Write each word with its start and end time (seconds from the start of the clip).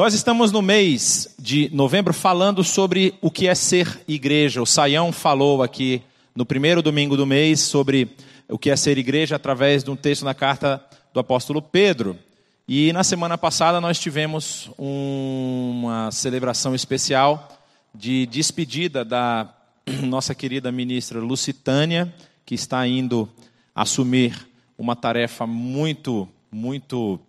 Nós 0.00 0.14
estamos 0.14 0.50
no 0.50 0.62
mês 0.62 1.34
de 1.38 1.68
novembro 1.74 2.14
falando 2.14 2.64
sobre 2.64 3.12
o 3.20 3.30
que 3.30 3.46
é 3.46 3.54
ser 3.54 4.00
igreja. 4.08 4.62
O 4.62 4.64
Saião 4.64 5.12
falou 5.12 5.62
aqui 5.62 6.00
no 6.34 6.46
primeiro 6.46 6.80
domingo 6.80 7.18
do 7.18 7.26
mês 7.26 7.60
sobre 7.60 8.08
o 8.48 8.58
que 8.58 8.70
é 8.70 8.76
ser 8.76 8.96
igreja 8.96 9.36
através 9.36 9.84
de 9.84 9.90
um 9.90 9.96
texto 9.96 10.24
na 10.24 10.32
carta 10.32 10.82
do 11.12 11.20
apóstolo 11.20 11.60
Pedro. 11.60 12.18
E 12.66 12.90
na 12.94 13.04
semana 13.04 13.36
passada 13.36 13.78
nós 13.78 13.98
tivemos 13.98 14.70
uma 14.78 16.10
celebração 16.10 16.74
especial 16.74 17.60
de 17.94 18.24
despedida 18.24 19.04
da 19.04 19.54
nossa 20.02 20.34
querida 20.34 20.72
ministra 20.72 21.20
Lucitânia, 21.20 22.10
que 22.46 22.54
está 22.54 22.88
indo 22.88 23.28
assumir 23.74 24.48
uma 24.78 24.96
tarefa 24.96 25.46
muito, 25.46 26.26
muito 26.50 27.20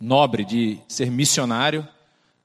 nobre 0.00 0.44
de 0.44 0.78
ser 0.88 1.10
missionário, 1.10 1.86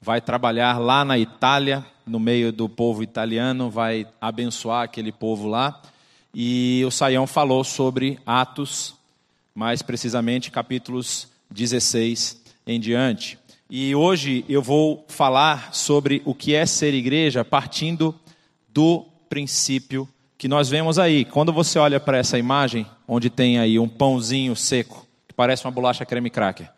vai 0.01 0.19
trabalhar 0.19 0.77
lá 0.77 1.05
na 1.05 1.17
Itália, 1.17 1.85
no 2.05 2.19
meio 2.19 2.51
do 2.51 2.67
povo 2.67 3.01
italiano, 3.01 3.69
vai 3.69 4.07
abençoar 4.19 4.83
aquele 4.83 5.11
povo 5.11 5.47
lá. 5.47 5.81
E 6.33 6.83
o 6.85 6.91
Saião 6.91 7.25
falou 7.25 7.63
sobre 7.63 8.19
Atos, 8.25 8.93
mais 9.53 9.81
precisamente 9.81 10.51
capítulos 10.51 11.29
16 11.49 12.41
em 12.67 12.79
diante. 12.79 13.39
E 13.69 13.95
hoje 13.95 14.45
eu 14.47 14.61
vou 14.61 15.05
falar 15.07 15.73
sobre 15.73 16.21
o 16.25 16.35
que 16.35 16.53
é 16.53 16.65
ser 16.65 16.93
igreja 16.93 17.43
partindo 17.43 18.13
do 18.69 19.05
princípio 19.29 20.07
que 20.37 20.47
nós 20.47 20.69
vemos 20.69 20.99
aí. 20.99 21.25
Quando 21.25 21.51
você 21.51 21.79
olha 21.79 21.99
para 21.99 22.17
essa 22.17 22.37
imagem, 22.37 22.85
onde 23.07 23.29
tem 23.29 23.57
aí 23.57 23.79
um 23.79 23.87
pãozinho 23.87 24.55
seco, 24.55 25.07
que 25.27 25.33
parece 25.33 25.65
uma 25.65 25.71
bolacha 25.71 26.05
creme 26.05 26.29
cracker, 26.29 26.69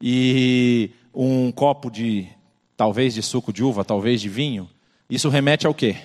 e 0.00 0.90
um 1.14 1.50
copo 1.50 1.90
de, 1.90 2.28
talvez 2.76 3.14
de 3.14 3.22
suco 3.22 3.52
de 3.52 3.64
uva, 3.64 3.84
talvez 3.84 4.20
de 4.20 4.28
vinho, 4.28 4.68
isso 5.08 5.28
remete 5.28 5.66
ao 5.66 5.74
quê? 5.74 5.96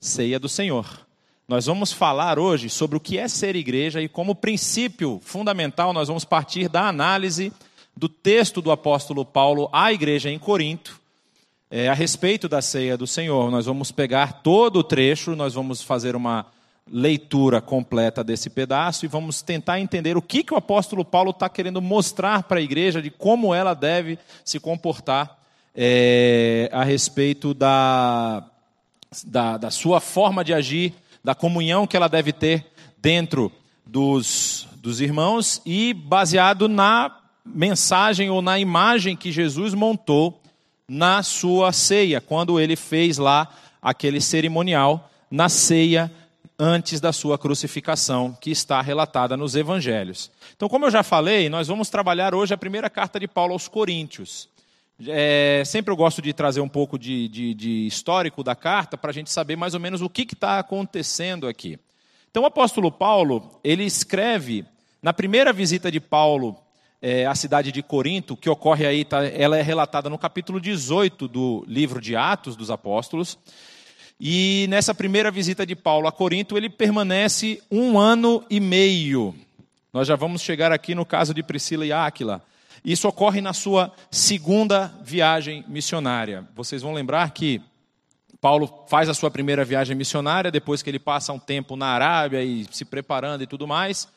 Ceia 0.00 0.38
do 0.38 0.48
Senhor. 0.48 1.06
Nós 1.46 1.66
vamos 1.66 1.92
falar 1.92 2.38
hoje 2.38 2.68
sobre 2.68 2.96
o 2.96 3.00
que 3.00 3.16
é 3.16 3.26
ser 3.26 3.56
igreja 3.56 4.02
e 4.02 4.08
como 4.08 4.34
princípio 4.34 5.18
fundamental 5.22 5.94
nós 5.94 6.08
vamos 6.08 6.24
partir 6.24 6.68
da 6.68 6.86
análise 6.86 7.52
do 7.96 8.08
texto 8.08 8.60
do 8.60 8.70
apóstolo 8.70 9.24
Paulo 9.24 9.68
à 9.72 9.92
igreja 9.92 10.30
em 10.30 10.38
Corinto, 10.38 11.00
é, 11.70 11.88
a 11.88 11.94
respeito 11.94 12.48
da 12.48 12.60
ceia 12.60 12.96
do 12.96 13.06
Senhor. 13.06 13.50
Nós 13.50 13.66
vamos 13.66 13.90
pegar 13.90 14.42
todo 14.42 14.80
o 14.80 14.84
trecho, 14.84 15.34
nós 15.34 15.54
vamos 15.54 15.82
fazer 15.82 16.14
uma 16.14 16.46
leitura 16.90 17.60
completa 17.60 18.24
desse 18.24 18.48
pedaço 18.48 19.04
e 19.04 19.08
vamos 19.08 19.42
tentar 19.42 19.80
entender 19.80 20.16
o 20.16 20.22
que, 20.22 20.42
que 20.42 20.54
o 20.54 20.56
apóstolo 20.56 21.04
Paulo 21.04 21.30
está 21.30 21.48
querendo 21.48 21.80
mostrar 21.82 22.44
para 22.44 22.58
a 22.58 22.62
igreja 22.62 23.02
de 23.02 23.10
como 23.10 23.54
ela 23.54 23.74
deve 23.74 24.18
se 24.44 24.58
comportar 24.58 25.38
é, 25.74 26.68
a 26.72 26.82
respeito 26.82 27.54
da, 27.54 28.44
da, 29.26 29.56
da 29.56 29.70
sua 29.70 30.00
forma 30.00 30.44
de 30.44 30.52
agir, 30.52 30.94
da 31.22 31.34
comunhão 31.34 31.86
que 31.86 31.96
ela 31.96 32.08
deve 32.08 32.32
ter 32.32 32.66
dentro 33.00 33.52
dos, 33.86 34.66
dos 34.76 35.00
irmãos 35.00 35.62
e 35.64 35.94
baseado 35.94 36.68
na 36.68 37.16
mensagem 37.44 38.30
ou 38.30 38.42
na 38.42 38.58
imagem 38.58 39.16
que 39.16 39.32
Jesus 39.32 39.74
montou 39.74 40.40
na 40.88 41.22
sua 41.22 41.72
ceia, 41.72 42.20
quando 42.20 42.58
ele 42.58 42.74
fez 42.74 43.18
lá 43.18 43.48
aquele 43.80 44.20
cerimonial 44.20 45.10
na 45.30 45.48
ceia 45.48 46.10
antes 46.58 47.00
da 47.00 47.12
sua 47.12 47.38
crucificação, 47.38 48.36
que 48.40 48.50
está 48.50 48.80
relatada 48.82 49.36
nos 49.36 49.54
evangelhos. 49.54 50.30
Então, 50.56 50.68
como 50.68 50.86
eu 50.86 50.90
já 50.90 51.04
falei, 51.04 51.48
nós 51.48 51.68
vamos 51.68 51.88
trabalhar 51.88 52.34
hoje 52.34 52.52
a 52.52 52.58
primeira 52.58 52.90
carta 52.90 53.20
de 53.20 53.28
Paulo 53.28 53.52
aos 53.52 53.68
Coríntios. 53.68 54.48
É, 55.06 55.62
sempre 55.64 55.92
eu 55.92 55.96
gosto 55.96 56.20
de 56.20 56.32
trazer 56.32 56.60
um 56.60 56.68
pouco 56.68 56.98
de, 56.98 57.28
de, 57.28 57.54
de 57.54 57.86
histórico 57.86 58.42
da 58.42 58.56
carta 58.56 58.98
para 58.98 59.10
a 59.10 59.14
gente 59.14 59.30
saber 59.30 59.54
mais 59.54 59.72
ou 59.72 59.78
menos 59.78 60.02
o 60.02 60.10
que 60.10 60.22
está 60.22 60.58
acontecendo 60.58 61.46
aqui. 61.46 61.78
Então, 62.28 62.42
o 62.42 62.46
apóstolo 62.46 62.90
Paulo, 62.90 63.60
ele 63.62 63.84
escreve, 63.84 64.64
na 65.00 65.12
primeira 65.12 65.52
visita 65.52 65.92
de 65.92 66.00
Paulo 66.00 66.56
é, 67.00 67.24
à 67.24 67.34
cidade 67.36 67.70
de 67.70 67.84
Corinto, 67.84 68.36
que 68.36 68.50
ocorre 68.50 68.84
aí, 68.84 69.04
tá, 69.04 69.24
ela 69.24 69.56
é 69.56 69.62
relatada 69.62 70.10
no 70.10 70.18
capítulo 70.18 70.60
18 70.60 71.28
do 71.28 71.64
livro 71.68 72.00
de 72.00 72.16
Atos 72.16 72.56
dos 72.56 72.68
Apóstolos. 72.68 73.38
E 74.20 74.66
nessa 74.68 74.94
primeira 74.94 75.30
visita 75.30 75.64
de 75.64 75.76
Paulo 75.76 76.08
a 76.08 76.12
Corinto, 76.12 76.56
ele 76.56 76.68
permanece 76.68 77.62
um 77.70 77.98
ano 77.98 78.44
e 78.50 78.58
meio. 78.58 79.34
Nós 79.92 80.08
já 80.08 80.16
vamos 80.16 80.42
chegar 80.42 80.72
aqui 80.72 80.94
no 80.94 81.06
caso 81.06 81.32
de 81.32 81.42
Priscila 81.42 81.86
e 81.86 81.92
Áquila. 81.92 82.42
Isso 82.84 83.08
ocorre 83.08 83.40
na 83.40 83.52
sua 83.52 83.92
segunda 84.10 84.92
viagem 85.02 85.64
missionária. 85.68 86.44
Vocês 86.54 86.82
vão 86.82 86.92
lembrar 86.92 87.30
que 87.30 87.60
Paulo 88.40 88.84
faz 88.88 89.08
a 89.08 89.14
sua 89.14 89.30
primeira 89.30 89.64
viagem 89.64 89.96
missionária, 89.96 90.50
depois 90.50 90.82
que 90.82 90.90
ele 90.90 90.98
passa 90.98 91.32
um 91.32 91.38
tempo 91.38 91.76
na 91.76 91.86
Arábia 91.86 92.42
e 92.42 92.66
se 92.70 92.84
preparando 92.84 93.42
e 93.42 93.46
tudo 93.46 93.66
mais. 93.66 94.08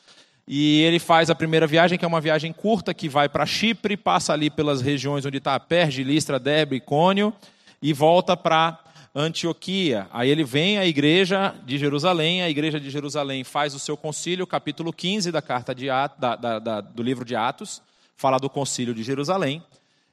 E 0.46 0.80
ele 0.82 0.98
faz 0.98 1.30
a 1.30 1.34
primeira 1.34 1.66
viagem, 1.66 1.98
que 1.98 2.04
é 2.04 2.08
uma 2.08 2.20
viagem 2.20 2.52
curta, 2.52 2.92
que 2.92 3.08
vai 3.08 3.28
para 3.28 3.46
Chipre, 3.46 3.96
passa 3.96 4.32
ali 4.32 4.50
pelas 4.50 4.80
regiões 4.80 5.24
onde 5.24 5.38
está 5.38 5.58
Perge, 5.58 6.02
Listra, 6.02 6.38
Debre 6.38 6.76
e 6.76 6.80
Cônio, 6.80 7.32
e 7.80 7.92
volta 7.92 8.36
para 8.36 8.78
Antioquia. 9.14 10.08
Aí 10.12 10.30
ele 10.30 10.44
vem 10.44 10.78
à 10.78 10.86
igreja 10.86 11.54
de 11.64 11.78
Jerusalém, 11.78 12.42
a 12.42 12.48
igreja 12.50 12.80
de 12.80 12.90
Jerusalém 12.90 13.44
faz 13.44 13.74
o 13.74 13.78
seu 13.78 13.96
concílio, 13.96 14.46
capítulo 14.46 14.92
15 14.92 15.30
da 15.30 15.42
carta 15.42 15.74
de 15.74 15.86
da, 15.86 16.36
da, 16.36 16.58
da, 16.58 16.80
do 16.80 17.02
livro 17.02 17.24
de 17.24 17.36
Atos, 17.36 17.82
fala 18.16 18.38
do 18.38 18.48
concílio 18.48 18.94
de 18.94 19.02
Jerusalém. 19.02 19.62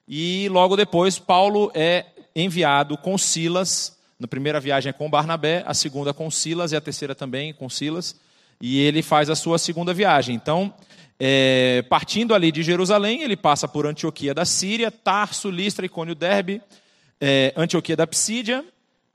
E 0.08 0.50
logo 0.50 0.76
depois, 0.76 1.18
Paulo 1.20 1.72
é 1.74 2.06
enviado 2.36 2.98
com 2.98 3.18
Silas, 3.18 3.98
na 4.20 4.28
primeira 4.28 4.60
viagem 4.60 4.90
é 4.90 4.94
com 4.94 5.10
Barnabé, 5.10 5.64
a 5.66 5.74
segunda 5.74 6.14
com 6.14 6.30
Silas 6.30 6.72
e 6.72 6.76
a 6.76 6.82
terceira 6.82 7.16
também 7.16 7.54
com 7.54 7.70
Silas 7.70 8.16
e 8.62 8.80
ele 8.80 9.02
faz 9.02 9.30
a 9.30 9.36
sua 9.36 9.58
segunda 9.58 9.94
viagem. 9.94 10.36
Então, 10.36 10.74
é, 11.20 11.84
partindo 11.90 12.34
ali 12.34 12.52
de 12.52 12.62
Jerusalém, 12.62 13.22
ele 13.22 13.38
passa 13.38 13.68
por 13.68 13.86
Antioquia 13.86 14.34
da 14.34 14.46
Síria, 14.46 14.92
Tarso, 14.92 15.50
Listra, 15.50 15.86
Icônio, 15.86 16.14
Derbe, 16.14 16.62
é, 17.22 17.54
Antioquia 17.56 17.96
da 17.96 18.06
Psídia, 18.06 18.64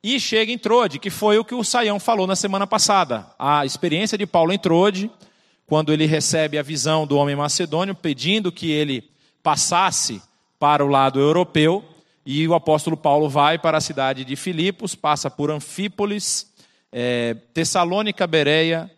e 0.05 0.21
chega 0.21 0.53
em 0.53 0.59
Trode, 0.59 0.99
que 0.99 1.09
foi 1.09 1.39
o 1.39 1.45
que 1.45 1.55
o 1.55 1.65
Saião 1.65 1.99
falou 1.99 2.27
na 2.27 2.37
semana 2.37 2.67
passada. 2.67 3.27
A 3.39 3.65
experiência 3.65 4.19
de 4.19 4.27
Paulo 4.27 4.53
em 4.53 4.59
Trode, 4.59 5.11
quando 5.67 5.91
ele 5.95 6.05
recebe 6.05 6.59
a 6.59 6.63
visão 6.63 7.07
do 7.07 7.17
homem 7.17 7.35
macedônio, 7.35 7.95
pedindo 7.95 8.53
que 8.53 8.71
ele 8.71 9.11
passasse 9.43 10.21
para 10.59 10.85
o 10.85 10.89
lado 10.89 11.19
europeu, 11.19 11.83
e 12.27 12.47
o 12.47 12.53
apóstolo 12.53 12.99
Paulo 12.99 13.31
vai 13.31 13.59
para 13.59 13.79
a 13.79 13.81
cidade 13.81 14.27
de 14.27 14.37
Filipos, 14.37 14.95
passa 14.95 15.31
por 15.31 15.51
Anfípolis, 15.51 16.53
é, 16.93 17.33
Tessalônica, 17.55 18.27
Bereia, 18.27 18.91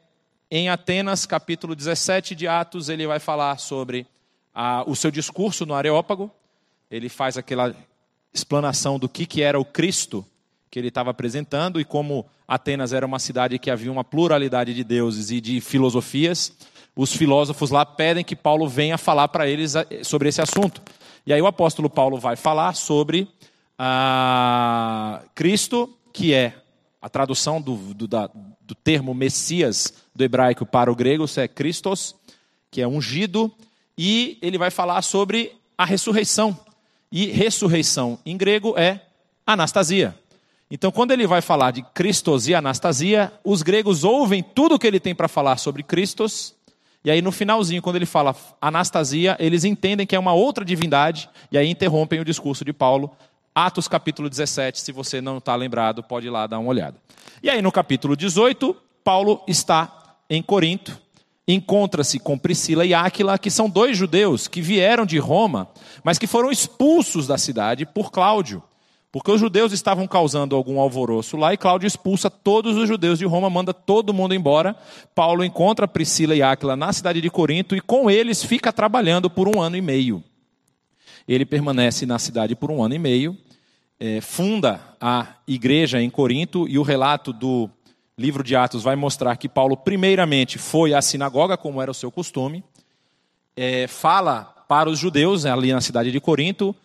em 0.50 0.68
Atenas, 0.68 1.24
capítulo 1.24 1.76
17 1.76 2.34
de 2.34 2.48
Atos, 2.48 2.88
ele 2.88 3.06
vai 3.06 3.20
falar 3.20 3.60
sobre 3.60 4.08
a, 4.52 4.82
o 4.84 4.96
seu 4.96 5.12
discurso 5.12 5.64
no 5.64 5.74
Areópago. 5.74 6.32
Ele 6.90 7.08
faz 7.08 7.36
aquela 7.36 7.72
explanação 8.34 8.98
do 8.98 9.08
que, 9.08 9.24
que 9.24 9.40
era 9.40 9.58
o 9.58 9.64
Cristo 9.64 10.26
que 10.70 10.78
ele 10.78 10.88
estava 10.88 11.10
apresentando 11.10 11.80
e 11.80 11.84
como 11.84 12.26
Atenas 12.46 12.92
era 12.92 13.06
uma 13.06 13.18
cidade 13.18 13.58
que 13.58 13.70
havia 13.70 13.90
uma 13.90 14.04
pluralidade 14.04 14.74
de 14.74 14.84
deuses 14.84 15.30
e 15.30 15.40
de 15.40 15.60
filosofias. 15.60 16.52
Os 16.94 17.12
filósofos 17.12 17.70
lá 17.70 17.84
pedem 17.84 18.24
que 18.24 18.36
Paulo 18.36 18.68
venha 18.68 18.96
falar 18.96 19.28
para 19.28 19.48
eles 19.48 19.74
sobre 20.02 20.28
esse 20.28 20.40
assunto. 20.40 20.82
E 21.26 21.32
aí 21.32 21.42
o 21.42 21.46
apóstolo 21.46 21.90
Paulo 21.90 22.18
vai 22.18 22.36
falar 22.36 22.74
sobre 22.74 23.28
a 23.78 25.22
Cristo, 25.34 25.92
que 26.12 26.32
é 26.32 26.54
a 27.00 27.08
tradução 27.08 27.60
do, 27.60 27.76
do, 27.94 28.08
da, 28.08 28.30
do 28.60 28.74
termo 28.74 29.14
Messias 29.14 29.92
do 30.14 30.24
hebraico 30.24 30.64
para 30.64 30.90
o 30.90 30.96
grego, 30.96 31.26
é 31.36 31.46
Christos, 31.46 32.14
que 32.70 32.80
é 32.80 32.88
ungido, 32.88 33.52
e 33.96 34.38
ele 34.40 34.58
vai 34.58 34.70
falar 34.70 35.02
sobre 35.02 35.52
a 35.76 35.84
ressurreição. 35.84 36.58
E 37.12 37.26
ressurreição 37.26 38.18
em 38.24 38.36
grego 38.36 38.74
é 38.76 39.00
anastasia. 39.46 40.18
Então, 40.70 40.90
quando 40.90 41.12
ele 41.12 41.26
vai 41.26 41.40
falar 41.40 41.70
de 41.70 41.82
Christos 41.94 42.48
e 42.48 42.54
anastasia, 42.54 43.32
os 43.44 43.62
gregos 43.62 44.02
ouvem 44.02 44.42
tudo 44.42 44.74
o 44.74 44.78
que 44.78 44.86
ele 44.86 44.98
tem 44.98 45.14
para 45.14 45.28
falar 45.28 45.58
sobre 45.58 45.82
Christos, 45.82 46.54
e 47.04 47.10
aí 47.10 47.22
no 47.22 47.30
finalzinho, 47.30 47.80
quando 47.80 47.96
ele 47.96 48.06
fala 48.06 48.34
anastasia, 48.60 49.36
eles 49.38 49.64
entendem 49.64 50.06
que 50.06 50.16
é 50.16 50.18
uma 50.18 50.32
outra 50.32 50.64
divindade, 50.64 51.30
e 51.52 51.56
aí 51.56 51.70
interrompem 51.70 52.18
o 52.18 52.24
discurso 52.24 52.64
de 52.64 52.72
Paulo 52.72 53.12
Atos 53.56 53.88
capítulo 53.88 54.28
17, 54.28 54.78
se 54.78 54.92
você 54.92 55.18
não 55.18 55.38
está 55.38 55.56
lembrado, 55.56 56.02
pode 56.02 56.26
ir 56.26 56.30
lá 56.30 56.46
dar 56.46 56.58
uma 56.58 56.68
olhada. 56.68 56.98
E 57.42 57.48
aí 57.48 57.62
no 57.62 57.72
capítulo 57.72 58.14
18, 58.14 58.76
Paulo 59.02 59.40
está 59.48 60.18
em 60.28 60.42
Corinto, 60.42 61.00
encontra-se 61.48 62.18
com 62.18 62.36
Priscila 62.36 62.84
e 62.84 62.92
Áquila, 62.92 63.38
que 63.38 63.50
são 63.50 63.70
dois 63.70 63.96
judeus 63.96 64.46
que 64.46 64.60
vieram 64.60 65.06
de 65.06 65.16
Roma, 65.16 65.68
mas 66.04 66.18
que 66.18 66.26
foram 66.26 66.50
expulsos 66.50 67.26
da 67.26 67.38
cidade 67.38 67.86
por 67.86 68.10
Cláudio. 68.10 68.62
Porque 69.16 69.30
os 69.30 69.40
judeus 69.40 69.72
estavam 69.72 70.06
causando 70.06 70.54
algum 70.54 70.78
alvoroço 70.78 71.38
lá 71.38 71.54
e 71.54 71.56
Cláudio 71.56 71.86
expulsa 71.86 72.28
todos 72.28 72.76
os 72.76 72.86
judeus 72.86 73.18
de 73.18 73.24
Roma, 73.24 73.48
manda 73.48 73.72
todo 73.72 74.12
mundo 74.12 74.34
embora. 74.34 74.76
Paulo 75.14 75.42
encontra 75.42 75.88
Priscila 75.88 76.36
e 76.36 76.42
Áquila 76.42 76.76
na 76.76 76.92
cidade 76.92 77.22
de 77.22 77.30
Corinto 77.30 77.74
e 77.74 77.80
com 77.80 78.10
eles 78.10 78.44
fica 78.44 78.70
trabalhando 78.70 79.30
por 79.30 79.48
um 79.48 79.58
ano 79.58 79.74
e 79.74 79.80
meio. 79.80 80.22
Ele 81.26 81.46
permanece 81.46 82.04
na 82.04 82.18
cidade 82.18 82.54
por 82.54 82.70
um 82.70 82.82
ano 82.82 82.94
e 82.94 82.98
meio, 82.98 83.34
é, 83.98 84.20
funda 84.20 84.82
a 85.00 85.36
igreja 85.48 85.98
em 85.98 86.10
Corinto, 86.10 86.68
e 86.68 86.78
o 86.78 86.82
relato 86.82 87.32
do 87.32 87.70
livro 88.18 88.44
de 88.44 88.54
Atos 88.54 88.82
vai 88.82 88.96
mostrar 88.96 89.34
que 89.36 89.48
Paulo, 89.48 89.78
primeiramente, 89.78 90.58
foi 90.58 90.92
à 90.92 91.00
sinagoga, 91.00 91.56
como 91.56 91.80
era 91.80 91.90
o 91.90 91.94
seu 91.94 92.12
costume, 92.12 92.62
é, 93.56 93.86
fala 93.86 94.44
para 94.68 94.90
os 94.90 94.98
judeus 94.98 95.46
ali 95.46 95.72
na 95.72 95.80
cidade 95.80 96.12
de 96.12 96.20
Corinto, 96.20 96.76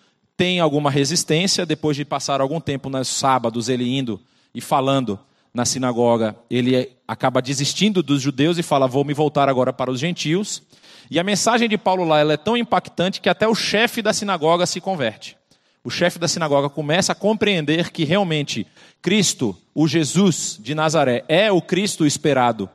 tem 0.42 0.60
alguma 0.60 0.90
resistência, 0.90 1.68
depois 1.68 1.96
de 1.96 2.04
passar 2.04 2.42
algum 2.42 2.60
tempo 2.60 2.90
nos 2.90 3.08
sábados, 3.08 3.70
ele 3.70 3.96
indo 3.96 4.20
e 4.56 4.60
falando 4.60 5.20
na 5.54 5.66
sinagoga, 5.66 6.36
ele 6.50 6.90
acaba 7.08 7.44
desistindo 7.44 8.02
dos 8.02 8.24
judeus 8.24 8.58
e 8.58 8.64
fala: 8.64 8.88
Vou 8.88 9.06
me 9.06 9.14
voltar 9.14 9.48
agora 9.48 9.72
para 9.72 9.92
os 9.92 10.00
gentios. 10.00 10.64
E 11.12 11.20
a 11.20 11.24
mensagem 11.24 11.70
de 11.70 11.78
Paulo 11.78 12.04
lá 12.04 12.22
é 12.22 12.38
tão 12.38 12.58
impactante 12.58 13.22
que 13.22 13.30
até 13.30 13.48
o 13.48 13.54
chefe 13.54 14.02
da 14.02 14.14
sinagoga 14.14 14.66
se 14.66 14.82
converte. 14.82 15.38
O 15.84 15.92
chefe 15.92 16.18
da 16.18 16.28
sinagoga 16.28 16.72
começa 16.72 17.12
a 17.12 17.16
compreender 17.16 17.92
que 17.92 18.04
realmente 18.04 18.66
Cristo, 19.00 19.56
o 19.76 19.88
Jesus 19.88 20.58
de 20.60 20.74
Nazaré, 20.74 21.24
é 21.28 21.52
o 21.52 21.62
Cristo 21.62 22.04
esperado 22.04 22.68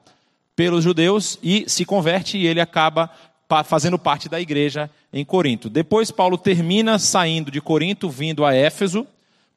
pelos 0.55 0.85
judeus 0.85 1.37
e 1.43 1.65
se 1.67 1.85
converte 1.85 2.39
e 2.39 2.47
ele 2.47 2.61
acaba 2.61 3.11
fazendo 3.65 3.99
parte 3.99 4.29
da 4.29 4.41
igreja 4.41 4.91
em 5.13 5.25
Corinto. 5.25 5.71
Depois 5.71 6.11
Paulo 6.11 6.37
termina 6.37 6.99
saindo 6.99 7.51
de 7.51 7.61
Corinto, 7.61 8.11
vindo 8.11 8.45
a 8.45 8.55
Éfeso, 8.55 9.07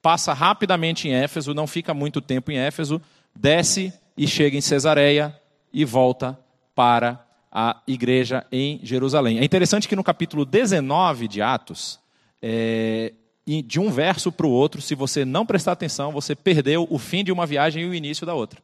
passa 0.02 0.34
rapidamente 0.34 1.08
em 1.08 1.14
Éfeso, 1.14 1.54
não 1.54 1.68
fica 1.68 1.94
muito 1.94 2.22
tempo 2.22 2.52
em 2.52 2.58
Éfeso, 2.58 3.02
desce 3.36 3.94
e 4.18 4.28
chega 4.28 4.58
em 4.58 4.62
Cesareia 4.62 5.36
e 5.74 5.84
volta 5.84 6.38
para 6.76 7.26
a 7.52 7.82
igreja 7.88 8.46
em 8.52 8.80
Jerusalém. 8.84 9.40
É 9.40 9.44
interessante 9.44 9.88
que 9.88 9.96
no 9.96 10.04
capítulo 10.04 10.46
19 10.46 11.28
de 11.28 11.42
Atos, 11.42 12.00
é, 12.42 13.14
de 13.66 13.80
um 13.80 13.90
verso 13.90 14.32
para 14.32 14.46
o 14.46 14.52
outro, 14.52 14.82
se 14.82 14.94
você 14.94 15.26
não 15.26 15.46
prestar 15.46 15.72
atenção, 15.72 16.12
você 16.12 16.36
perdeu 16.36 16.88
o 16.90 17.00
fim 17.00 17.24
de 17.24 17.32
uma 17.32 17.46
viagem 17.46 17.84
e 17.84 17.88
o 17.88 17.94
início 17.94 18.26
da 18.26 18.34
outra. 18.34 18.62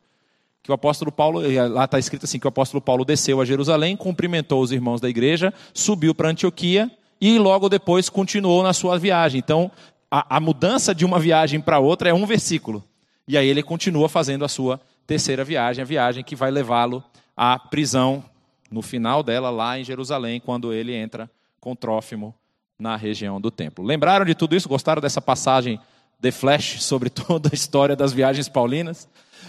Que 0.65 0.71
o 0.71 0.73
apóstolo 0.73 1.11
Paulo, 1.11 1.41
lá 1.69 1.85
está 1.85 1.99
escrito 1.99 2.25
assim, 2.25 2.39
que 2.39 2.47
o 2.47 2.49
apóstolo 2.49 2.81
Paulo 2.81 3.05
desceu 3.05 3.39
a 3.39 3.45
Jerusalém, 3.45 3.95
cumprimentou 3.95 4.63
os 4.63 4.71
irmãos 4.71 4.99
da 4.99 5.07
igreja, 5.07 5.53
subiu 5.75 6.15
para 6.15 6.29
Antioquia 6.29 6.89
e 7.21 7.37
logo 7.37 7.69
depois 7.69 8.09
continuou 8.09 8.63
na 8.63 8.73
sua 8.73 8.97
viagem. 8.97 9.37
Então, 9.37 9.69
a, 10.09 10.37
a 10.37 10.39
mudança 10.39 10.95
de 10.95 11.05
uma 11.05 11.19
viagem 11.19 11.61
para 11.61 11.77
outra 11.77 12.09
é 12.09 12.13
um 12.15 12.25
versículo. 12.25 12.83
E 13.27 13.37
aí 13.37 13.47
ele 13.47 13.61
continua 13.61 14.09
fazendo 14.09 14.43
a 14.43 14.47
sua 14.47 14.81
terceira 15.05 15.43
viagem, 15.43 15.83
a 15.83 15.85
viagem 15.85 16.23
que 16.23 16.35
vai 16.35 16.49
levá-lo 16.49 17.03
à 17.37 17.59
prisão 17.59 18.25
no 18.71 18.81
final 18.81 19.21
dela 19.21 19.51
lá 19.51 19.77
em 19.77 19.83
Jerusalém, 19.83 20.39
quando 20.39 20.73
ele 20.73 20.95
entra 20.95 21.29
com 21.59 21.75
Trófimo 21.75 22.33
na 22.79 22.95
região 22.95 23.39
do 23.39 23.51
templo. 23.51 23.85
Lembraram 23.85 24.25
de 24.25 24.33
tudo 24.33 24.55
isso? 24.55 24.67
Gostaram 24.67 24.99
dessa 24.99 25.21
passagem 25.21 25.79
de 26.19 26.31
flash 26.31 26.81
sobre 26.83 27.09
toda 27.11 27.49
a 27.51 27.55
história 27.55 27.95
das 27.95 28.13
viagens 28.13 28.49
paulinas? 28.49 29.07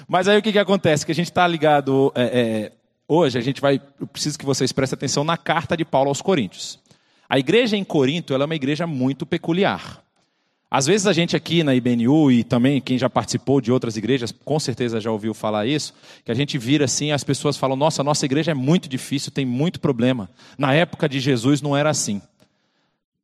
Mas 0.08 0.28
aí 0.28 0.38
o 0.38 0.42
que, 0.42 0.52
que 0.52 0.58
acontece? 0.58 1.04
Que 1.04 1.12
a 1.12 1.14
gente 1.14 1.30
está 1.30 1.46
ligado 1.46 2.12
é, 2.14 2.22
é, 2.24 2.72
hoje, 3.08 3.38
a 3.38 3.40
gente 3.40 3.60
vai, 3.60 3.80
eu 4.00 4.06
preciso 4.06 4.38
que 4.38 4.44
vocês 4.44 4.72
prestem 4.72 4.96
atenção 4.96 5.24
na 5.24 5.36
carta 5.36 5.76
de 5.76 5.84
Paulo 5.84 6.08
aos 6.08 6.22
Coríntios. 6.22 6.78
A 7.28 7.38
igreja 7.38 7.76
em 7.76 7.84
Corinto 7.84 8.34
é 8.34 8.44
uma 8.44 8.54
igreja 8.54 8.86
muito 8.86 9.26
peculiar. 9.26 10.02
Às 10.70 10.86
vezes 10.86 11.06
a 11.06 11.12
gente 11.12 11.36
aqui 11.36 11.62
na 11.62 11.74
IBNU 11.74 12.30
e 12.30 12.42
também 12.42 12.80
quem 12.80 12.98
já 12.98 13.08
participou 13.08 13.60
de 13.60 13.70
outras 13.70 13.96
igrejas, 13.96 14.32
com 14.32 14.58
certeza 14.58 15.00
já 15.00 15.10
ouviu 15.10 15.32
falar 15.32 15.66
isso, 15.66 15.94
que 16.24 16.30
a 16.30 16.34
gente 16.34 16.58
vira 16.58 16.84
assim, 16.84 17.12
as 17.12 17.22
pessoas 17.22 17.56
falam: 17.56 17.76
"Nossa, 17.76 18.02
nossa 18.02 18.26
igreja 18.26 18.50
é 18.50 18.54
muito 18.54 18.88
difícil, 18.88 19.30
tem 19.30 19.46
muito 19.46 19.80
problema". 19.80 20.28
Na 20.58 20.74
época 20.74 21.08
de 21.08 21.20
Jesus 21.20 21.62
não 21.62 21.76
era 21.76 21.88
assim. 21.88 22.20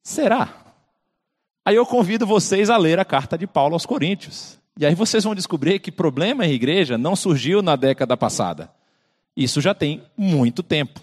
Será? 0.03 0.72
Aí 1.65 1.77
eu 1.77 1.87
convido 1.87 2.27
vocês 2.27 2.69
a 2.69 2.77
ler 2.77 2.99
a 2.99 3.05
carta 3.05 3.39
de 3.39 3.47
Paulo 3.47 3.75
aos 3.75 3.87
Coríntios. 3.87 4.59
E 4.79 4.85
aí 4.85 4.95
vocês 4.95 5.23
vão 5.23 5.35
descobrir 5.35 5.79
que 5.79 5.93
problema 5.93 6.47
em 6.47 6.53
igreja 6.53 6.99
não 6.99 7.15
surgiu 7.15 7.63
na 7.63 7.77
década 7.77 8.17
passada. 8.17 8.71
Isso 9.37 9.61
já 9.61 9.75
tem 9.75 10.03
muito 10.17 10.63
tempo. 10.63 11.01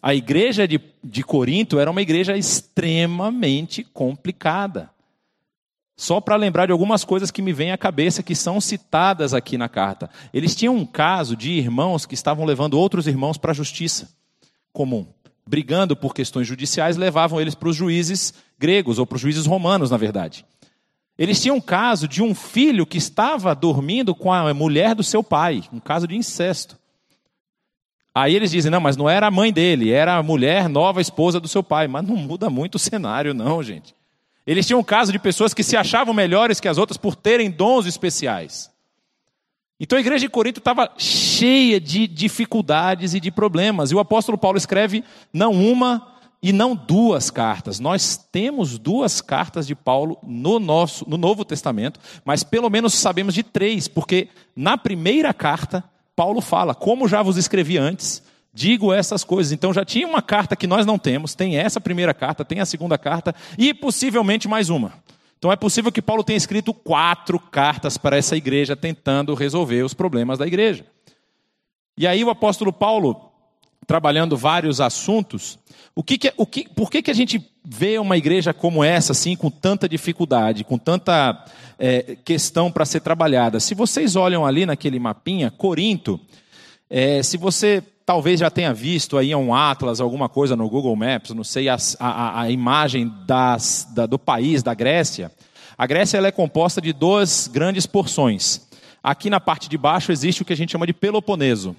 A 0.00 0.14
igreja 0.14 0.66
de, 0.66 0.80
de 1.02 1.22
Corinto 1.22 1.78
era 1.78 1.90
uma 1.90 2.02
igreja 2.02 2.36
extremamente 2.36 3.84
complicada. 3.84 4.90
Só 5.96 6.20
para 6.20 6.36
lembrar 6.36 6.66
de 6.66 6.72
algumas 6.72 7.04
coisas 7.04 7.30
que 7.30 7.42
me 7.42 7.52
vêm 7.52 7.70
à 7.70 7.78
cabeça 7.78 8.22
que 8.22 8.34
são 8.34 8.60
citadas 8.60 9.34
aqui 9.34 9.56
na 9.56 9.68
carta. 9.68 10.10
Eles 10.32 10.54
tinham 10.54 10.74
um 10.74 10.86
caso 10.86 11.36
de 11.36 11.50
irmãos 11.50 12.06
que 12.06 12.14
estavam 12.14 12.44
levando 12.44 12.74
outros 12.74 13.06
irmãos 13.06 13.38
para 13.38 13.52
a 13.52 13.54
justiça 13.54 14.08
comum. 14.72 15.06
Brigando 15.46 15.96
por 15.96 16.14
questões 16.14 16.46
judiciais, 16.46 16.96
levavam 16.96 17.40
eles 17.40 17.54
para 17.54 17.68
os 17.68 17.76
juízes 17.76 18.32
gregos, 18.62 19.00
ou 19.00 19.04
para 19.04 19.16
os 19.16 19.20
juízes 19.20 19.44
romanos, 19.44 19.90
na 19.90 19.96
verdade. 19.96 20.46
Eles 21.18 21.42
tinham 21.42 21.56
um 21.56 21.60
caso 21.60 22.06
de 22.06 22.22
um 22.22 22.32
filho 22.32 22.86
que 22.86 22.96
estava 22.96 23.52
dormindo 23.56 24.14
com 24.14 24.32
a 24.32 24.54
mulher 24.54 24.94
do 24.94 25.02
seu 25.02 25.22
pai, 25.22 25.64
um 25.72 25.80
caso 25.80 26.06
de 26.06 26.16
incesto. 26.16 26.78
Aí 28.14 28.36
eles 28.36 28.52
dizem: 28.52 28.70
não, 28.70 28.80
mas 28.80 28.96
não 28.96 29.10
era 29.10 29.26
a 29.26 29.30
mãe 29.30 29.52
dele, 29.52 29.90
era 29.90 30.16
a 30.16 30.22
mulher 30.22 30.68
nova 30.68 31.00
esposa 31.00 31.40
do 31.40 31.48
seu 31.48 31.62
pai. 31.62 31.88
Mas 31.88 32.06
não 32.06 32.16
muda 32.16 32.48
muito 32.48 32.76
o 32.76 32.78
cenário, 32.78 33.34
não, 33.34 33.62
gente. 33.62 33.94
Eles 34.46 34.66
tinham 34.66 34.80
um 34.80 34.84
caso 34.84 35.10
de 35.10 35.18
pessoas 35.18 35.52
que 35.52 35.62
se 35.62 35.76
achavam 35.76 36.14
melhores 36.14 36.60
que 36.60 36.68
as 36.68 36.78
outras 36.78 36.96
por 36.96 37.16
terem 37.16 37.50
dons 37.50 37.86
especiais. 37.86 38.70
Então 39.78 39.98
a 39.98 40.00
igreja 40.00 40.26
de 40.26 40.30
Corinto 40.30 40.60
estava 40.60 40.92
cheia 40.96 41.80
de 41.80 42.06
dificuldades 42.06 43.14
e 43.14 43.20
de 43.20 43.30
problemas. 43.30 43.90
E 43.90 43.94
o 43.94 43.98
apóstolo 43.98 44.38
Paulo 44.38 44.56
escreve 44.56 45.02
não 45.32 45.52
uma 45.52 46.11
e 46.42 46.52
não 46.52 46.74
duas 46.74 47.30
cartas. 47.30 47.78
Nós 47.78 48.16
temos 48.16 48.78
duas 48.78 49.20
cartas 49.20 49.66
de 49.66 49.74
Paulo 49.74 50.18
no 50.22 50.58
nosso 50.58 51.08
no 51.08 51.16
Novo 51.16 51.44
Testamento, 51.44 52.00
mas 52.24 52.42
pelo 52.42 52.68
menos 52.68 52.94
sabemos 52.94 53.34
de 53.34 53.42
três, 53.42 53.86
porque 53.86 54.28
na 54.56 54.76
primeira 54.76 55.32
carta 55.32 55.84
Paulo 56.16 56.40
fala: 56.40 56.74
"Como 56.74 57.06
já 57.06 57.22
vos 57.22 57.36
escrevi 57.36 57.78
antes, 57.78 58.22
digo 58.52 58.92
essas 58.92 59.24
coisas. 59.24 59.52
Então 59.52 59.72
já 59.72 59.84
tinha 59.84 60.06
uma 60.06 60.20
carta 60.20 60.56
que 60.56 60.66
nós 60.66 60.84
não 60.84 60.98
temos, 60.98 61.34
tem 61.34 61.56
essa 61.56 61.80
primeira 61.80 62.12
carta, 62.12 62.44
tem 62.44 62.60
a 62.60 62.66
segunda 62.66 62.98
carta 62.98 63.34
e 63.56 63.72
possivelmente 63.72 64.48
mais 64.48 64.68
uma. 64.68 64.92
Então 65.38 65.50
é 65.50 65.56
possível 65.56 65.90
que 65.90 66.02
Paulo 66.02 66.22
tenha 66.22 66.36
escrito 66.36 66.72
quatro 66.72 67.38
cartas 67.38 67.98
para 67.98 68.16
essa 68.16 68.36
igreja 68.36 68.76
tentando 68.76 69.34
resolver 69.34 69.82
os 69.82 69.94
problemas 69.94 70.38
da 70.38 70.46
igreja. 70.46 70.86
E 71.96 72.06
aí 72.06 72.22
o 72.22 72.30
apóstolo 72.30 72.72
Paulo, 72.72 73.31
trabalhando 73.86 74.36
vários 74.36 74.80
assuntos, 74.80 75.58
o 75.94 76.02
que, 76.02 76.16
que 76.16 76.32
o 76.36 76.46
que, 76.46 76.68
por 76.68 76.90
que, 76.90 77.02
que 77.02 77.10
a 77.10 77.14
gente 77.14 77.44
vê 77.64 77.98
uma 77.98 78.16
igreja 78.16 78.54
como 78.54 78.82
essa, 78.82 79.12
assim, 79.12 79.36
com 79.36 79.50
tanta 79.50 79.88
dificuldade, 79.88 80.64
com 80.64 80.78
tanta 80.78 81.44
é, 81.78 82.16
questão 82.24 82.72
para 82.72 82.84
ser 82.84 83.00
trabalhada? 83.00 83.60
Se 83.60 83.74
vocês 83.74 84.16
olham 84.16 84.46
ali 84.46 84.64
naquele 84.64 84.98
mapinha, 84.98 85.50
Corinto, 85.50 86.18
é, 86.88 87.22
se 87.22 87.36
você 87.36 87.82
talvez 88.04 88.40
já 88.40 88.50
tenha 88.50 88.72
visto 88.72 89.16
aí 89.16 89.34
um 89.34 89.54
atlas, 89.54 90.00
alguma 90.00 90.28
coisa 90.28 90.56
no 90.56 90.68
Google 90.68 90.96
Maps, 90.96 91.30
não 91.30 91.44
sei, 91.44 91.68
a, 91.68 91.76
a, 91.98 92.42
a 92.42 92.50
imagem 92.50 93.12
das, 93.26 93.86
da, 93.94 94.06
do 94.06 94.18
país, 94.18 94.62
da 94.62 94.74
Grécia. 94.74 95.30
A 95.76 95.86
Grécia 95.86 96.18
ela 96.18 96.28
é 96.28 96.32
composta 96.32 96.80
de 96.80 96.92
duas 96.92 97.48
grandes 97.48 97.86
porções. 97.86 98.62
Aqui 99.02 99.28
na 99.28 99.40
parte 99.40 99.68
de 99.68 99.76
baixo 99.76 100.12
existe 100.12 100.42
o 100.42 100.44
que 100.44 100.52
a 100.52 100.56
gente 100.56 100.72
chama 100.72 100.86
de 100.86 100.92
Peloponeso. 100.92 101.76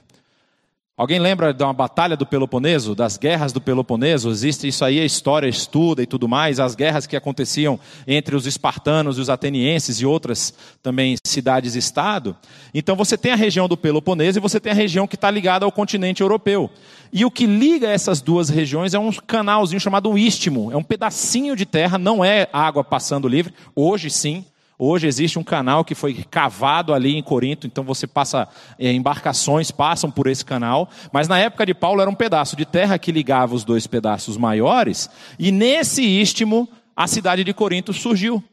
Alguém 0.96 1.18
lembra 1.18 1.56
uma 1.60 1.74
batalha 1.74 2.16
do 2.16 2.24
Peloponeso, 2.24 2.94
das 2.94 3.18
guerras 3.18 3.52
do 3.52 3.60
Peloponeso? 3.60 4.30
Existe 4.30 4.68
isso 4.68 4.86
aí, 4.86 5.00
a 5.00 5.06
história 5.06 5.48
estuda 5.48 6.04
e 6.04 6.06
tudo 6.06 6.28
mais, 6.28 6.60
as 6.60 6.76
guerras 6.76 7.08
que 7.08 7.16
aconteciam 7.16 7.80
entre 8.06 8.36
os 8.36 8.46
espartanos 8.46 9.18
e 9.18 9.22
os 9.22 9.28
atenienses 9.28 10.00
e 10.00 10.06
outras 10.06 10.54
também 10.84 11.16
cidades-estado. 11.26 12.38
Então 12.76 12.96
você 12.96 13.18
tem 13.18 13.32
a 13.32 13.36
região 13.36 13.68
do 13.68 13.76
Peloponeso 13.76 14.38
e 14.38 14.40
você 14.40 14.60
tem 14.60 14.72
a 14.72 14.76
região 14.76 15.08
que 15.08 15.16
está 15.16 15.32
ligada 15.32 15.66
ao 15.66 15.72
continente 15.72 16.22
europeu. 16.22 16.70
E 17.12 17.26
o 17.26 17.32
que 17.32 17.48
liga 17.48 17.90
essas 17.90 18.22
duas 18.22 18.50
regiões 18.50 18.94
é 18.94 19.00
um 19.00 19.12
canalzinho 19.12 19.80
chamado 19.80 20.16
istmo, 20.16 20.72
é 20.72 20.78
um 20.78 20.84
pedacinho 20.84 21.56
de 21.56 21.66
terra, 21.66 21.98
não 21.98 22.24
é 22.24 22.48
água 22.54 22.84
passando 22.84 23.28
livre, 23.28 23.52
hoje 23.76 24.12
sim, 24.12 24.46
Hoje 24.86 25.08
existe 25.08 25.40
um 25.40 25.44
canal 25.46 25.86
que 25.86 25.96
foi 25.96 26.14
cavado 26.30 26.94
ali 26.94 27.16
em 27.16 27.24
Corinto, 27.24 27.66
então 27.66 27.86
você 27.86 28.06
passa, 28.06 28.50
é, 28.78 28.92
embarcações 28.92 29.72
passam 29.72 30.12
por 30.12 30.28
esse 30.28 30.44
canal, 30.44 30.90
mas 31.10 31.26
na 31.26 31.40
época 31.40 31.66
de 31.66 31.74
Paulo 31.74 32.02
era 32.02 32.10
um 32.10 32.14
pedaço 32.14 32.54
de 32.58 32.66
terra 32.66 33.00
que 33.00 33.10
ligava 33.10 33.56
os 33.56 33.64
dois 33.64 33.88
pedaços 33.88 34.36
maiores, 34.36 35.10
e 35.40 35.54
nesse 35.54 36.04
istmo 36.04 36.68
a 36.94 37.08
cidade 37.08 37.46
de 37.46 37.54
Corinto 37.54 37.94
surgiu. 37.94 38.44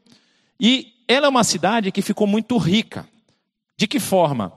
E 0.57 0.93
ela 1.05 1.25
é 1.25 1.29
uma 1.29 1.43
cidade 1.43 1.91
que 1.91 2.01
ficou 2.01 2.25
muito 2.25 2.57
rica. 2.57 3.05
De 3.77 3.85
que 3.85 3.99
forma? 3.99 4.53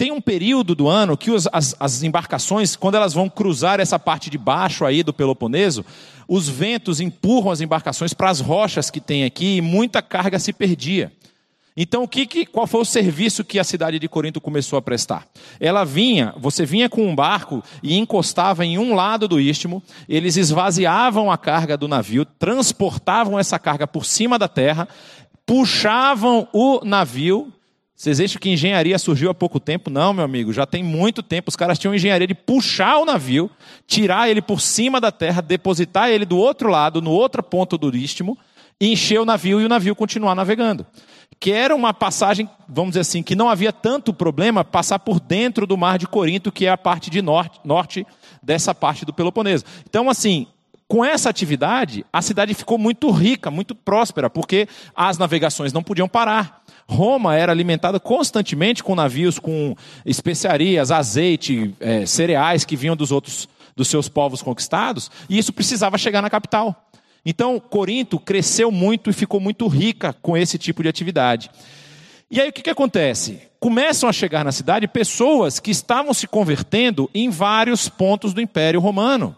Tem 0.00 0.10
um 0.10 0.18
período 0.18 0.74
do 0.74 0.88
ano 0.88 1.14
que 1.14 1.30
os, 1.30 1.46
as, 1.52 1.76
as 1.78 2.02
embarcações, 2.02 2.74
quando 2.74 2.94
elas 2.94 3.12
vão 3.12 3.28
cruzar 3.28 3.80
essa 3.80 3.98
parte 3.98 4.30
de 4.30 4.38
baixo 4.38 4.86
aí 4.86 5.02
do 5.02 5.12
Peloponeso, 5.12 5.84
os 6.26 6.48
ventos 6.48 7.02
empurram 7.02 7.50
as 7.50 7.60
embarcações 7.60 8.14
para 8.14 8.30
as 8.30 8.40
rochas 8.40 8.90
que 8.90 8.98
tem 8.98 9.24
aqui 9.24 9.56
e 9.56 9.60
muita 9.60 10.00
carga 10.00 10.38
se 10.38 10.54
perdia. 10.54 11.12
Então, 11.76 12.04
o 12.04 12.08
que, 12.08 12.24
que, 12.24 12.46
qual 12.46 12.66
foi 12.66 12.80
o 12.80 12.84
serviço 12.86 13.44
que 13.44 13.58
a 13.58 13.62
cidade 13.62 13.98
de 13.98 14.08
Corinto 14.08 14.40
começou 14.40 14.78
a 14.78 14.80
prestar? 14.80 15.26
Ela 15.60 15.84
vinha, 15.84 16.32
você 16.38 16.64
vinha 16.64 16.88
com 16.88 17.06
um 17.06 17.14
barco 17.14 17.62
e 17.82 17.98
encostava 17.98 18.64
em 18.64 18.78
um 18.78 18.94
lado 18.94 19.28
do 19.28 19.38
istmo, 19.38 19.82
eles 20.08 20.38
esvaziavam 20.38 21.30
a 21.30 21.36
carga 21.36 21.76
do 21.76 21.86
navio, 21.86 22.24
transportavam 22.24 23.38
essa 23.38 23.58
carga 23.58 23.86
por 23.86 24.06
cima 24.06 24.38
da 24.38 24.48
terra, 24.48 24.88
puxavam 25.44 26.48
o 26.54 26.82
navio. 26.86 27.52
Vocês 28.00 28.18
acham 28.18 28.40
que 28.40 28.48
engenharia 28.48 28.98
surgiu 28.98 29.30
há 29.30 29.34
pouco 29.34 29.60
tempo? 29.60 29.90
Não, 29.90 30.14
meu 30.14 30.24
amigo, 30.24 30.54
já 30.54 30.64
tem 30.64 30.82
muito 30.82 31.22
tempo. 31.22 31.50
Os 31.50 31.54
caras 31.54 31.78
tinham 31.78 31.94
engenharia 31.94 32.26
de 32.26 32.34
puxar 32.34 32.96
o 32.96 33.04
navio, 33.04 33.50
tirar 33.86 34.30
ele 34.30 34.40
por 34.40 34.58
cima 34.58 34.98
da 34.98 35.12
terra, 35.12 35.42
depositar 35.42 36.08
ele 36.08 36.24
do 36.24 36.38
outro 36.38 36.70
lado, 36.70 37.02
no 37.02 37.10
outro 37.10 37.42
ponto 37.42 37.76
do 37.76 37.94
istmo, 37.94 38.38
encher 38.80 39.20
o 39.20 39.26
navio 39.26 39.60
e 39.60 39.66
o 39.66 39.68
navio 39.68 39.94
continuar 39.94 40.34
navegando 40.34 40.86
que 41.38 41.52
era 41.52 41.74
uma 41.74 41.94
passagem, 41.94 42.46
vamos 42.68 42.90
dizer 42.90 43.00
assim, 43.00 43.22
que 43.22 43.34
não 43.34 43.48
havia 43.48 43.72
tanto 43.72 44.12
problema 44.12 44.62
passar 44.62 44.98
por 44.98 45.18
dentro 45.18 45.66
do 45.66 45.74
mar 45.74 45.98
de 45.98 46.06
Corinto, 46.06 46.52
que 46.52 46.66
é 46.66 46.70
a 46.70 46.76
parte 46.76 47.08
de 47.08 47.22
norte, 47.22 47.58
norte 47.64 48.06
dessa 48.42 48.74
parte 48.74 49.06
do 49.06 49.14
Peloponeso. 49.14 49.64
Então, 49.88 50.10
assim, 50.10 50.46
com 50.90 51.04
essa 51.04 51.30
atividade, 51.30 52.04
a 52.12 52.20
cidade 52.20 52.52
ficou 52.52 52.76
muito 52.76 53.08
rica, 53.12 53.48
muito 53.48 53.76
próspera, 53.76 54.28
porque 54.28 54.66
as 54.92 55.18
navegações 55.18 55.72
não 55.72 55.84
podiam 55.84 56.08
parar. 56.08 56.64
Roma 56.88 57.36
era 57.36 57.52
alimentada 57.52 58.00
constantemente 58.00 58.82
com 58.82 58.96
navios 58.96 59.38
com 59.38 59.76
especiarias, 60.04 60.90
azeite, 60.90 61.72
é, 61.78 62.04
cereais 62.06 62.64
que 62.64 62.74
vinham 62.74 62.96
dos 62.96 63.12
outros, 63.12 63.48
dos 63.76 63.86
seus 63.86 64.08
povos 64.08 64.42
conquistados, 64.42 65.12
e 65.28 65.38
isso 65.38 65.52
precisava 65.52 65.96
chegar 65.96 66.22
na 66.22 66.28
capital. 66.28 66.90
Então, 67.24 67.60
Corinto 67.60 68.18
cresceu 68.18 68.72
muito 68.72 69.10
e 69.10 69.12
ficou 69.12 69.38
muito 69.38 69.68
rica 69.68 70.12
com 70.20 70.36
esse 70.36 70.58
tipo 70.58 70.82
de 70.82 70.88
atividade. 70.88 71.52
E 72.28 72.40
aí 72.40 72.48
o 72.48 72.52
que, 72.52 72.62
que 72.62 72.70
acontece? 72.70 73.40
Começam 73.60 74.08
a 74.08 74.12
chegar 74.12 74.44
na 74.44 74.50
cidade 74.50 74.88
pessoas 74.88 75.60
que 75.60 75.70
estavam 75.70 76.12
se 76.12 76.26
convertendo 76.26 77.08
em 77.14 77.30
vários 77.30 77.88
pontos 77.88 78.34
do 78.34 78.40
Império 78.40 78.80
Romano. 78.80 79.36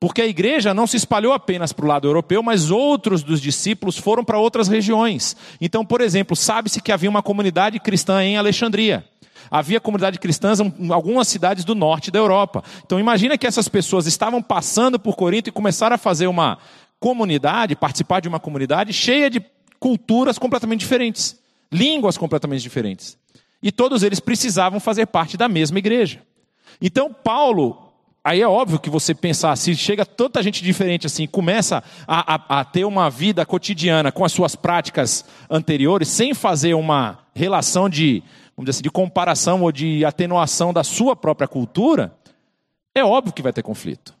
Porque 0.00 0.22
a 0.22 0.26
igreja 0.26 0.72
não 0.72 0.86
se 0.86 0.96
espalhou 0.96 1.34
apenas 1.34 1.74
para 1.74 1.84
o 1.84 1.88
lado 1.88 2.08
europeu, 2.08 2.42
mas 2.42 2.70
outros 2.70 3.22
dos 3.22 3.38
discípulos 3.38 3.98
foram 3.98 4.24
para 4.24 4.38
outras 4.38 4.66
regiões. 4.66 5.36
Então, 5.60 5.84
por 5.84 6.00
exemplo, 6.00 6.34
sabe-se 6.34 6.80
que 6.80 6.90
havia 6.90 7.10
uma 7.10 7.22
comunidade 7.22 7.78
cristã 7.78 8.24
em 8.24 8.38
Alexandria. 8.38 9.04
Havia 9.50 9.78
comunidade 9.78 10.18
cristã 10.18 10.54
em 10.78 10.90
algumas 10.90 11.28
cidades 11.28 11.64
do 11.64 11.74
norte 11.74 12.10
da 12.10 12.18
Europa. 12.18 12.64
Então 12.84 12.98
imagina 12.98 13.36
que 13.36 13.46
essas 13.46 13.68
pessoas 13.68 14.06
estavam 14.06 14.40
passando 14.40 14.98
por 14.98 15.16
Corinto 15.16 15.50
e 15.50 15.52
começaram 15.52 15.96
a 15.96 15.98
fazer 15.98 16.28
uma 16.28 16.56
comunidade, 16.98 17.76
participar 17.76 18.20
de 18.20 18.28
uma 18.28 18.40
comunidade 18.40 18.92
cheia 18.92 19.28
de 19.28 19.44
culturas 19.78 20.38
completamente 20.38 20.80
diferentes, 20.80 21.38
línguas 21.70 22.16
completamente 22.16 22.62
diferentes. 22.62 23.18
E 23.62 23.70
todos 23.72 24.02
eles 24.02 24.20
precisavam 24.20 24.80
fazer 24.80 25.06
parte 25.06 25.36
da 25.36 25.48
mesma 25.48 25.78
igreja. 25.78 26.22
Então, 26.80 27.12
Paulo, 27.12 27.89
aí 28.24 28.40
é 28.40 28.48
óbvio 28.48 28.78
que 28.78 28.90
você 28.90 29.14
pensar, 29.14 29.56
se 29.56 29.74
chega 29.74 30.04
tanta 30.04 30.42
gente 30.42 30.62
diferente 30.62 31.06
assim, 31.06 31.26
começa 31.26 31.82
a, 32.06 32.34
a, 32.34 32.60
a 32.60 32.64
ter 32.64 32.84
uma 32.84 33.08
vida 33.10 33.44
cotidiana 33.46 34.12
com 34.12 34.24
as 34.24 34.32
suas 34.32 34.54
práticas 34.54 35.24
anteriores, 35.48 36.08
sem 36.08 36.34
fazer 36.34 36.74
uma 36.74 37.18
relação 37.34 37.88
de, 37.88 38.22
vamos 38.56 38.66
dizer 38.66 38.70
assim, 38.70 38.82
de 38.82 38.90
comparação 38.90 39.62
ou 39.62 39.72
de 39.72 40.04
atenuação 40.04 40.72
da 40.72 40.84
sua 40.84 41.16
própria 41.16 41.48
cultura, 41.48 42.14
é 42.94 43.04
óbvio 43.04 43.32
que 43.32 43.42
vai 43.42 43.52
ter 43.52 43.62
conflito. 43.62 44.14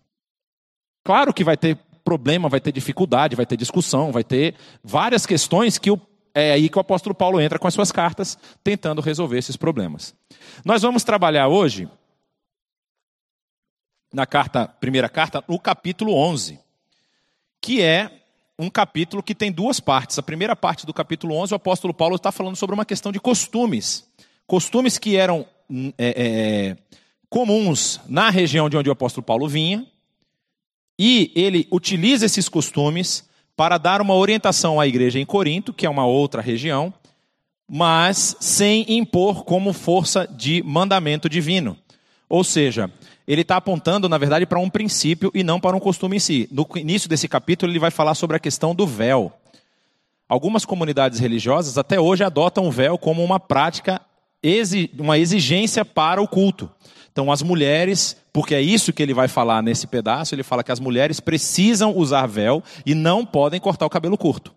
Claro 1.04 1.32
que 1.32 1.44
vai 1.44 1.56
ter 1.56 1.78
problema, 2.04 2.48
vai 2.48 2.60
ter 2.60 2.72
dificuldade, 2.72 3.36
vai 3.36 3.46
ter 3.46 3.56
discussão, 3.56 4.12
vai 4.12 4.24
ter 4.24 4.54
várias 4.82 5.26
questões 5.26 5.78
que 5.78 5.90
o, 5.90 6.00
é 6.34 6.52
aí 6.52 6.68
que 6.68 6.78
o 6.78 6.80
apóstolo 6.80 7.14
Paulo 7.14 7.40
entra 7.40 7.58
com 7.58 7.68
as 7.68 7.74
suas 7.74 7.92
cartas, 7.92 8.38
tentando 8.62 9.00
resolver 9.00 9.38
esses 9.38 9.56
problemas. 9.56 10.14
Nós 10.64 10.82
vamos 10.82 11.04
trabalhar 11.04 11.48
hoje, 11.48 11.88
na 14.12 14.26
carta, 14.26 14.66
primeira 14.66 15.08
carta, 15.08 15.42
no 15.48 15.58
capítulo 15.58 16.14
11, 16.14 16.58
que 17.60 17.80
é 17.82 18.10
um 18.58 18.68
capítulo 18.68 19.22
que 19.22 19.34
tem 19.34 19.50
duas 19.50 19.80
partes. 19.80 20.18
A 20.18 20.22
primeira 20.22 20.54
parte 20.54 20.84
do 20.84 20.92
capítulo 20.92 21.34
11, 21.36 21.54
o 21.54 21.56
apóstolo 21.56 21.94
Paulo 21.94 22.16
está 22.16 22.30
falando 22.30 22.56
sobre 22.56 22.74
uma 22.74 22.84
questão 22.84 23.10
de 23.10 23.20
costumes. 23.20 24.06
Costumes 24.46 24.98
que 24.98 25.16
eram 25.16 25.46
é, 25.96 26.76
é, 26.76 26.76
comuns 27.28 28.00
na 28.08 28.28
região 28.28 28.68
de 28.68 28.76
onde 28.76 28.88
o 28.88 28.92
apóstolo 28.92 29.24
Paulo 29.24 29.48
vinha, 29.48 29.86
e 30.98 31.32
ele 31.34 31.66
utiliza 31.70 32.26
esses 32.26 32.48
costumes 32.48 33.26
para 33.56 33.78
dar 33.78 34.02
uma 34.02 34.14
orientação 34.14 34.78
à 34.78 34.86
igreja 34.86 35.18
em 35.18 35.24
Corinto, 35.24 35.72
que 35.72 35.86
é 35.86 35.90
uma 35.90 36.04
outra 36.04 36.42
região, 36.42 36.92
mas 37.66 38.36
sem 38.40 38.84
impor 38.98 39.44
como 39.44 39.72
força 39.72 40.26
de 40.26 40.62
mandamento 40.62 41.28
divino. 41.28 41.78
Ou 42.28 42.44
seja, 42.44 42.90
ele 43.26 43.42
está 43.42 43.56
apontando, 43.56 44.08
na 44.08 44.18
verdade, 44.18 44.46
para 44.46 44.58
um 44.58 44.70
princípio 44.70 45.30
e 45.34 45.44
não 45.44 45.60
para 45.60 45.76
um 45.76 45.80
costume 45.80 46.16
em 46.16 46.20
si. 46.20 46.48
No 46.50 46.66
início 46.76 47.08
desse 47.08 47.28
capítulo, 47.28 47.70
ele 47.70 47.78
vai 47.78 47.90
falar 47.90 48.14
sobre 48.14 48.36
a 48.36 48.40
questão 48.40 48.74
do 48.74 48.86
véu. 48.86 49.32
Algumas 50.28 50.64
comunidades 50.64 51.18
religiosas 51.18 51.76
até 51.76 52.00
hoje 52.00 52.22
adotam 52.22 52.66
o 52.66 52.70
véu 52.70 52.96
como 52.96 53.22
uma 53.22 53.40
prática, 53.40 54.00
uma 54.98 55.18
exigência 55.18 55.84
para 55.84 56.22
o 56.22 56.28
culto. 56.28 56.70
Então, 57.12 57.30
as 57.30 57.42
mulheres, 57.42 58.16
porque 58.32 58.54
é 58.54 58.62
isso 58.62 58.92
que 58.92 59.02
ele 59.02 59.12
vai 59.12 59.28
falar 59.28 59.62
nesse 59.62 59.86
pedaço, 59.86 60.34
ele 60.34 60.42
fala 60.42 60.62
que 60.62 60.72
as 60.72 60.80
mulheres 60.80 61.18
precisam 61.18 61.96
usar 61.96 62.26
véu 62.26 62.62
e 62.86 62.94
não 62.94 63.26
podem 63.26 63.60
cortar 63.60 63.86
o 63.86 63.90
cabelo 63.90 64.16
curto. 64.16 64.54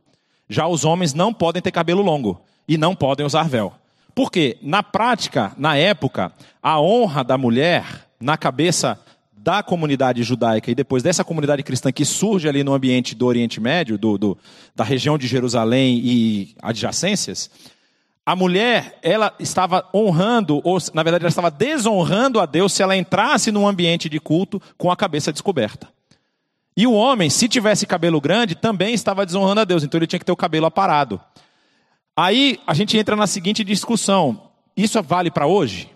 Já 0.47 0.67
os 0.67 0.85
homens 0.85 1.13
não 1.13 1.33
podem 1.33 1.61
ter 1.61 1.71
cabelo 1.71 2.01
longo 2.01 2.41
e 2.67 2.77
não 2.77 2.95
podem 2.95 3.25
usar 3.25 3.49
véu. 3.49 3.73
Por 4.13 4.31
quê? 4.31 4.57
Na 4.61 4.83
prática, 4.83 5.53
na 5.57 5.75
época, 5.75 6.31
a 6.61 6.79
honra 6.79 7.23
da 7.23 7.37
mulher 7.37 8.02
na 8.19 8.37
cabeça 8.37 8.99
da 9.35 9.61
comunidade 9.61 10.23
judaica 10.23 10.71
e 10.71 10.75
depois 10.75 11.03
dessa 11.03 11.23
comunidade 11.23 11.63
cristã 11.63 11.91
que 11.91 12.05
surge 12.05 12.47
ali 12.47 12.63
no 12.63 12.73
ambiente 12.73 13.13
do 13.13 13.25
Oriente 13.25 13.59
Médio, 13.59 13.97
do, 13.97 14.17
do, 14.17 14.37
da 14.73 14.83
região 14.85 15.17
de 15.17 15.27
Jerusalém 15.27 15.99
e 16.01 16.55
adjacências, 16.61 17.49
a 18.25 18.37
mulher, 18.37 18.97
ela 19.03 19.33
estava 19.37 19.85
honrando, 19.93 20.61
ou 20.63 20.77
na 20.93 21.03
verdade 21.03 21.25
ela 21.25 21.29
estava 21.29 21.51
desonrando 21.51 22.39
a 22.39 22.45
Deus 22.45 22.71
se 22.71 22.81
ela 22.81 22.95
entrasse 22.95 23.51
num 23.51 23.67
ambiente 23.67 24.07
de 24.07 24.17
culto 24.17 24.61
com 24.77 24.89
a 24.89 24.95
cabeça 24.95 25.33
descoberta. 25.33 25.89
E 26.75 26.87
o 26.87 26.93
homem, 26.93 27.29
se 27.29 27.49
tivesse 27.49 27.85
cabelo 27.85 28.21
grande, 28.21 28.55
também 28.55 28.93
estava 28.93 29.25
desonrando 29.25 29.59
a 29.59 29.65
Deus, 29.65 29.83
então 29.83 29.99
ele 29.99 30.07
tinha 30.07 30.19
que 30.19 30.25
ter 30.25 30.31
o 30.31 30.37
cabelo 30.37 30.65
aparado. 30.65 31.19
Aí 32.15 32.59
a 32.65 32.73
gente 32.73 32.97
entra 32.97 33.15
na 33.15 33.27
seguinte 33.27 33.61
discussão: 33.61 34.49
isso 34.75 35.01
vale 35.03 35.29
para 35.29 35.45
hoje? 35.45 35.89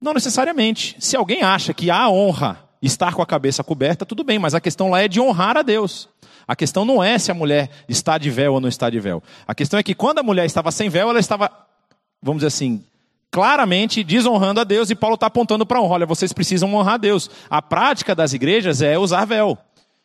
Não 0.00 0.14
necessariamente. 0.14 0.96
Se 0.98 1.16
alguém 1.16 1.42
acha 1.42 1.74
que 1.74 1.90
há 1.90 2.08
honra 2.08 2.64
estar 2.80 3.14
com 3.14 3.20
a 3.20 3.26
cabeça 3.26 3.62
coberta, 3.62 4.06
tudo 4.06 4.24
bem, 4.24 4.38
mas 4.38 4.54
a 4.54 4.60
questão 4.60 4.90
lá 4.90 5.00
é 5.00 5.08
de 5.08 5.20
honrar 5.20 5.56
a 5.56 5.62
Deus. 5.62 6.08
A 6.48 6.56
questão 6.56 6.84
não 6.84 7.04
é 7.04 7.18
se 7.18 7.30
a 7.30 7.34
mulher 7.34 7.70
está 7.88 8.18
de 8.18 8.30
véu 8.30 8.54
ou 8.54 8.60
não 8.60 8.68
está 8.68 8.88
de 8.88 8.98
véu. 8.98 9.22
A 9.46 9.54
questão 9.54 9.78
é 9.78 9.82
que 9.82 9.94
quando 9.94 10.18
a 10.18 10.22
mulher 10.22 10.46
estava 10.46 10.72
sem 10.72 10.88
véu, 10.88 11.10
ela 11.10 11.20
estava, 11.20 11.50
vamos 12.22 12.40
dizer 12.40 12.48
assim, 12.48 12.82
claramente 13.30 14.02
desonrando 14.02 14.60
a 14.60 14.64
Deus 14.64 14.90
e 14.90 14.94
Paulo 14.94 15.14
está 15.14 15.26
apontando 15.26 15.64
para 15.64 15.80
honra. 15.80 15.94
Olha, 15.94 16.06
vocês 16.06 16.32
precisam 16.32 16.74
honrar 16.74 16.94
a 16.94 16.98
Deus. 16.98 17.30
A 17.48 17.62
prática 17.62 18.14
das 18.14 18.32
igrejas 18.32 18.82
é 18.82 18.98
usar 18.98 19.24
véu. 19.24 19.56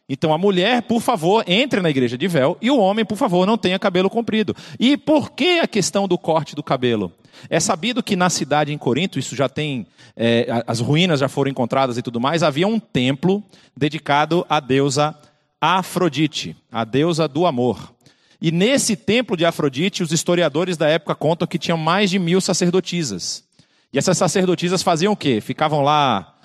Então 0.07 0.33
a 0.33 0.37
mulher, 0.37 0.83
por 0.83 1.01
favor, 1.01 1.43
entre 1.47 1.81
na 1.81 1.89
igreja 1.89 2.17
de 2.17 2.27
véu 2.27 2.57
e 2.61 2.69
o 2.69 2.77
homem, 2.77 3.03
por 3.03 3.17
favor, 3.17 3.47
não 3.47 3.57
tenha 3.57 3.79
cabelo 3.79 4.09
comprido. 4.09 4.55
E 4.79 4.95
por 4.95 5.31
que 5.31 5.59
a 5.59 5.67
questão 5.67 6.07
do 6.07 6.17
corte 6.17 6.55
do 6.55 6.61
cabelo? 6.61 7.11
É 7.49 7.59
sabido 7.59 8.03
que 8.03 8.15
na 8.15 8.29
cidade 8.29 8.71
em 8.71 8.77
Corinto, 8.77 9.19
isso 9.19 9.35
já 9.35 9.49
tem, 9.49 9.87
é, 10.15 10.63
as 10.67 10.79
ruínas 10.79 11.19
já 11.19 11.27
foram 11.27 11.51
encontradas 11.51 11.97
e 11.97 12.01
tudo 12.01 12.19
mais, 12.19 12.43
havia 12.43 12.67
um 12.67 12.79
templo 12.79 13.43
dedicado 13.75 14.45
à 14.47 14.59
deusa 14.59 15.15
Afrodite, 15.59 16.55
a 16.71 16.83
deusa 16.83 17.27
do 17.27 17.45
amor. 17.45 17.93
E 18.39 18.51
nesse 18.51 18.95
templo 18.95 19.35
de 19.35 19.45
Afrodite, 19.45 20.03
os 20.03 20.11
historiadores 20.11 20.77
da 20.77 20.87
época 20.87 21.15
contam 21.15 21.47
que 21.47 21.57
tinham 21.57 21.77
mais 21.77 22.09
de 22.11 22.19
mil 22.19 22.39
sacerdotisas. 22.39 23.43
E 23.91 23.97
essas 23.97 24.17
sacerdotisas 24.17 24.83
faziam 24.83 25.13
o 25.13 25.17
quê? 25.17 25.41
Ficavam 25.41 25.81
lá 25.81 26.35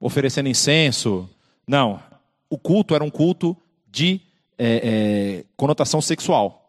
oferecendo 0.00 0.48
incenso? 0.48 1.28
Não. 1.66 2.00
O 2.48 2.58
culto 2.58 2.94
era 2.94 3.02
um 3.02 3.10
culto 3.10 3.56
de 3.90 4.20
é, 4.58 4.80
é, 4.82 5.44
conotação 5.56 6.00
sexual. 6.00 6.62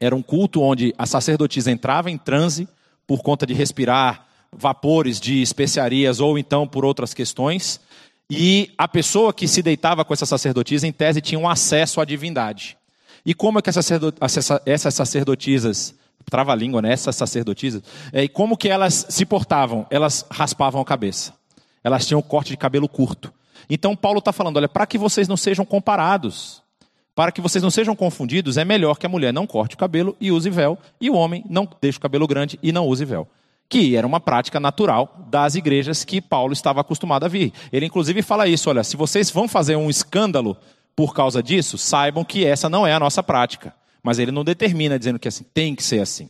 Era 0.00 0.14
um 0.16 0.22
culto 0.22 0.60
onde 0.60 0.94
a 0.98 1.06
sacerdotisa 1.06 1.70
entrava 1.70 2.10
em 2.10 2.18
transe 2.18 2.68
por 3.06 3.22
conta 3.22 3.46
de 3.46 3.54
respirar 3.54 4.26
vapores 4.52 5.20
de 5.20 5.40
especiarias 5.40 6.20
ou 6.20 6.38
então 6.38 6.66
por 6.66 6.84
outras 6.84 7.14
questões. 7.14 7.80
E 8.28 8.72
a 8.76 8.88
pessoa 8.88 9.32
que 9.32 9.46
se 9.46 9.62
deitava 9.62 10.04
com 10.04 10.12
essa 10.12 10.26
sacerdotisa, 10.26 10.86
em 10.86 10.92
tese, 10.92 11.20
tinha 11.20 11.38
um 11.38 11.48
acesso 11.48 12.00
à 12.00 12.04
divindade. 12.04 12.76
E 13.24 13.34
como 13.34 13.58
é 13.58 13.62
que 13.62 13.70
essas 13.70 14.94
sacerdotisas, 14.94 15.94
trava 16.30 16.52
a 16.52 16.56
língua, 16.56 16.82
né? 16.82 16.92
Essas 16.92 17.14
sacerdotisas, 17.14 17.82
é, 18.12 18.24
e 18.24 18.28
como 18.28 18.56
que 18.56 18.68
elas 18.68 19.06
se 19.08 19.24
portavam? 19.24 19.86
Elas 19.90 20.24
raspavam 20.30 20.80
a 20.80 20.84
cabeça. 20.84 21.34
Elas 21.84 22.06
tinham 22.06 22.20
um 22.20 22.22
corte 22.22 22.50
de 22.50 22.56
cabelo 22.56 22.88
curto. 22.88 23.32
Então 23.74 23.96
Paulo 23.96 24.18
está 24.18 24.34
falando, 24.34 24.58
olha, 24.58 24.68
para 24.68 24.86
que 24.86 24.98
vocês 24.98 25.26
não 25.26 25.36
sejam 25.36 25.64
comparados 25.64 26.62
Para 27.14 27.32
que 27.32 27.40
vocês 27.40 27.62
não 27.62 27.70
sejam 27.70 27.96
confundidos, 27.96 28.58
é 28.58 28.66
melhor 28.66 28.98
que 28.98 29.06
a 29.06 29.08
mulher 29.08 29.32
não 29.32 29.46
corte 29.46 29.74
o 29.74 29.78
cabelo 29.78 30.14
e 30.20 30.30
use 30.30 30.50
véu, 30.50 30.78
e 31.00 31.08
o 31.08 31.14
homem 31.14 31.42
não 31.48 31.66
deixe 31.80 31.96
o 31.96 32.00
cabelo 32.00 32.26
grande 32.26 32.58
e 32.62 32.70
não 32.70 32.86
use 32.86 33.06
véu. 33.06 33.26
Que 33.70 33.96
era 33.96 34.06
uma 34.06 34.20
prática 34.20 34.60
natural 34.60 35.26
das 35.30 35.54
igrejas 35.54 36.04
que 36.04 36.20
Paulo 36.20 36.52
estava 36.52 36.82
acostumado 36.82 37.24
a 37.24 37.28
vir. 37.28 37.50
Ele, 37.72 37.86
inclusive, 37.86 38.20
fala 38.20 38.46
isso: 38.46 38.68
olha, 38.68 38.84
se 38.84 38.94
vocês 38.94 39.30
vão 39.30 39.48
fazer 39.48 39.76
um 39.76 39.88
escândalo 39.88 40.54
por 40.94 41.14
causa 41.14 41.42
disso, 41.42 41.78
saibam 41.78 42.24
que 42.24 42.44
essa 42.44 42.68
não 42.68 42.86
é 42.86 42.92
a 42.92 43.00
nossa 43.00 43.22
prática. 43.22 43.74
Mas 44.02 44.18
ele 44.18 44.30
não 44.30 44.44
determina 44.44 44.98
dizendo 44.98 45.18
que 45.18 45.28
assim, 45.28 45.44
tem 45.54 45.74
que 45.74 45.82
ser 45.82 46.00
assim. 46.00 46.28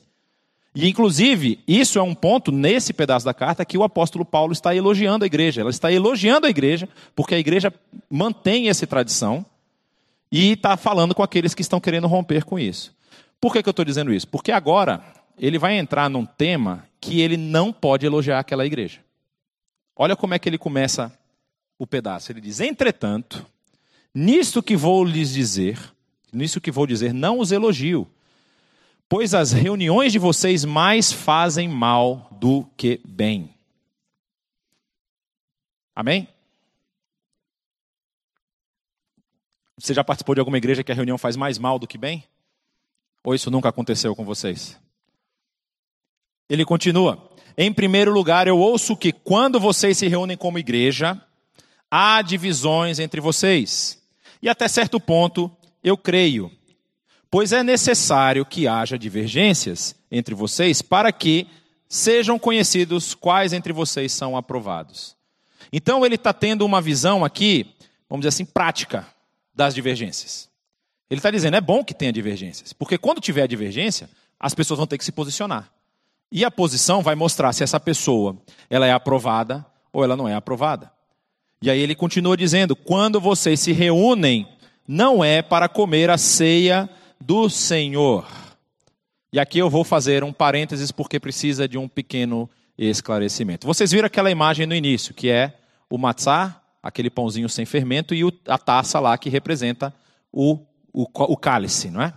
E, 0.75 0.88
inclusive, 0.88 1.61
isso 1.69 1.99
é 1.99 2.02
um 2.02 2.14
ponto 2.14 2.50
nesse 2.50 2.93
pedaço 2.93 3.26
da 3.26 3.35
carta 3.35 3.64
que 3.64 3.76
o 3.76 3.83
apóstolo 3.83 4.25
Paulo 4.25 4.52
está 4.52 4.75
elogiando 4.75 5.25
a 5.25 5.26
igreja. 5.26 5.61
Ela 5.61 5.71
está 5.71 5.93
elogiando 5.93 6.47
a 6.47 6.50
igreja, 6.50 6.88
porque 7.14 7.35
a 7.35 7.38
igreja 7.38 7.73
mantém 8.11 8.69
essa 8.69 8.87
tradição 8.87 9.45
e 10.31 10.52
está 10.52 10.76
falando 10.79 11.14
com 11.14 11.23
aqueles 11.23 11.55
que 11.55 11.61
estão 11.61 11.79
querendo 11.79 12.07
romper 12.07 12.45
com 12.45 12.59
isso. 12.59 12.95
Por 13.38 13.52
que, 13.52 13.62
que 13.62 13.69
eu 13.69 13.73
estou 13.73 13.85
dizendo 13.85 14.14
isso? 14.14 14.26
Porque 14.29 14.50
agora 14.50 15.02
ele 15.38 15.59
vai 15.59 15.76
entrar 15.76 16.09
num 16.09 16.25
tema 16.25 16.87
que 16.99 17.21
ele 17.21 17.37
não 17.37 17.73
pode 17.73 18.07
elogiar 18.07 18.38
aquela 18.38 18.64
igreja. 18.64 19.00
Olha 19.95 20.17
como 20.17 20.33
é 20.33 20.38
que 20.38 20.49
ele 20.49 20.57
começa 20.57 21.12
o 21.79 21.87
pedaço. 21.87 22.33
Ele 22.33 22.41
diz: 22.41 22.61
Entretanto, 22.61 23.45
nisto 24.14 24.62
que 24.62 24.76
vou 24.76 25.05
lhes 25.05 25.33
dizer, 25.33 25.79
nisso 26.33 26.61
que 26.61 26.71
vou 26.71 26.87
dizer, 26.87 27.12
não 27.12 27.38
os 27.38 27.52
elogio 27.52 28.09
pois 29.12 29.35
as 29.35 29.52
reuniões 29.52 30.11
de 30.11 30.19
vocês 30.19 30.64
mais 30.64 31.12
fazem 31.12 31.69
mal 31.69 32.31
do 32.40 32.64
que 32.78 32.99
bem. 33.04 33.54
Amém? 35.95 36.26
Você 39.76 39.92
já 39.92 40.02
participou 40.02 40.35
de 40.35 40.40
alguma 40.40 40.57
igreja 40.57 40.83
que 40.83 40.90
a 40.90 40.95
reunião 40.95 41.19
faz 41.19 41.37
mais 41.37 41.59
mal 41.59 41.78
do 41.78 41.87
que 41.87 41.99
bem? 41.99 42.25
Ou 43.23 43.35
isso 43.35 43.50
nunca 43.50 43.69
aconteceu 43.69 44.16
com 44.16 44.25
vocês? 44.25 44.81
Ele 46.49 46.64
continua: 46.64 47.31
Em 47.54 47.71
primeiro 47.71 48.11
lugar, 48.11 48.49
eu 48.49 48.59
ouço 48.59 48.97
que 48.97 49.12
quando 49.12 49.61
vocês 49.61 49.99
se 49.99 50.09
reúnem 50.09 50.38
como 50.38 50.59
igreja, 50.59 51.23
há 51.90 52.23
divisões 52.23 52.99
entre 52.99 53.21
vocês. 53.21 54.02
E 54.40 54.49
até 54.49 54.66
certo 54.69 54.99
ponto, 54.99 55.54
eu 55.85 55.99
creio 55.99 56.50
pois 57.33 57.51
é 57.51 57.62
necessário 57.62 58.45
que 58.45 58.69
haja 58.69 58.99
divergências 58.99 59.97
entre 60.11 60.35
vocês 60.35 60.83
para 60.83 61.11
que 61.11 61.47
sejam 61.89 62.39
conhecidos 62.39 63.15
quais 63.15 63.55
entre 63.55 63.73
vocês 63.73 64.12
são 64.12 64.37
aprovados. 64.37 65.17
Então 65.73 66.05
ele 66.05 66.17
está 66.17 66.35
tendo 66.35 66.62
uma 66.67 66.83
visão 66.83 67.25
aqui, 67.25 67.75
vamos 68.07 68.21
dizer 68.21 68.29
assim, 68.29 68.45
prática 68.45 69.07
das 69.55 69.75
divergências. 69.75 70.51
Ele 71.09 71.21
está 71.21 71.31
dizendo, 71.31 71.57
é 71.57 71.61
bom 71.61 71.83
que 71.83 71.95
tenha 71.95 72.12
divergências, 72.12 72.75
porque 72.75 72.99
quando 72.99 73.19
tiver 73.19 73.49
divergência, 73.49 74.11
as 74.39 74.55
pessoas 74.55 74.77
vão 74.77 74.87
ter 74.87 74.99
que 74.99 75.05
se 75.05 75.12
posicionar. 75.12 75.73
E 76.31 76.45
a 76.45 76.51
posição 76.51 77.01
vai 77.01 77.15
mostrar 77.15 77.55
se 77.55 77.65
essa 77.65 77.81
pessoa 77.81 78.37
ela 78.69 78.87
é 78.87 78.93
aprovada 78.93 79.65
ou 79.91 80.05
ela 80.05 80.17
não 80.17 80.29
é 80.29 80.35
aprovada. 80.35 80.93
E 81.62 81.71
aí 81.71 81.81
ele 81.81 81.95
continua 81.95 82.37
dizendo: 82.37 82.77
quando 82.77 83.19
vocês 83.19 83.59
se 83.61 83.73
reúnem, 83.73 84.47
não 84.87 85.25
é 85.25 85.41
para 85.41 85.67
comer 85.67 86.11
a 86.11 86.19
ceia 86.19 86.91
do 87.23 87.49
Senhor. 87.49 88.26
E 89.33 89.38
aqui 89.38 89.59
eu 89.59 89.71
vou 89.71 89.85
fazer 89.85 90.25
um 90.25 90.33
parênteses 90.33 90.91
porque 90.91 91.21
precisa 91.21 91.69
de 91.69 91.79
um 91.79 91.88
pequeno 91.88 92.50
esclarecimento. 92.76 93.67
Vocês 93.67 93.93
viram 93.93 94.07
aquela 94.07 94.31
imagem 94.31 94.67
no 94.67 94.75
início, 94.75 95.14
que 95.14 95.31
é 95.31 95.57
o 95.88 95.97
matzá, 95.97 96.61
aquele 96.83 97.09
pãozinho 97.09 97.49
sem 97.49 97.64
fermento, 97.64 98.14
e 98.14 98.23
a 98.47 98.59
taça 98.59 98.99
lá 98.99 99.17
que 99.17 99.31
representa 99.31 99.95
o, 100.33 100.59
o, 100.93 101.07
o 101.33 101.37
cálice, 101.37 101.91
não 101.91 102.02
é? 102.02 102.12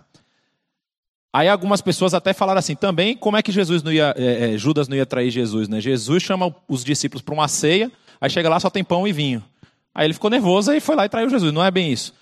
Aí 1.32 1.48
algumas 1.48 1.82
pessoas 1.82 2.14
até 2.14 2.32
falaram 2.32 2.58
assim, 2.58 2.74
também 2.74 3.16
como 3.16 3.36
é 3.36 3.42
que 3.42 3.52
Jesus 3.52 3.82
não 3.82 3.92
ia, 3.92 4.14
é, 4.16 4.56
Judas 4.56 4.88
não 4.88 4.96
ia 4.96 5.06
trair 5.06 5.30
Jesus, 5.30 5.68
né? 5.68 5.80
Jesus 5.80 6.22
chama 6.22 6.54
os 6.66 6.82
discípulos 6.82 7.22
para 7.22 7.34
uma 7.34 7.46
ceia, 7.46 7.92
aí 8.20 8.28
chega 8.28 8.48
lá 8.48 8.58
só 8.58 8.70
tem 8.70 8.82
pão 8.82 9.06
e 9.06 9.12
vinho. 9.12 9.44
Aí 9.94 10.06
ele 10.06 10.14
ficou 10.14 10.30
nervoso 10.30 10.72
e 10.72 10.80
foi 10.80 10.96
lá 10.96 11.04
e 11.06 11.08
traiu 11.08 11.30
Jesus. 11.30 11.52
Não 11.52 11.64
é 11.64 11.70
bem 11.70 11.92
isso 11.92 12.12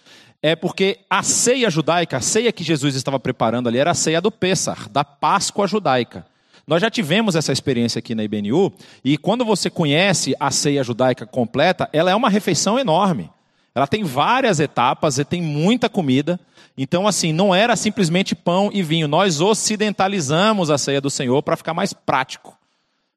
é 0.46 0.54
porque 0.54 0.98
a 1.08 1.22
ceia 1.22 1.70
judaica, 1.70 2.18
a 2.18 2.20
ceia 2.20 2.52
que 2.52 2.62
Jesus 2.62 2.94
estava 2.94 3.18
preparando 3.18 3.66
ali, 3.66 3.78
era 3.78 3.92
a 3.92 3.94
ceia 3.94 4.20
do 4.20 4.30
Pêssar, 4.30 4.90
da 4.90 5.02
Páscoa 5.02 5.66
judaica. 5.66 6.26
Nós 6.66 6.82
já 6.82 6.90
tivemos 6.90 7.34
essa 7.34 7.50
experiência 7.50 7.98
aqui 7.98 8.14
na 8.14 8.22
IBNU, 8.24 8.70
e 9.02 9.16
quando 9.16 9.42
você 9.42 9.70
conhece 9.70 10.36
a 10.38 10.50
ceia 10.50 10.84
judaica 10.84 11.24
completa, 11.24 11.88
ela 11.94 12.10
é 12.10 12.14
uma 12.14 12.28
refeição 12.28 12.78
enorme. 12.78 13.30
Ela 13.74 13.86
tem 13.86 14.04
várias 14.04 14.60
etapas, 14.60 15.16
e 15.16 15.24
tem 15.24 15.40
muita 15.40 15.88
comida. 15.88 16.38
Então, 16.76 17.08
assim, 17.08 17.32
não 17.32 17.54
era 17.54 17.74
simplesmente 17.74 18.34
pão 18.34 18.68
e 18.70 18.82
vinho. 18.82 19.08
Nós 19.08 19.40
ocidentalizamos 19.40 20.68
a 20.68 20.76
ceia 20.76 21.00
do 21.00 21.08
Senhor 21.08 21.42
para 21.42 21.56
ficar 21.56 21.72
mais 21.72 21.94
prático. 21.94 22.54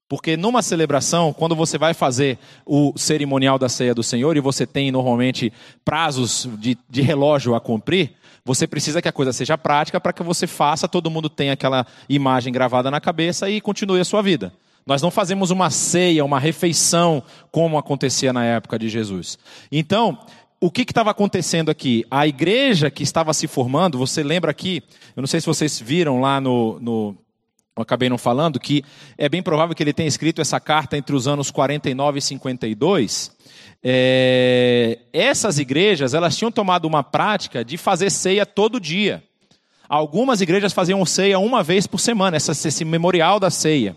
Porque 0.10 0.38
numa 0.38 0.62
celebração, 0.62 1.34
quando 1.34 1.56
você 1.56 1.78
vai 1.78 1.94
fazer 1.94 2.38
o 2.66 2.94
cerimonial 2.96 3.60
da 3.60 3.68
ceia 3.68 3.94
do 3.94 4.02
Senhor 4.02 4.38
e 4.38 4.42
você 4.42 4.66
tem 4.66 4.90
normalmente 4.90 5.52
prazos 5.84 6.48
de, 6.58 6.78
de 6.90 7.02
relógio 7.02 7.56
a 7.56 7.60
cumprir, 7.60 8.14
você 8.46 8.66
precisa 8.66 9.02
que 9.02 9.10
a 9.10 9.12
coisa 9.12 9.34
seja 9.34 9.58
prática 9.58 10.00
para 10.00 10.14
que 10.14 10.24
você 10.24 10.48
faça, 10.48 10.88
todo 10.88 11.12
mundo 11.12 11.30
tenha 11.30 11.52
aquela 11.52 11.86
imagem 12.08 12.54
gravada 12.54 12.90
na 12.90 13.02
cabeça 13.02 13.50
e 13.50 13.60
continue 13.60 14.00
a 14.00 14.06
sua 14.06 14.22
vida. 14.22 14.54
Nós 14.86 15.02
não 15.02 15.12
fazemos 15.12 15.52
uma 15.52 15.70
ceia, 15.70 16.24
uma 16.24 16.40
refeição 16.40 17.22
como 17.52 17.78
acontecia 17.78 18.32
na 18.32 18.46
época 18.46 18.80
de 18.80 18.88
Jesus. 18.88 19.38
Então, 19.70 20.18
o 20.62 20.72
que 20.72 20.84
estava 20.84 21.12
acontecendo 21.12 21.70
aqui? 21.70 22.06
A 22.10 22.26
igreja 22.26 22.90
que 22.90 23.04
estava 23.04 23.34
se 23.34 23.48
formando, 23.48 23.98
você 23.98 24.24
lembra 24.24 24.50
aqui, 24.50 24.82
eu 25.14 25.22
não 25.22 25.28
sei 25.28 25.42
se 25.42 25.46
vocês 25.46 25.78
viram 25.78 26.22
lá 26.22 26.40
no, 26.40 26.80
no 26.80 27.18
eu 27.78 27.84
acabei 27.84 28.10
não 28.10 28.18
falando, 28.18 28.60
que 28.60 28.84
é 29.18 29.30
bem 29.30 29.44
provável 29.44 29.76
que 29.76 29.84
ele 29.84 29.94
tenha 29.94 30.08
escrito 30.08 30.42
essa 30.42 30.60
carta 30.60 30.98
entre 30.98 31.16
os 31.16 31.28
anos 31.28 31.52
49 31.52 32.18
e 32.18 32.22
52. 32.22 33.32
É, 33.84 35.00
essas 35.14 35.60
igrejas, 35.60 36.14
elas 36.16 36.36
tinham 36.36 36.52
tomado 36.52 36.86
uma 36.86 37.04
prática 37.04 37.64
de 37.64 37.78
fazer 37.78 38.10
ceia 38.10 38.46
todo 38.46 38.80
dia. 38.80 39.24
Algumas 39.88 40.42
igrejas 40.42 40.74
faziam 40.74 41.06
ceia 41.06 41.40
uma 41.40 41.62
vez 41.64 41.86
por 41.86 42.00
semana, 42.00 42.36
essa, 42.36 42.52
esse 42.52 42.84
memorial 42.84 43.40
da 43.40 43.50
ceia. 43.50 43.96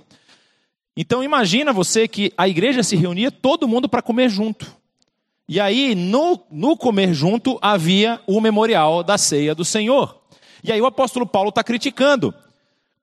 Então 0.96 1.24
imagina 1.24 1.72
você 1.72 2.06
que 2.06 2.32
a 2.36 2.46
igreja 2.46 2.82
se 2.82 2.96
reunia 2.96 3.30
todo 3.30 3.66
mundo 3.66 3.88
para 3.88 4.02
comer 4.02 4.28
junto. 4.28 4.66
E 5.48 5.58
aí, 5.58 5.96
no, 5.96 6.38
no 6.50 6.76
comer 6.76 7.12
junto, 7.12 7.58
havia 7.60 8.20
o 8.26 8.40
memorial 8.40 9.02
da 9.02 9.18
ceia 9.18 9.54
do 9.54 9.64
Senhor. 9.64 10.20
E 10.62 10.70
aí 10.70 10.80
o 10.80 10.86
apóstolo 10.86 11.26
Paulo 11.26 11.48
está 11.48 11.64
criticando 11.64 12.32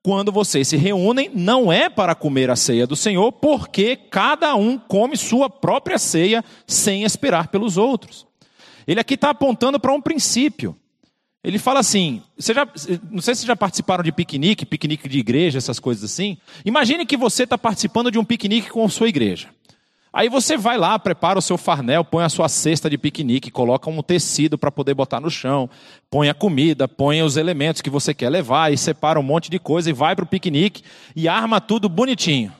quando 0.08 0.32
vocês 0.32 0.70
se 0.70 0.78
reúnem, 0.78 1.30
não 1.34 1.70
é 1.70 1.89
para 1.89 2.15
comer 2.15 2.50
a 2.50 2.56
ceia 2.56 2.88
do 2.88 2.96
Senhor, 2.96 3.30
porque 3.30 3.98
cada 3.98 4.56
um 4.56 4.78
come 4.78 5.17
sua 5.17 5.50
própria 5.50 5.98
ceia 5.98 6.46
sem 6.65 7.04
esperar 7.04 7.50
pelos 7.50 7.76
outros. 7.76 8.26
Ele 8.88 9.02
aqui 9.02 9.15
está 9.15 9.32
apontando 9.32 9.78
para 9.78 9.91
um 9.91 10.00
princípio. 10.00 10.78
Ele 11.43 11.60
fala 11.60 11.82
assim: 11.82 12.22
você 12.39 12.54
já, 12.54 12.65
não 13.12 13.22
sei 13.22 13.36
se 13.36 13.46
já 13.46 13.54
participaram 13.54 14.02
de 14.02 14.13
piquenique, 14.13 14.65
piquenique 14.65 15.10
de 15.10 15.20
igreja, 15.20 15.58
essas 15.58 15.78
coisas 15.78 16.10
assim. 16.10 16.38
Imagine 16.63 17.06
que 17.06 17.17
você 17.17 17.43
está 17.43 17.58
participando 17.58 18.10
de 18.10 18.17
um 18.17 18.24
piquenique 18.24 18.70
com 18.70 18.88
sua 18.88 19.10
igreja. 19.10 19.50
Aí 20.17 20.30
você 20.30 20.58
vai 20.58 20.80
lá, 20.80 20.97
prepara 20.97 21.38
o 21.38 21.41
seu 21.43 21.60
farnel, 21.60 22.03
põe 22.03 22.23
a 22.23 22.30
sua 22.30 22.49
cesta 22.49 22.89
de 22.89 22.97
piquenique, 22.97 23.51
coloca 23.51 23.88
um 23.88 24.01
tecido 24.01 24.58
para 24.58 24.71
poder 24.71 24.95
botar 24.95 25.19
no 25.19 25.30
chão, 25.30 25.69
põe 26.10 26.27
a 26.27 26.34
comida, 26.34 26.88
põe 26.88 27.21
os 27.21 27.38
elementos 27.38 27.84
que 27.84 27.89
você 27.91 28.15
quer 28.15 28.32
levar 28.32 28.73
e 28.73 28.77
separa 28.80 29.19
um 29.19 29.23
monte 29.23 29.47
de 29.47 29.60
coisa 29.60 29.91
e 29.91 29.93
vai 29.93 30.15
para 30.15 30.25
o 30.25 30.27
piquenique 30.27 30.82
e 31.15 31.27
arma 31.27 31.62
tudo 31.62 31.88
bonitinho. 31.88 32.51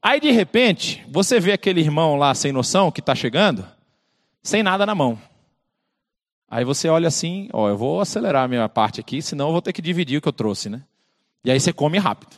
Aí 0.00 0.20
de 0.20 0.30
repente, 0.30 1.04
você 1.10 1.40
vê 1.40 1.50
aquele 1.50 1.80
irmão 1.80 2.14
lá 2.14 2.32
sem 2.36 2.52
noção 2.52 2.92
que 2.92 3.00
está 3.00 3.16
chegando, 3.16 3.66
sem 4.40 4.62
nada 4.62 4.86
na 4.86 4.94
mão. 4.94 5.18
Aí 6.48 6.64
você 6.64 6.88
olha 6.88 7.08
assim, 7.08 7.48
ó, 7.52 7.68
eu 7.68 7.76
vou 7.76 8.00
acelerar 8.00 8.44
a 8.44 8.48
minha 8.48 8.68
parte 8.68 9.00
aqui, 9.00 9.20
senão 9.20 9.48
eu 9.48 9.52
vou 9.52 9.60
ter 9.60 9.72
que 9.72 9.82
dividir 9.82 10.18
o 10.18 10.22
que 10.22 10.28
eu 10.28 10.32
trouxe, 10.32 10.70
né? 10.70 10.84
E 11.44 11.50
aí 11.50 11.58
você 11.58 11.72
come 11.72 11.98
rápido. 11.98 12.36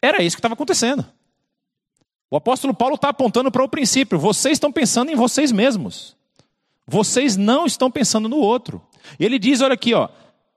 Era 0.00 0.22
isso 0.22 0.36
que 0.36 0.40
estava 0.40 0.54
acontecendo. 0.54 1.04
O 2.34 2.36
apóstolo 2.36 2.74
Paulo 2.74 2.96
está 2.96 3.10
apontando 3.10 3.48
para 3.48 3.62
o 3.62 3.68
princípio: 3.68 4.18
vocês 4.18 4.54
estão 4.54 4.72
pensando 4.72 5.08
em 5.08 5.14
vocês 5.14 5.52
mesmos. 5.52 6.16
Vocês 6.84 7.36
não 7.36 7.64
estão 7.64 7.88
pensando 7.88 8.28
no 8.28 8.38
outro. 8.38 8.82
Ele 9.20 9.38
diz: 9.38 9.60
olha 9.60 9.74
aqui, 9.74 9.94
ó. 9.94 10.08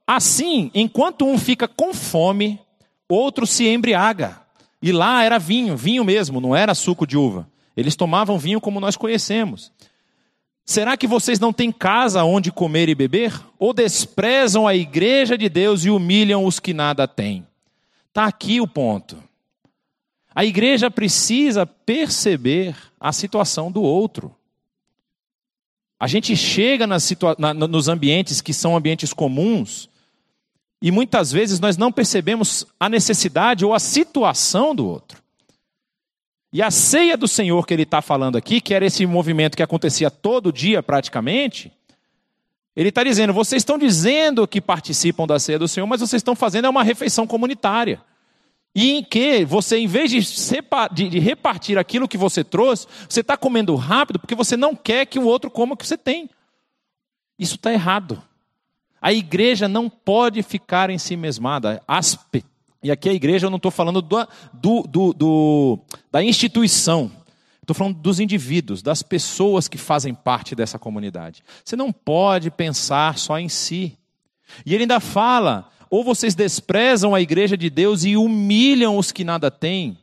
Assim, 0.08 0.72
enquanto 0.74 1.24
um 1.24 1.38
fica 1.38 1.68
com 1.68 1.94
fome, 1.94 2.60
outro 3.08 3.46
se 3.46 3.68
embriaga. 3.68 4.42
E 4.82 4.92
lá 4.92 5.24
era 5.24 5.38
vinho, 5.38 5.78
vinho 5.78 6.04
mesmo, 6.04 6.42
não 6.42 6.56
era 6.56 6.74
suco 6.74 7.06
de 7.06 7.16
uva. 7.16 7.48
Eles 7.76 7.96
tomavam 7.96 8.40
vinho 8.40 8.60
como 8.60 8.80
nós 8.80 8.98
conhecemos. 8.98 9.72
Será 10.66 10.98
que 10.98 11.06
vocês 11.06 11.40
não 11.40 11.54
têm 11.54 11.72
casa 11.72 12.24
onde 12.24 12.52
comer 12.52 12.90
e 12.90 12.96
beber? 12.96 13.40
Ou 13.60 13.72
desprezam 13.72 14.68
a 14.68 14.74
igreja 14.74 15.38
de 15.38 15.48
Deus 15.48 15.86
e 15.86 15.92
humilham 15.92 16.44
os 16.44 16.60
que 16.60 16.74
nada 16.74 17.08
têm? 17.08 17.46
Está 18.10 18.26
aqui 18.26 18.60
o 18.60 18.68
ponto. 18.68 19.27
A 20.38 20.46
igreja 20.46 20.92
precisa 20.92 21.66
perceber 21.66 22.76
a 23.00 23.12
situação 23.12 23.72
do 23.72 23.82
outro. 23.82 24.36
A 26.00 26.06
gente 26.06 26.38
chega 26.38 26.86
na, 26.86 27.56
nos 27.56 27.88
ambientes 27.88 28.40
que 28.40 28.54
são 28.54 28.78
ambientes 28.78 29.12
comuns 29.12 29.90
e 30.80 30.92
muitas 30.92 31.32
vezes 31.32 31.60
nós 31.60 31.76
não 31.76 31.92
percebemos 31.92 32.68
a 32.80 32.88
necessidade 32.88 33.66
ou 33.66 33.74
a 33.74 33.80
situação 33.80 34.76
do 34.76 34.86
outro. 34.86 35.24
E 36.54 36.62
a 36.62 36.70
ceia 36.70 37.18
do 37.18 37.28
Senhor 37.28 37.66
que 37.66 37.74
ele 37.74 37.82
está 37.82 38.00
falando 38.00 38.38
aqui, 38.38 38.62
que 38.62 38.76
era 38.76 38.86
esse 38.86 39.08
movimento 39.08 39.58
que 39.58 39.64
acontecia 39.64 40.12
todo 40.12 40.54
dia 40.54 40.84
praticamente, 40.84 41.72
ele 42.76 42.90
está 42.90 43.04
dizendo: 43.04 43.34
vocês 43.34 43.62
estão 43.62 43.80
dizendo 43.80 44.48
que 44.48 44.62
participam 44.62 45.26
da 45.26 45.40
ceia 45.40 45.58
do 45.58 45.68
Senhor, 45.68 45.88
mas 45.88 46.00
vocês 46.00 46.20
estão 46.20 46.36
fazendo 46.36 46.66
é 46.66 46.70
uma 46.70 46.84
refeição 46.84 47.26
comunitária. 47.26 48.00
E 48.76 48.92
em 48.92 49.04
que 49.04 49.44
você, 49.44 49.78
em 49.78 49.88
vez 49.88 50.12
de, 50.12 51.10
de 51.10 51.20
repartir 51.20 51.78
aquilo 51.78 52.08
que 52.08 52.18
você 52.18 52.44
trouxe, 52.44 52.88
você 53.10 53.22
está 53.22 53.36
comendo 53.36 53.76
rápido 53.76 54.20
porque 54.20 54.36
você 54.36 54.56
não 54.56 54.76
quer 54.76 55.06
que 55.06 55.18
o 55.18 55.26
outro 55.26 55.50
coma 55.50 55.74
o 55.74 55.78
que 55.78 55.88
você 55.88 55.98
tem. 55.98 56.30
Isso 57.40 57.56
está 57.56 57.74
errado. 57.74 58.22
A 59.02 59.14
igreja 59.14 59.68
não 59.68 59.90
pode 59.90 60.42
ficar 60.44 60.90
em 60.90 60.98
si 60.98 61.16
mesmada. 61.16 61.82
Aspe. 61.88 62.44
E 62.82 62.92
aqui 62.92 63.10
a 63.10 63.14
igreja 63.14 63.48
eu 63.48 63.50
não 63.50 63.58
estou 63.58 63.72
falando 63.72 64.02
do, 64.02 64.28
do, 64.54 64.84
do, 64.84 65.14
do, 65.14 65.80
da 66.12 66.24
instituição. 66.24 67.12
Estou 67.62 67.76
falando 67.76 67.98
dos 67.98 68.20
indivíduos, 68.20 68.82
das 68.82 69.04
pessoas 69.04 69.68
que 69.68 69.78
fazem 69.78 70.14
parte 70.14 70.56
dessa 70.56 70.80
comunidade. 70.80 71.44
Você 71.66 71.76
não 71.76 71.92
pode 71.92 72.50
pensar 72.50 73.18
só 73.18 73.38
em 73.38 73.50
si. 73.50 73.98
E 74.66 74.74
ele 74.74 74.84
ainda 74.84 75.00
fala: 75.00 75.70
ou 75.90 76.04
vocês 76.04 76.36
desprezam 76.36 77.16
a 77.16 77.22
igreja 77.22 77.58
de 77.58 77.70
Deus 77.70 78.04
e 78.04 78.18
humilham 78.18 78.98
os 78.98 79.12
que 79.12 79.24
nada 79.24 79.50
têm. 79.50 79.98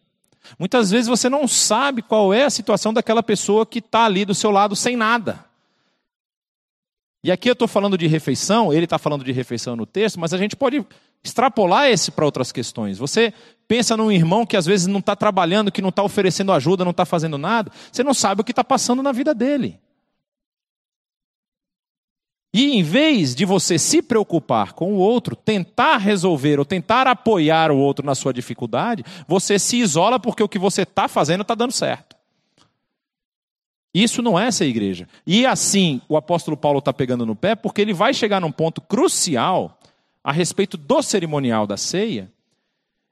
Muitas 0.59 0.91
vezes 0.91 1.09
você 1.09 1.29
não 1.29 1.49
sabe 1.49 2.03
qual 2.03 2.33
é 2.33 2.45
a 2.45 2.51
situação 2.51 2.93
daquela 2.93 3.23
pessoa 3.23 3.65
que 3.65 3.79
está 3.79 4.05
ali 4.05 4.25
do 4.25 4.35
seu 4.35 4.51
lado 4.51 4.77
sem 4.77 4.97
nada. 4.97 5.45
E 7.23 7.33
aqui 7.33 7.49
eu 7.49 7.55
estou 7.55 7.67
falando 7.67 7.97
de 7.97 8.07
refeição, 8.07 8.71
ele 8.71 8.85
está 8.85 8.99
falando 8.99 9.25
de 9.25 9.33
refeição 9.33 9.75
no 9.75 9.87
texto, 9.87 10.21
mas 10.21 10.35
a 10.35 10.39
gente 10.39 10.55
pode 10.55 10.85
extrapolar 11.25 11.89
esse 11.89 12.11
para 12.11 12.27
outras 12.27 12.53
questões. 12.53 12.99
Você 12.99 13.33
pensa 13.67 13.97
num 13.97 14.13
irmão 14.13 14.45
que 14.45 14.59
às 14.59 14.67
vezes 14.67 14.87
não 14.87 14.99
está 15.01 15.17
trabalhando, 15.17 15.73
que 15.73 15.81
não 15.81 15.89
está 15.89 16.03
oferecendo 16.03 16.53
ajuda, 16.53 16.85
não 16.85 16.91
está 16.91 17.07
fazendo 17.07 17.39
nada, 17.39 17.73
você 17.91 18.05
não 18.05 18.13
sabe 18.13 18.43
o 18.43 18.45
que 18.45 18.53
está 18.53 18.63
passando 18.63 19.03
na 19.03 19.11
vida 19.11 19.35
dele. 19.35 19.81
E 22.55 22.77
em 22.77 22.85
vez 22.85 23.35
de 23.35 23.45
você 23.45 23.77
se 23.81 24.01
preocupar 24.01 24.75
com 24.75 24.93
o 24.93 24.99
outro, 24.99 25.35
tentar 25.35 25.97
resolver 25.97 26.61
ou 26.61 26.65
tentar 26.65 27.09
apoiar 27.09 27.73
o 27.73 27.77
outro 27.77 28.07
na 28.07 28.15
sua 28.15 28.33
dificuldade, 28.33 29.05
você 29.27 29.59
se 29.59 29.77
isola 29.79 30.21
porque 30.21 30.41
o 30.41 30.49
que 30.49 30.57
você 30.57 30.83
está 30.83 31.09
fazendo 31.09 31.41
está 31.41 31.57
dando 31.57 31.73
certo. 31.73 32.15
Isso 33.93 34.23
não 34.23 34.39
é 34.39 34.53
ser 34.53 34.67
igreja. 34.67 35.09
E 35.27 35.45
assim, 35.45 36.01
o 36.09 36.17
apóstolo 36.17 36.57
Paulo 36.57 36.79
está 36.79 36.93
pegando 36.93 37.27
no 37.27 37.35
pé, 37.35 37.57
porque 37.57 37.81
ele 37.81 37.93
vai 37.93 38.15
chegar 38.15 38.41
num 38.41 38.53
ponto 38.53 38.81
crucial 38.81 39.77
a 40.23 40.31
respeito 40.31 40.77
do 40.77 41.03
cerimonial 41.03 41.67
da 41.67 41.77
ceia, 41.77 42.31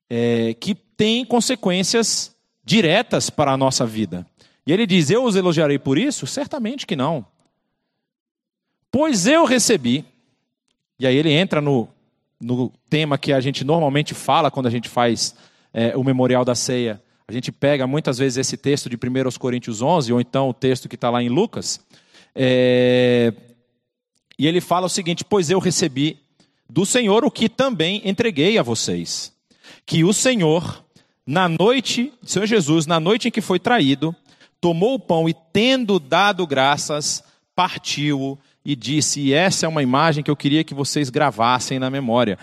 é, 0.08 0.54
que 0.54 0.72
tem 0.72 1.24
consequências 1.24 2.32
diretas 2.64 3.28
para 3.28 3.50
a 3.50 3.56
nossa 3.56 3.84
vida. 3.84 4.24
E 4.64 4.72
ele 4.72 4.86
diz: 4.86 5.10
Eu 5.10 5.24
os 5.24 5.34
elogiarei 5.34 5.80
por 5.80 5.98
isso? 5.98 6.28
Certamente 6.28 6.86
que 6.86 6.94
não. 6.94 7.26
Pois 8.92 9.26
eu 9.26 9.44
recebi, 9.44 10.04
e 11.00 11.06
aí 11.08 11.16
ele 11.16 11.32
entra 11.32 11.60
no, 11.60 11.88
no 12.40 12.70
tema 12.88 13.18
que 13.18 13.32
a 13.32 13.40
gente 13.40 13.64
normalmente 13.64 14.14
fala 14.14 14.52
quando 14.52 14.66
a 14.66 14.70
gente 14.70 14.88
faz 14.88 15.34
é, 15.74 15.96
o 15.96 16.04
memorial 16.04 16.44
da 16.44 16.54
ceia 16.54 17.02
a 17.32 17.32
gente 17.32 17.50
pega 17.50 17.86
muitas 17.86 18.18
vezes 18.18 18.36
esse 18.36 18.58
texto 18.58 18.90
de 18.90 18.96
1 18.96 19.38
Coríntios 19.38 19.80
11, 19.80 20.12
ou 20.12 20.20
então 20.20 20.50
o 20.50 20.54
texto 20.54 20.86
que 20.86 20.96
está 20.96 21.08
lá 21.08 21.22
em 21.22 21.30
Lucas, 21.30 21.80
é... 22.34 23.32
e 24.38 24.46
ele 24.46 24.60
fala 24.60 24.84
o 24.86 24.90
seguinte: 24.90 25.24
Pois 25.24 25.48
eu 25.48 25.58
recebi 25.58 26.18
do 26.68 26.84
Senhor 26.84 27.24
o 27.24 27.30
que 27.30 27.48
também 27.48 28.02
entreguei 28.04 28.58
a 28.58 28.62
vocês. 28.62 29.32
Que 29.86 30.04
o 30.04 30.12
Senhor, 30.12 30.84
na 31.26 31.48
noite, 31.48 32.12
Senhor 32.22 32.44
Jesus, 32.44 32.86
na 32.86 33.00
noite 33.00 33.28
em 33.28 33.30
que 33.30 33.40
foi 33.40 33.58
traído, 33.58 34.14
tomou 34.60 34.94
o 34.94 35.00
pão 35.00 35.26
e, 35.26 35.34
tendo 35.52 35.98
dado 35.98 36.46
graças, 36.46 37.24
partiu 37.54 38.38
e 38.64 38.76
disse: 38.76 39.20
E 39.20 39.32
essa 39.32 39.66
é 39.66 39.68
uma 39.68 39.82
imagem 39.82 40.22
que 40.22 40.30
eu 40.30 40.36
queria 40.36 40.64
que 40.64 40.74
vocês 40.74 41.10
gravassem 41.10 41.78
na 41.78 41.90
memória. 41.90 42.38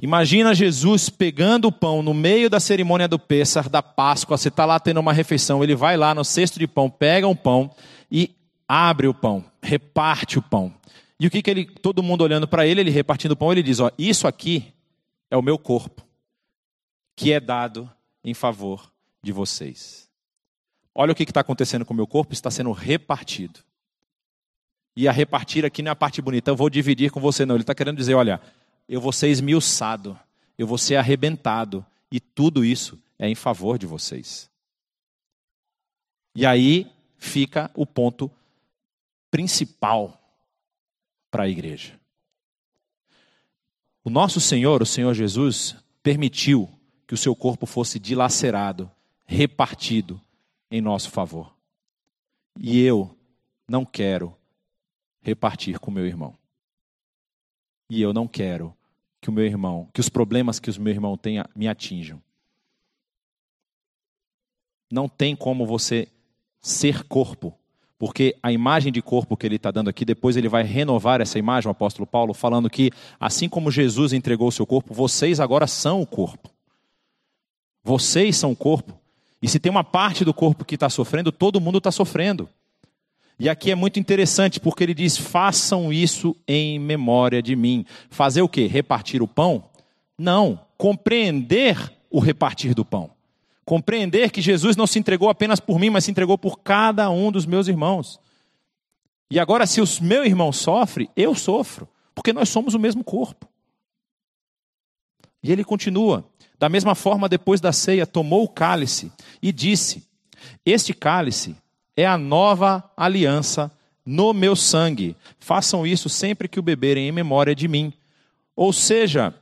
Imagina 0.00 0.54
Jesus 0.54 1.08
pegando 1.08 1.68
o 1.68 1.72
pão 1.72 2.02
no 2.02 2.12
meio 2.12 2.50
da 2.50 2.58
cerimônia 2.58 3.06
do 3.06 3.18
Pêssar, 3.18 3.68
da 3.68 3.82
Páscoa, 3.82 4.36
você 4.36 4.48
está 4.48 4.64
lá 4.64 4.78
tendo 4.80 5.00
uma 5.00 5.12
refeição, 5.12 5.62
ele 5.62 5.74
vai 5.74 5.96
lá 5.96 6.14
no 6.14 6.24
cesto 6.24 6.58
de 6.58 6.66
pão, 6.66 6.90
pega 6.90 7.28
um 7.28 7.36
pão 7.36 7.70
e 8.10 8.34
abre 8.68 9.06
o 9.06 9.14
pão, 9.14 9.44
reparte 9.62 10.38
o 10.38 10.42
pão. 10.42 10.74
E 11.18 11.26
o 11.26 11.30
que, 11.30 11.40
que 11.40 11.50
ele, 11.50 11.64
todo 11.64 12.02
mundo 12.02 12.22
olhando 12.22 12.48
para 12.48 12.66
ele, 12.66 12.80
ele 12.80 12.90
repartindo 12.90 13.32
o 13.32 13.36
pão, 13.36 13.52
ele 13.52 13.62
diz: 13.62 13.78
ó, 13.80 13.90
isso 13.96 14.26
aqui 14.26 14.74
é 15.30 15.36
o 15.36 15.42
meu 15.42 15.58
corpo, 15.58 16.04
que 17.16 17.32
é 17.32 17.38
dado 17.38 17.90
em 18.24 18.34
favor 18.34 18.90
de 19.22 19.32
vocês. 19.32 20.08
Olha 20.94 21.12
o 21.12 21.14
que 21.14 21.22
está 21.22 21.40
acontecendo 21.40 21.84
com 21.84 21.92
o 21.94 21.96
meu 21.96 22.06
corpo, 22.06 22.32
está 22.32 22.50
sendo 22.50 22.72
repartido. 22.72 23.60
E 24.96 25.08
a 25.08 25.12
repartir 25.12 25.64
aqui 25.64 25.82
não 25.82 25.90
é 25.90 25.94
parte 25.94 26.22
bonita, 26.22 26.50
eu 26.50 26.56
vou 26.56 26.70
dividir 26.70 27.10
com 27.10 27.20
você, 27.20 27.44
não. 27.44 27.56
Ele 27.56 27.62
está 27.62 27.74
querendo 27.74 27.96
dizer: 27.96 28.14
olha, 28.14 28.40
eu 28.88 29.00
vou 29.00 29.12
ser 29.12 29.28
esmiuçado, 29.28 30.18
eu 30.56 30.66
vou 30.66 30.78
ser 30.78 30.96
arrebentado, 30.96 31.84
e 32.10 32.20
tudo 32.20 32.64
isso 32.64 32.98
é 33.18 33.28
em 33.28 33.34
favor 33.34 33.78
de 33.78 33.86
vocês. 33.86 34.48
E 36.34 36.44
aí 36.44 36.90
fica 37.16 37.70
o 37.74 37.86
ponto 37.86 38.30
principal 39.30 40.20
para 41.30 41.44
a 41.44 41.48
igreja. 41.48 41.98
O 44.04 44.10
nosso 44.10 44.40
Senhor, 44.40 44.82
o 44.82 44.86
Senhor 44.86 45.14
Jesus, 45.14 45.76
permitiu 46.02 46.70
que 47.06 47.14
o 47.14 47.16
seu 47.16 47.34
corpo 47.34 47.66
fosse 47.66 47.98
dilacerado, 47.98 48.90
repartido 49.24 50.20
em 50.70 50.80
nosso 50.80 51.10
favor. 51.10 51.54
E 52.60 52.80
eu 52.80 53.16
não 53.68 53.84
quero 53.84 54.36
repartir 55.24 55.80
com 55.80 55.90
meu 55.90 56.06
irmão. 56.06 56.34
E 57.90 58.00
eu 58.00 58.12
não 58.12 58.28
quero 58.28 58.76
que 59.20 59.30
o 59.30 59.32
meu 59.32 59.44
irmão, 59.44 59.88
que 59.92 60.00
os 60.00 60.08
problemas 60.08 60.60
que 60.60 60.70
o 60.70 60.80
meu 60.80 60.92
irmão 60.92 61.16
tenha 61.16 61.46
me 61.56 61.66
atinjam. 61.66 62.22
Não 64.92 65.08
tem 65.08 65.34
como 65.34 65.66
você 65.66 66.08
ser 66.60 67.04
corpo, 67.04 67.58
porque 67.98 68.36
a 68.42 68.52
imagem 68.52 68.92
de 68.92 69.00
corpo 69.00 69.36
que 69.36 69.46
ele 69.46 69.56
está 69.56 69.70
dando 69.70 69.88
aqui, 69.88 70.04
depois 70.04 70.36
ele 70.36 70.48
vai 70.48 70.62
renovar 70.62 71.20
essa 71.20 71.38
imagem, 71.38 71.68
o 71.68 71.72
apóstolo 71.72 72.06
Paulo, 72.06 72.34
falando 72.34 72.68
que 72.68 72.90
assim 73.18 73.48
como 73.48 73.70
Jesus 73.70 74.12
entregou 74.12 74.48
o 74.48 74.52
seu 74.52 74.66
corpo, 74.66 74.92
vocês 74.92 75.40
agora 75.40 75.66
são 75.66 76.02
o 76.02 76.06
corpo. 76.06 76.50
Vocês 77.82 78.36
são 78.36 78.52
o 78.52 78.56
corpo. 78.56 78.98
E 79.40 79.48
se 79.48 79.58
tem 79.58 79.70
uma 79.70 79.84
parte 79.84 80.24
do 80.24 80.34
corpo 80.34 80.64
que 80.64 80.74
está 80.74 80.88
sofrendo, 80.90 81.32
todo 81.32 81.60
mundo 81.60 81.78
está 81.78 81.90
sofrendo. 81.90 82.48
E 83.38 83.48
aqui 83.48 83.70
é 83.70 83.74
muito 83.74 83.98
interessante 83.98 84.60
porque 84.60 84.82
ele 84.82 84.94
diz: 84.94 85.16
façam 85.16 85.92
isso 85.92 86.36
em 86.46 86.78
memória 86.78 87.42
de 87.42 87.56
mim. 87.56 87.84
Fazer 88.10 88.42
o 88.42 88.48
quê? 88.48 88.66
Repartir 88.66 89.22
o 89.22 89.28
pão? 89.28 89.64
Não. 90.16 90.60
Compreender 90.76 91.92
o 92.10 92.20
repartir 92.20 92.74
do 92.74 92.84
pão. 92.84 93.10
Compreender 93.64 94.30
que 94.30 94.42
Jesus 94.42 94.76
não 94.76 94.86
se 94.86 94.98
entregou 94.98 95.28
apenas 95.28 95.58
por 95.58 95.78
mim, 95.78 95.90
mas 95.90 96.04
se 96.04 96.10
entregou 96.10 96.36
por 96.36 96.60
cada 96.60 97.10
um 97.10 97.32
dos 97.32 97.46
meus 97.46 97.66
irmãos. 97.66 98.20
E 99.30 99.40
agora, 99.40 99.66
se 99.66 99.80
o 99.80 99.86
meu 100.02 100.24
irmão 100.24 100.52
sofre, 100.52 101.10
eu 101.16 101.34
sofro, 101.34 101.88
porque 102.14 102.32
nós 102.32 102.48
somos 102.48 102.74
o 102.74 102.78
mesmo 102.78 103.02
corpo. 103.02 103.48
E 105.42 105.50
ele 105.50 105.64
continua: 105.64 106.24
da 106.58 106.68
mesma 106.68 106.94
forma, 106.94 107.28
depois 107.28 107.60
da 107.60 107.72
ceia, 107.72 108.06
tomou 108.06 108.44
o 108.44 108.48
cálice 108.48 109.10
e 109.42 109.50
disse: 109.50 110.06
Este 110.64 110.94
cálice 110.94 111.56
é 111.96 112.06
a 112.06 112.18
nova 112.18 112.82
aliança 112.96 113.70
no 114.04 114.32
meu 114.32 114.54
sangue. 114.54 115.16
Façam 115.38 115.86
isso 115.86 116.08
sempre 116.08 116.48
que 116.48 116.58
o 116.58 116.62
beberem 116.62 117.08
em 117.08 117.12
memória 117.12 117.54
de 117.54 117.66
mim. 117.68 117.92
Ou 118.54 118.72
seja, 118.72 119.34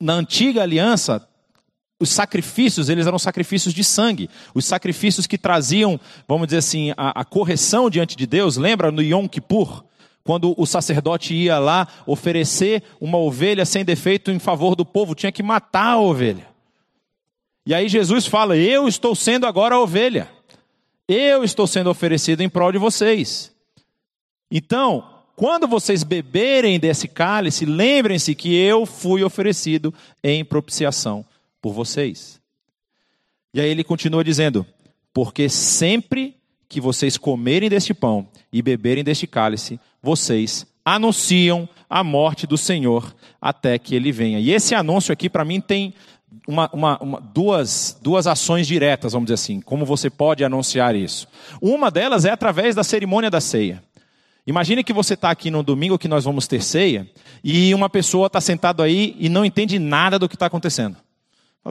na 0.00 0.14
antiga 0.14 0.62
aliança, 0.62 1.26
os 2.00 2.10
sacrifícios, 2.10 2.88
eles 2.88 3.06
eram 3.06 3.18
sacrifícios 3.18 3.72
de 3.72 3.84
sangue. 3.84 4.28
Os 4.54 4.64
sacrifícios 4.64 5.26
que 5.26 5.38
traziam, 5.38 6.00
vamos 6.26 6.48
dizer 6.48 6.58
assim, 6.58 6.92
a, 6.96 7.20
a 7.20 7.24
correção 7.24 7.88
diante 7.88 8.16
de 8.16 8.26
Deus. 8.26 8.56
Lembra 8.56 8.90
no 8.90 9.02
Yom 9.02 9.28
Kippur? 9.28 9.84
Quando 10.24 10.54
o 10.56 10.66
sacerdote 10.66 11.34
ia 11.34 11.58
lá 11.58 11.88
oferecer 12.06 12.82
uma 13.00 13.18
ovelha 13.18 13.64
sem 13.64 13.84
defeito 13.84 14.30
em 14.30 14.38
favor 14.38 14.76
do 14.76 14.84
povo, 14.84 15.16
tinha 15.16 15.32
que 15.32 15.42
matar 15.42 15.94
a 15.94 16.00
ovelha. 16.00 16.46
E 17.66 17.74
aí 17.74 17.88
Jesus 17.88 18.26
fala: 18.26 18.56
Eu 18.56 18.86
estou 18.86 19.14
sendo 19.14 19.46
agora 19.46 19.74
a 19.74 19.80
ovelha. 19.80 20.28
Eu 21.08 21.42
estou 21.44 21.66
sendo 21.66 21.90
oferecido 21.90 22.42
em 22.42 22.48
prol 22.48 22.72
de 22.72 22.78
vocês. 22.78 23.52
Então, 24.50 25.04
quando 25.34 25.66
vocês 25.66 26.02
beberem 26.02 26.78
desse 26.78 27.08
cálice, 27.08 27.64
lembrem-se 27.64 28.34
que 28.34 28.54
eu 28.54 28.86
fui 28.86 29.24
oferecido 29.24 29.92
em 30.22 30.44
propiciação 30.44 31.24
por 31.60 31.72
vocês. 31.72 32.40
E 33.54 33.60
aí 33.60 33.68
ele 33.68 33.84
continua 33.84 34.22
dizendo: 34.22 34.64
Porque 35.12 35.48
sempre 35.48 36.36
que 36.68 36.80
vocês 36.80 37.16
comerem 37.16 37.68
deste 37.68 37.92
pão 37.92 38.28
e 38.52 38.62
beberem 38.62 39.04
deste 39.04 39.26
cálice, 39.26 39.78
vocês 40.02 40.66
anunciam 40.84 41.68
a 41.88 42.02
morte 42.02 42.46
do 42.46 42.56
Senhor 42.56 43.14
até 43.40 43.78
que 43.78 43.94
ele 43.94 44.10
venha. 44.10 44.40
E 44.40 44.50
esse 44.50 44.74
anúncio 44.74 45.12
aqui, 45.12 45.28
para 45.28 45.44
mim, 45.44 45.60
tem 45.60 45.94
uma, 46.46 46.70
uma, 46.72 46.98
uma, 46.98 47.20
duas, 47.20 47.98
duas 48.02 48.26
ações 48.26 48.66
diretas, 48.66 49.12
vamos 49.12 49.26
dizer 49.26 49.34
assim, 49.34 49.60
como 49.60 49.84
você 49.84 50.10
pode 50.10 50.44
anunciar 50.44 50.94
isso. 50.94 51.28
Uma 51.60 51.90
delas 51.90 52.24
é 52.24 52.30
através 52.30 52.74
da 52.74 52.84
cerimônia 52.84 53.30
da 53.30 53.40
ceia. 53.40 53.82
Imagine 54.46 54.82
que 54.82 54.92
você 54.92 55.14
está 55.14 55.30
aqui 55.30 55.50
no 55.50 55.62
domingo 55.62 55.98
que 55.98 56.08
nós 56.08 56.24
vamos 56.24 56.48
ter 56.48 56.62
ceia 56.62 57.08
e 57.44 57.72
uma 57.74 57.88
pessoa 57.88 58.26
está 58.26 58.40
sentada 58.40 58.82
aí 58.82 59.14
e 59.18 59.28
não 59.28 59.44
entende 59.44 59.78
nada 59.78 60.18
do 60.18 60.28
que 60.28 60.34
está 60.34 60.46
acontecendo. 60.46 60.96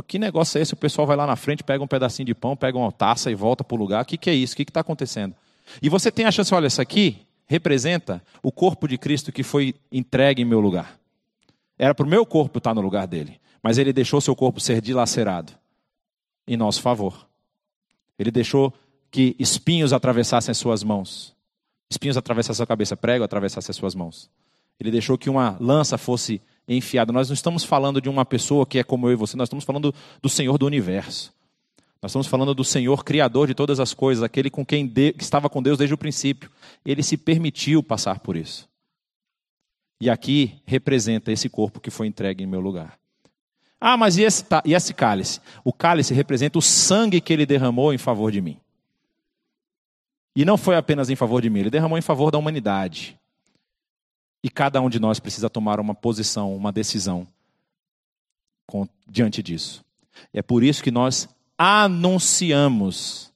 Que 0.08 0.18
negócio 0.18 0.58
é 0.58 0.62
esse? 0.62 0.74
O 0.74 0.78
pessoal 0.78 1.06
vai 1.06 1.18
lá 1.18 1.28
na 1.28 1.36
frente, 1.36 1.64
pega 1.64 1.84
um 1.84 1.88
pedacinho 1.88 2.26
de 2.26 2.34
pão, 2.34 2.56
pega 2.56 2.78
uma 2.78 2.92
taça 2.92 3.30
e 3.30 3.36
volta 3.36 3.62
para 3.62 3.76
o 3.76 3.78
lugar. 3.78 4.04
O 4.04 4.06
que, 4.06 4.18
que 4.18 4.30
é 4.30 4.34
isso? 4.34 4.54
O 4.54 4.56
que 4.56 4.64
está 4.64 4.80
acontecendo? 4.80 5.36
E 5.82 5.90
você 5.90 6.10
tem 6.10 6.26
a 6.26 6.32
chance, 6.32 6.54
olha, 6.54 6.68
isso 6.68 6.82
aqui 6.82 7.18
representa 7.46 8.24
o 8.42 8.50
corpo 8.54 8.88
de 8.88 8.98
Cristo 8.98 9.34
que 9.34 9.44
foi 9.44 9.76
entregue 9.92 10.42
em 10.42 10.46
meu 10.46 10.62
lugar. 10.62 10.98
Era 11.78 11.94
para 11.94 12.06
o 12.06 12.10
meu 12.10 12.26
corpo 12.26 12.60
estar 12.60 12.74
no 12.74 12.80
lugar 12.80 13.06
dele, 13.06 13.38
mas 13.62 13.78
ele 13.78 13.94
deixou 13.94 14.20
seu 14.20 14.36
corpo 14.36 14.60
ser 14.60 14.82
dilacerado 14.82 15.54
em 16.48 16.58
nosso 16.58 16.82
favor. 16.82 17.28
Ele 18.18 18.32
deixou 18.32 18.74
que 19.10 19.36
espinhos 19.38 19.94
atravessassem 19.94 20.52
as 20.52 20.58
suas 20.58 20.84
mãos, 20.84 21.36
espinhos 21.90 22.18
atravessassem 22.18 22.54
a 22.54 22.58
sua 22.58 22.68
cabeça, 22.68 22.96
prego 22.96 23.24
atravessassem 23.24 23.72
as 23.72 23.76
suas 23.76 23.94
mãos. 23.94 24.30
Ele 24.80 24.90
deixou 24.90 25.18
que 25.18 25.30
uma 25.30 25.58
lança 25.60 25.98
fosse 25.98 26.42
enfiada. 26.68 27.12
Nós 27.12 27.30
não 27.30 27.34
estamos 27.34 27.64
falando 27.64 28.02
de 28.02 28.10
uma 28.10 28.26
pessoa 28.26 28.66
que 28.66 28.80
é 28.80 28.84
como 28.84 29.08
eu 29.08 29.14
e 29.14 29.16
você, 29.16 29.38
nós 29.38 29.48
estamos 29.48 29.66
falando 29.66 29.94
do 30.22 30.30
Senhor 30.30 30.58
do 30.58 30.66
universo. 30.66 31.34
Nós 32.02 32.10
estamos 32.10 32.26
falando 32.26 32.56
do 32.56 32.64
Senhor 32.64 33.04
criador 33.04 33.46
de 33.46 33.54
todas 33.54 33.80
as 33.80 33.94
coisas, 33.94 34.24
aquele 34.24 34.50
com 34.50 34.66
quem 34.66 34.88
de, 34.88 35.14
que 35.14 35.24
estava 35.24 35.48
com 35.48 35.62
Deus 35.62 35.78
desde 35.78 35.94
o 35.94 35.98
princípio. 35.98 36.50
Ele 36.84 37.04
se 37.04 37.16
permitiu 37.16 37.84
passar 37.84 38.20
por 38.20 38.36
isso. 38.36 38.68
E 40.00 40.10
aqui 40.10 40.60
representa 40.66 41.32
esse 41.32 41.48
corpo 41.48 41.80
que 41.80 41.92
foi 41.92 42.08
entregue 42.08 42.44
em 42.44 42.48
meu 42.48 42.60
lugar. 42.60 42.98
Ah, 43.84 43.98
mas 43.98 44.16
e 44.16 44.22
esse, 44.22 44.46
e 44.64 44.76
esse 44.76 44.94
cálice? 44.94 45.42
O 45.64 45.74
cálice 45.74 46.14
representa 46.14 46.60
o 46.60 46.62
sangue 46.62 47.20
que 47.20 47.34
ele 47.34 47.48
derramou 47.48 47.92
em 47.92 47.98
favor 47.98 48.32
de 48.32 48.40
mim. 48.40 48.60
E 50.36 50.46
não 50.46 50.56
foi 50.56 50.76
apenas 50.76 51.10
em 51.10 51.16
favor 51.16 51.42
de 51.42 51.50
mim, 51.50 51.62
ele 51.62 51.72
derramou 51.72 51.98
em 51.98 52.02
favor 52.02 52.30
da 52.30 52.38
humanidade. 52.38 53.20
E 54.44 54.52
cada 54.52 54.80
um 54.80 54.90
de 54.90 55.00
nós 55.00 55.20
precisa 55.20 55.50
tomar 55.50 55.80
uma 55.80 55.96
posição, 55.96 56.56
uma 56.56 56.72
decisão 56.72 57.28
com, 58.68 58.88
diante 59.08 59.42
disso. 59.42 59.84
E 60.32 60.38
é 60.38 60.42
por 60.44 60.64
isso 60.64 60.84
que 60.84 60.92
nós 60.92 61.28
anunciamos 61.58 63.34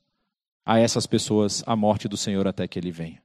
a 0.64 0.80
essas 0.80 1.08
pessoas 1.08 1.64
a 1.66 1.76
morte 1.76 2.08
do 2.08 2.16
Senhor 2.16 2.48
até 2.48 2.68
que 2.68 2.78
ele 2.78 2.92
venha. 2.92 3.20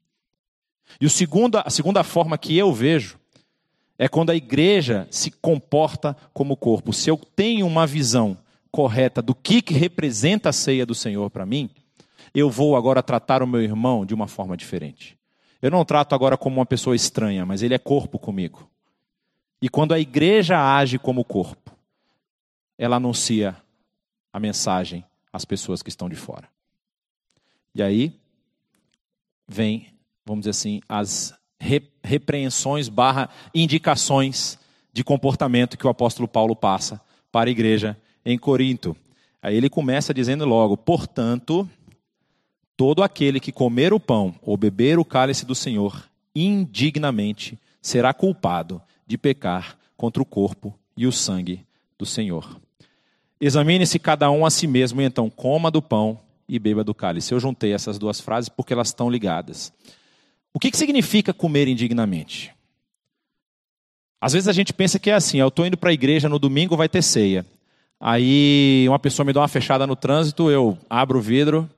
E 0.99 1.05
o 1.05 1.11
segundo, 1.11 1.59
a 1.59 1.69
segunda 1.69 2.03
forma 2.03 2.39
que 2.39 2.57
eu 2.57 2.73
vejo 2.73 3.20
é 4.03 4.09
quando 4.09 4.31
a 4.31 4.35
igreja 4.35 5.07
se 5.11 5.31
comporta 5.31 6.17
como 6.33 6.57
corpo. 6.57 6.91
Se 6.91 7.11
eu 7.11 7.19
tenho 7.19 7.67
uma 7.67 7.87
visão 7.87 8.39
correta 8.73 9.21
do 9.21 9.35
que, 9.35 9.61
que 9.61 9.75
representa 9.75 10.49
a 10.49 10.55
ceia 10.55 10.87
do 10.87 10.95
Senhor 10.95 11.29
para 11.29 11.45
mim, 11.45 11.69
eu 12.35 12.49
vou 12.49 12.77
agora 12.77 13.03
tratar 13.03 13.43
o 13.43 13.47
meu 13.47 13.61
irmão 13.61 14.07
de 14.07 14.15
uma 14.15 14.27
forma 14.27 14.57
diferente. 14.57 15.19
Eu 15.61 15.71
não 15.71 15.85
trato 15.85 16.15
agora 16.15 16.39
como 16.39 16.57
uma 16.57 16.65
pessoa 16.65 16.97
estranha, 16.97 17.45
mas 17.45 17.61
ele 17.61 17.75
é 17.75 17.79
corpo 17.79 18.19
comigo. 18.19 18.67
E 19.61 19.69
quando 19.69 19.93
a 19.93 20.01
igreja 20.01 20.59
age 20.59 20.99
como 20.99 21.23
corpo, 21.23 21.71
ela 22.79 22.97
anuncia 22.97 23.55
a 24.33 24.41
mensagem 24.41 25.05
às 25.31 25.45
pessoas 25.45 25.83
que 25.83 25.91
estão 25.91 26.09
de 26.09 26.17
fora. 26.17 26.49
E 27.75 27.83
aí 27.83 28.19
vem, 29.47 29.89
vamos 30.25 30.45
dizer 30.45 30.51
assim, 30.53 30.81
as 30.89 31.39
repreensões 32.03 32.89
barra 32.89 33.29
indicações 33.55 34.59
de 34.93 35.05
comportamento 35.05 35.77
que 35.77 35.87
o 35.87 35.91
apóstolo 35.91 36.27
Paulo 36.27 36.57
passa 36.57 37.01
para 37.31 37.49
a 37.49 37.53
igreja 37.53 37.97
em 38.25 38.39
Corinto. 38.39 38.97
Aí 39.43 39.57
ele 39.57 39.69
começa 39.69 40.13
dizendo 40.13 40.45
logo: 40.45 40.77
portanto, 40.77 41.69
todo 42.77 43.03
aquele 43.03 43.39
que 43.39 43.53
comer 43.53 43.93
o 43.93 44.01
pão 44.01 44.35
ou 44.43 44.57
beber 44.57 44.99
o 44.99 45.05
cálice 45.05 45.45
do 45.45 45.55
Senhor 45.55 46.09
indignamente 46.35 47.59
será 47.81 48.13
culpado 48.13 48.81
de 49.07 49.19
pecar 49.19 49.77
contra 49.97 50.23
o 50.23 50.27
corpo 50.27 50.75
e 50.97 51.07
o 51.07 51.13
sangue 51.13 51.65
do 51.99 52.07
Senhor. 52.07 52.61
Examine-se 53.41 53.99
cada 53.99 54.31
um 54.31 54.45
a 54.45 54.51
si 54.51 54.67
mesmo, 54.67 55.01
e 55.01 55.05
então 55.05 55.31
coma 55.31 55.71
do 55.71 55.81
pão 55.81 56.21
e 56.49 56.59
beba 56.59 56.85
do 56.85 56.95
cálice. 56.95 57.33
Eu 57.33 57.41
juntei 57.41 57.73
essas 57.73 57.99
duas 57.99 58.21
frases 58.21 58.49
porque 58.49 58.73
elas 58.73 58.89
estão 58.89 59.09
ligadas. 59.09 59.73
O 60.53 60.59
que, 60.59 60.71
que 60.71 60.77
significa 60.77 61.33
comer 61.33 61.69
indignamente? 61.69 62.53
Às 64.21 64.33
vezes 64.35 64.49
a 64.49 64.53
gente 64.53 64.73
pensa 64.73 64.99
que 64.99 65.11
é 65.11 65.15
assim: 65.15 65.39
eu 65.39 65.49
estou 65.49 65.67
indo 65.67 65.77
para 65.77 65.91
a 65.91 65.95
igreja 65.95 66.29
no 66.29 66.39
domingo, 66.39 66.77
vai 66.77 66.89
ter 66.89 67.03
ceia. 67.03 67.47
Aí 67.99 68.87
uma 68.89 68.99
pessoa 68.99 69.25
me 69.25 69.33
dá 69.33 69.41
uma 69.41 69.49
fechada 69.49 69.87
no 69.87 69.95
trânsito, 69.95 70.51
eu 70.51 70.79
abro 70.89 71.19
o 71.19 71.23
vidro, 71.23 71.69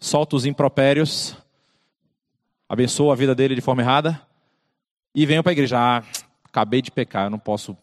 solto 0.00 0.34
os 0.34 0.46
impropérios, 0.46 1.36
abençoo 2.68 3.12
a 3.12 3.14
vida 3.14 3.34
dele 3.34 3.54
de 3.54 3.60
forma 3.60 3.82
errada 3.82 4.20
e 5.14 5.26
venho 5.26 5.42
para 5.42 5.52
a 5.52 5.54
igreja. 5.54 5.78
Ah, 5.78 6.02
acabei 6.44 6.82
de 6.82 6.90
pecar, 6.90 7.26
eu 7.26 7.30
não 7.30 7.38
posso, 7.38 7.76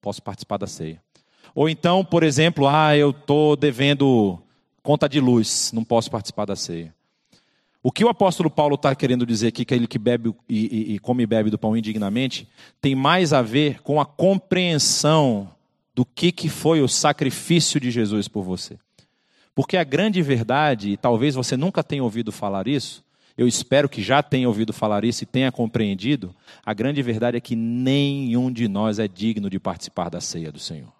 posso 0.00 0.22
participar 0.22 0.56
da 0.56 0.66
ceia. 0.66 1.02
Ou 1.54 1.68
então, 1.68 2.04
por 2.04 2.22
exemplo, 2.22 2.66
ah, 2.68 2.96
eu 2.96 3.10
estou 3.10 3.56
devendo 3.56 4.38
conta 4.82 5.08
de 5.08 5.20
luz, 5.20 5.72
não 5.72 5.84
posso 5.84 6.10
participar 6.10 6.44
da 6.44 6.56
ceia. 6.56 6.94
O 7.86 7.92
que 7.92 8.04
o 8.04 8.08
apóstolo 8.08 8.50
Paulo 8.50 8.74
está 8.74 8.92
querendo 8.96 9.24
dizer 9.24 9.46
aqui, 9.46 9.64
que 9.64 9.72
ele 9.72 9.86
que 9.86 9.96
bebe 9.96 10.34
e, 10.48 10.66
e, 10.66 10.94
e 10.94 10.98
come 10.98 11.22
e 11.22 11.26
bebe 11.26 11.50
do 11.50 11.56
pão 11.56 11.76
indignamente, 11.76 12.48
tem 12.80 12.96
mais 12.96 13.32
a 13.32 13.42
ver 13.42 13.80
com 13.80 14.00
a 14.00 14.04
compreensão 14.04 15.48
do 15.94 16.04
que, 16.04 16.32
que 16.32 16.48
foi 16.48 16.82
o 16.82 16.88
sacrifício 16.88 17.78
de 17.78 17.92
Jesus 17.92 18.26
por 18.26 18.42
você. 18.42 18.76
Porque 19.54 19.76
a 19.76 19.84
grande 19.84 20.20
verdade, 20.20 20.90
e 20.90 20.96
talvez 20.96 21.36
você 21.36 21.56
nunca 21.56 21.84
tenha 21.84 22.02
ouvido 22.02 22.32
falar 22.32 22.66
isso, 22.66 23.04
eu 23.38 23.46
espero 23.46 23.88
que 23.88 24.02
já 24.02 24.20
tenha 24.20 24.48
ouvido 24.48 24.72
falar 24.72 25.04
isso 25.04 25.22
e 25.22 25.26
tenha 25.26 25.52
compreendido, 25.52 26.34
a 26.64 26.74
grande 26.74 27.00
verdade 27.02 27.36
é 27.36 27.40
que 27.40 27.54
nenhum 27.54 28.50
de 28.50 28.66
nós 28.66 28.98
é 28.98 29.06
digno 29.06 29.48
de 29.48 29.60
participar 29.60 30.08
da 30.08 30.20
ceia 30.20 30.50
do 30.50 30.58
Senhor. 30.58 30.92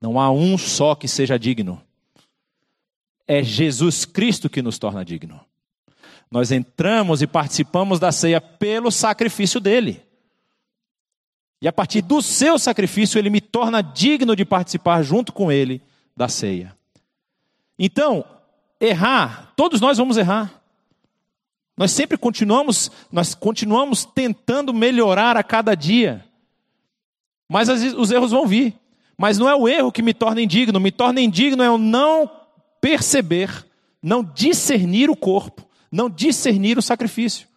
Não 0.00 0.20
há 0.20 0.30
um 0.30 0.56
só 0.56 0.94
que 0.94 1.08
seja 1.08 1.36
digno. 1.36 1.82
É 3.26 3.42
Jesus 3.42 4.04
Cristo 4.04 4.48
que 4.48 4.62
nos 4.62 4.78
torna 4.78 5.04
digno. 5.04 5.40
Nós 6.30 6.50
entramos 6.50 7.22
e 7.22 7.26
participamos 7.26 8.00
da 8.00 8.10
ceia 8.10 8.40
pelo 8.40 8.90
sacrifício 8.90 9.60
dele. 9.60 10.02
E 11.60 11.68
a 11.68 11.72
partir 11.72 12.02
do 12.02 12.20
seu 12.20 12.58
sacrifício, 12.58 13.18
ele 13.18 13.30
me 13.30 13.40
torna 13.40 13.82
digno 13.82 14.36
de 14.36 14.44
participar 14.44 15.02
junto 15.02 15.32
com 15.32 15.50
ele 15.50 15.82
da 16.16 16.28
ceia. 16.28 16.76
Então, 17.78 18.24
errar, 18.80 19.52
todos 19.56 19.80
nós 19.80 19.98
vamos 19.98 20.16
errar. 20.16 20.62
Nós 21.76 21.90
sempre 21.90 22.16
continuamos, 22.16 22.90
nós 23.12 23.34
continuamos 23.34 24.04
tentando 24.04 24.72
melhorar 24.72 25.36
a 25.36 25.42
cada 25.42 25.74
dia. 25.74 26.24
Mas 27.48 27.68
os 27.68 28.10
erros 28.10 28.30
vão 28.30 28.46
vir. 28.46 28.74
Mas 29.16 29.38
não 29.38 29.48
é 29.48 29.54
o 29.54 29.68
erro 29.68 29.92
que 29.92 30.02
me 30.02 30.12
torna 30.12 30.42
indigno, 30.42 30.78
me 30.78 30.90
torna 30.90 31.20
indigno 31.20 31.62
é 31.62 31.66
eu 31.66 31.78
não 31.78 32.30
perceber, 32.80 33.66
não 34.02 34.22
discernir 34.22 35.08
o 35.08 35.16
corpo, 35.16 35.65
não 35.90 36.08
discernir 36.10 36.78
o 36.78 36.82
sacrifício. 36.82 37.48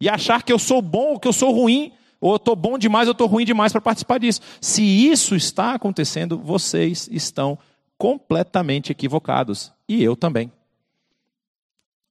E 0.00 0.08
achar 0.08 0.42
que 0.42 0.52
eu 0.52 0.58
sou 0.58 0.82
bom 0.82 1.12
ou 1.12 1.20
que 1.20 1.28
eu 1.28 1.32
sou 1.32 1.52
ruim, 1.52 1.92
ou 2.20 2.32
eu 2.32 2.36
estou 2.36 2.56
bom 2.56 2.78
demais 2.78 3.08
ou 3.08 3.12
estou 3.12 3.26
ruim 3.26 3.44
demais 3.44 3.72
para 3.72 3.80
participar 3.80 4.18
disso. 4.18 4.40
Se 4.60 4.82
isso 4.82 5.34
está 5.34 5.74
acontecendo, 5.74 6.38
vocês 6.38 7.08
estão 7.10 7.58
completamente 7.98 8.92
equivocados. 8.92 9.72
E 9.88 10.02
eu 10.02 10.16
também. 10.16 10.50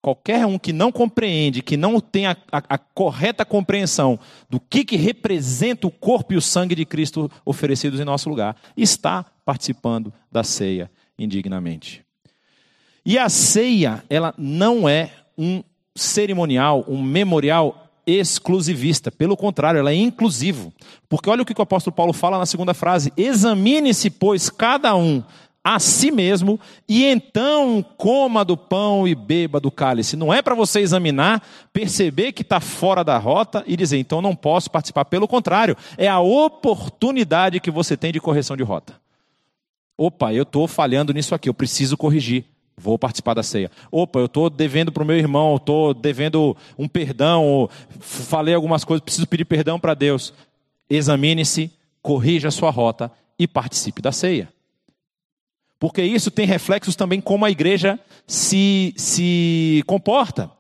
Qualquer 0.02 0.46
um 0.46 0.60
que 0.60 0.72
não 0.72 0.92
compreende, 0.92 1.64
que 1.64 1.76
não 1.76 2.00
tem 2.00 2.28
a, 2.28 2.38
a, 2.52 2.62
a, 2.70 2.78
correta 2.78 3.44
compreensão 3.44 4.20
do 4.48 4.60
que, 4.60 4.86
que 4.86 4.96
representa 4.96 5.88
o 5.88 5.92
corpo 5.92 6.34
e 6.34 6.38
o 6.38 6.42
sangue 6.42 6.76
de 6.76 6.86
Cristo 6.86 7.30
oferecidos 7.44 8.00
em 8.00 8.06
nosso 8.06 8.30
lugar, 8.30 8.56
está 8.78 9.26
participando 9.44 10.14
da 10.32 10.44
ceia 10.44 10.92
indignamente. 11.18 12.06
E 13.04 13.18
a 13.18 13.30
ceia, 13.30 14.04
ela 14.08 14.34
não 14.38 14.88
é 14.88 15.12
um 15.38 15.64
cerimonial, 15.96 16.86
um 16.88 17.02
memorial 17.02 17.90
exclusivista. 18.06 19.12
Pelo 19.12 19.36
contrário, 19.36 19.80
ela 19.80 19.92
é 19.92 19.96
inclusivo. 19.96 20.72
Porque 21.10 21.30
olha 21.30 21.42
o 21.42 21.46
que 21.46 21.54
o 21.58 21.62
apóstolo 21.62 21.96
Paulo 21.96 22.14
fala 22.14 22.38
na 22.38 22.46
segunda 22.46 22.74
frase: 22.74 23.12
examine-se, 23.18 24.10
pois, 24.10 24.50
cada 24.50 24.96
um 24.96 25.24
a 25.66 25.80
si 25.80 26.12
mesmo, 26.12 26.60
e 26.88 27.04
então 27.04 27.84
coma 27.98 28.46
do 28.46 28.56
pão 28.56 29.08
e 29.08 29.16
beba 29.16 29.60
do 29.60 29.72
cálice. 29.72 30.16
Não 30.16 30.32
é 30.32 30.40
para 30.40 30.54
você 30.54 30.80
examinar, 30.80 31.42
perceber 31.74 32.34
que 32.34 32.44
está 32.44 32.60
fora 32.60 33.04
da 33.04 33.18
rota 33.18 33.64
e 33.66 33.76
dizer, 33.76 33.98
então 33.98 34.22
não 34.22 34.36
posso 34.36 34.70
participar. 34.70 35.06
Pelo 35.06 35.28
contrário, 35.28 35.76
é 35.98 36.08
a 36.08 36.20
oportunidade 36.20 37.60
que 37.60 37.72
você 37.72 37.98
tem 37.98 38.12
de 38.12 38.20
correção 38.20 38.56
de 38.56 38.62
rota. 38.62 38.94
Opa, 39.98 40.32
eu 40.32 40.44
estou 40.44 40.68
falhando 40.68 41.12
nisso 41.12 41.34
aqui, 41.34 41.50
eu 41.50 41.54
preciso 41.54 41.98
corrigir. 41.98 42.46
Vou 42.78 43.00
participar 43.00 43.34
da 43.34 43.44
ceia. 43.44 43.72
Opa, 43.90 44.20
eu 44.20 44.26
estou 44.26 44.50
devendo 44.50 44.92
para 44.92 45.04
o 45.04 45.06
meu 45.06 45.18
irmão, 45.18 45.56
estou 45.56 45.94
devendo 45.94 46.56
um 46.78 46.88
perdão, 46.88 47.70
falei 48.00 48.54
algumas 48.54 48.84
coisas, 48.84 49.04
preciso 49.04 49.28
pedir 49.28 49.46
perdão 49.46 49.80
para 49.80 49.94
Deus. 49.94 50.34
Examine-se, 50.90 51.72
corrija 52.02 52.50
a 52.50 52.52
sua 52.52 52.70
rota 52.70 53.12
e 53.40 53.48
participe 53.48 54.02
da 54.02 54.12
ceia. 54.12 54.50
Porque 55.80 56.02
isso 56.02 56.30
tem 56.30 56.46
reflexos 56.46 56.96
também 56.96 57.22
como 57.22 57.46
a 57.46 57.52
igreja 57.52 58.00
se, 58.28 58.94
se 58.98 59.84
comporta. 59.86 60.52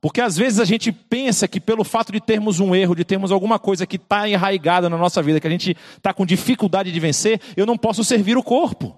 Porque 0.00 0.20
às 0.20 0.36
vezes 0.36 0.60
a 0.60 0.64
gente 0.64 0.92
pensa 0.92 1.48
que 1.48 1.58
pelo 1.58 1.82
fato 1.82 2.12
de 2.12 2.20
termos 2.20 2.60
um 2.60 2.74
erro, 2.74 2.94
de 2.94 3.04
termos 3.04 3.32
alguma 3.32 3.58
coisa 3.58 3.86
que 3.86 3.96
está 3.96 4.28
enraigada 4.28 4.88
na 4.90 4.98
nossa 4.98 5.22
vida, 5.22 5.40
que 5.40 5.46
a 5.46 5.50
gente 5.50 5.76
está 5.96 6.12
com 6.12 6.26
dificuldade 6.26 6.92
de 6.92 7.00
vencer, 7.00 7.40
eu 7.56 7.64
não 7.64 7.78
posso 7.78 8.04
servir 8.04 8.36
o 8.36 8.42
corpo. 8.42 8.94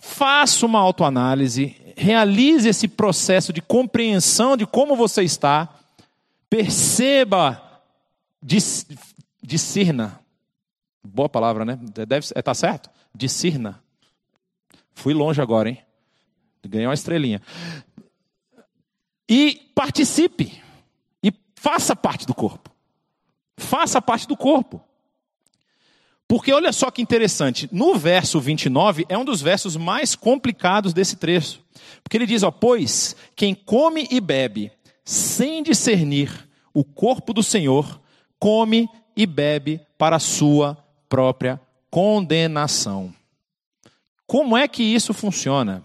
Faça 0.00 0.64
uma 0.64 0.78
autoanálise, 0.78 1.76
realize 1.96 2.68
esse 2.68 2.86
processo 2.86 3.52
de 3.52 3.60
compreensão 3.60 4.56
de 4.56 4.66
como 4.66 4.96
você 4.96 5.22
está, 5.22 5.68
perceba, 6.48 7.82
discirna. 9.42 10.20
Boa 11.02 11.28
palavra, 11.28 11.64
né? 11.64 11.78
Deve, 12.06 12.26
é, 12.34 12.42
tá 12.42 12.54
certo? 12.54 12.90
Discirna. 13.14 13.82
Fui 14.94 15.14
longe 15.14 15.40
agora, 15.40 15.68
hein? 15.68 15.78
Ganhei 16.66 16.86
uma 16.86 16.94
estrelinha. 16.94 17.40
E 19.28 19.70
participe. 19.74 20.62
E 21.22 21.32
faça 21.54 21.94
parte 21.94 22.26
do 22.26 22.34
corpo. 22.34 22.70
Faça 23.56 24.00
parte 24.00 24.26
do 24.26 24.36
corpo. 24.36 24.82
Porque 26.28 26.52
olha 26.52 26.70
só 26.72 26.90
que 26.90 27.00
interessante, 27.00 27.66
no 27.72 27.94
verso 27.94 28.38
29 28.38 29.06
é 29.08 29.16
um 29.16 29.24
dos 29.24 29.40
versos 29.40 29.78
mais 29.78 30.14
complicados 30.14 30.92
desse 30.92 31.16
trecho. 31.16 31.60
Porque 32.02 32.18
ele 32.18 32.26
diz, 32.26 32.42
ó, 32.42 32.50
pois 32.50 33.16
quem 33.34 33.54
come 33.54 34.06
e 34.10 34.20
bebe 34.20 34.70
sem 35.02 35.62
discernir 35.62 36.46
o 36.74 36.84
corpo 36.84 37.32
do 37.32 37.42
Senhor, 37.42 37.98
come 38.38 38.88
e 39.16 39.24
bebe 39.24 39.80
para 39.96 40.16
a 40.16 40.20
sua 40.20 40.76
própria 41.08 41.58
condenação. 41.90 43.12
Como 44.26 44.54
é 44.54 44.68
que 44.68 44.82
isso 44.82 45.14
funciona? 45.14 45.82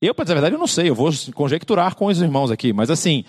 Eu, 0.00 0.14
para 0.14 0.24
dizer 0.24 0.32
a 0.32 0.36
verdade, 0.36 0.54
eu 0.54 0.58
não 0.58 0.66
sei, 0.66 0.88
eu 0.88 0.94
vou 0.94 1.10
conjecturar 1.34 1.94
com 1.94 2.06
os 2.06 2.20
irmãos 2.20 2.50
aqui, 2.50 2.72
mas 2.72 2.90
assim, 2.90 3.24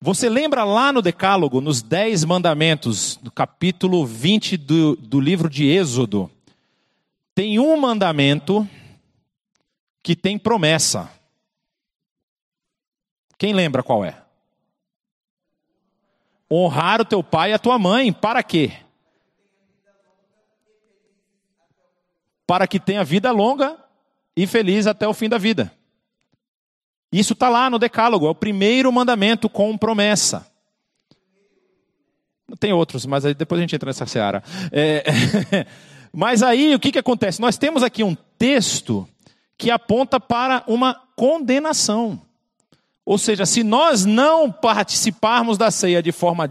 você 0.00 0.28
lembra 0.28 0.62
lá 0.62 0.92
no 0.92 1.02
Decálogo, 1.02 1.60
nos 1.60 1.82
Dez 1.82 2.24
Mandamentos, 2.24 3.18
no 3.22 3.32
capítulo 3.32 4.06
20 4.06 4.56
do, 4.56 4.96
do 4.96 5.20
livro 5.20 5.50
de 5.50 5.66
Êxodo, 5.66 6.30
tem 7.34 7.58
um 7.58 7.76
mandamento 7.76 8.68
que 10.02 10.14
tem 10.14 10.38
promessa. 10.38 11.10
Quem 13.36 13.52
lembra 13.52 13.82
qual 13.82 14.04
é? 14.04 14.22
Honrar 16.50 17.00
o 17.00 17.04
teu 17.04 17.22
pai 17.22 17.50
e 17.50 17.54
a 17.54 17.58
tua 17.58 17.78
mãe, 17.78 18.12
para 18.12 18.42
quê? 18.42 18.72
Para 22.46 22.66
que 22.66 22.80
tenha 22.80 23.04
vida 23.04 23.32
longa 23.32 23.76
e 24.36 24.46
feliz 24.46 24.86
até 24.86 25.06
o 25.06 25.12
fim 25.12 25.28
da 25.28 25.38
vida. 25.38 25.76
Isso 27.12 27.32
está 27.32 27.48
lá 27.48 27.70
no 27.70 27.78
Decálogo, 27.78 28.26
é 28.26 28.30
o 28.30 28.34
primeiro 28.34 28.92
mandamento 28.92 29.48
com 29.48 29.76
promessa. 29.76 30.46
Tem 32.60 32.72
outros, 32.72 33.06
mas 33.06 33.24
depois 33.34 33.58
a 33.58 33.62
gente 33.62 33.74
entra 33.74 33.88
nessa 33.88 34.06
seara. 34.06 34.42
É, 34.72 35.04
mas 36.12 36.42
aí 36.42 36.74
o 36.74 36.80
que, 36.80 36.92
que 36.92 36.98
acontece? 36.98 37.40
Nós 37.40 37.58
temos 37.58 37.82
aqui 37.82 38.02
um 38.02 38.16
texto 38.38 39.08
que 39.56 39.70
aponta 39.70 40.20
para 40.20 40.62
uma 40.66 40.94
condenação. 41.16 42.20
Ou 43.04 43.18
seja, 43.18 43.44
se 43.46 43.62
nós 43.64 44.04
não 44.04 44.52
participarmos 44.52 45.56
da 45.56 45.70
ceia 45.70 46.02
de 46.02 46.12
forma, 46.12 46.46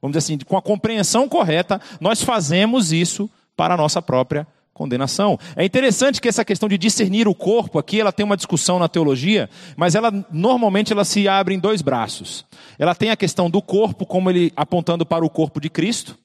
vamos 0.00 0.16
dizer 0.16 0.18
assim, 0.18 0.38
com 0.38 0.56
a 0.56 0.62
compreensão 0.62 1.28
correta, 1.28 1.80
nós 2.00 2.22
fazemos 2.22 2.92
isso 2.92 3.28
para 3.56 3.74
a 3.74 3.76
nossa 3.76 4.00
própria 4.00 4.46
condenação. 4.76 5.38
É 5.56 5.64
interessante 5.64 6.20
que 6.20 6.28
essa 6.28 6.44
questão 6.44 6.68
de 6.68 6.76
discernir 6.76 7.26
o 7.26 7.34
corpo 7.34 7.78
aqui, 7.78 7.98
ela 7.98 8.12
tem 8.12 8.24
uma 8.24 8.36
discussão 8.36 8.78
na 8.78 8.88
teologia, 8.88 9.48
mas 9.74 9.94
ela 9.94 10.12
normalmente 10.30 10.92
ela 10.92 11.04
se 11.04 11.26
abre 11.26 11.54
em 11.54 11.58
dois 11.58 11.80
braços. 11.80 12.44
Ela 12.78 12.94
tem 12.94 13.10
a 13.10 13.16
questão 13.16 13.48
do 13.48 13.62
corpo 13.62 14.04
como 14.04 14.30
ele 14.30 14.52
apontando 14.54 15.06
para 15.06 15.24
o 15.24 15.30
corpo 15.30 15.60
de 15.60 15.70
Cristo. 15.70 16.16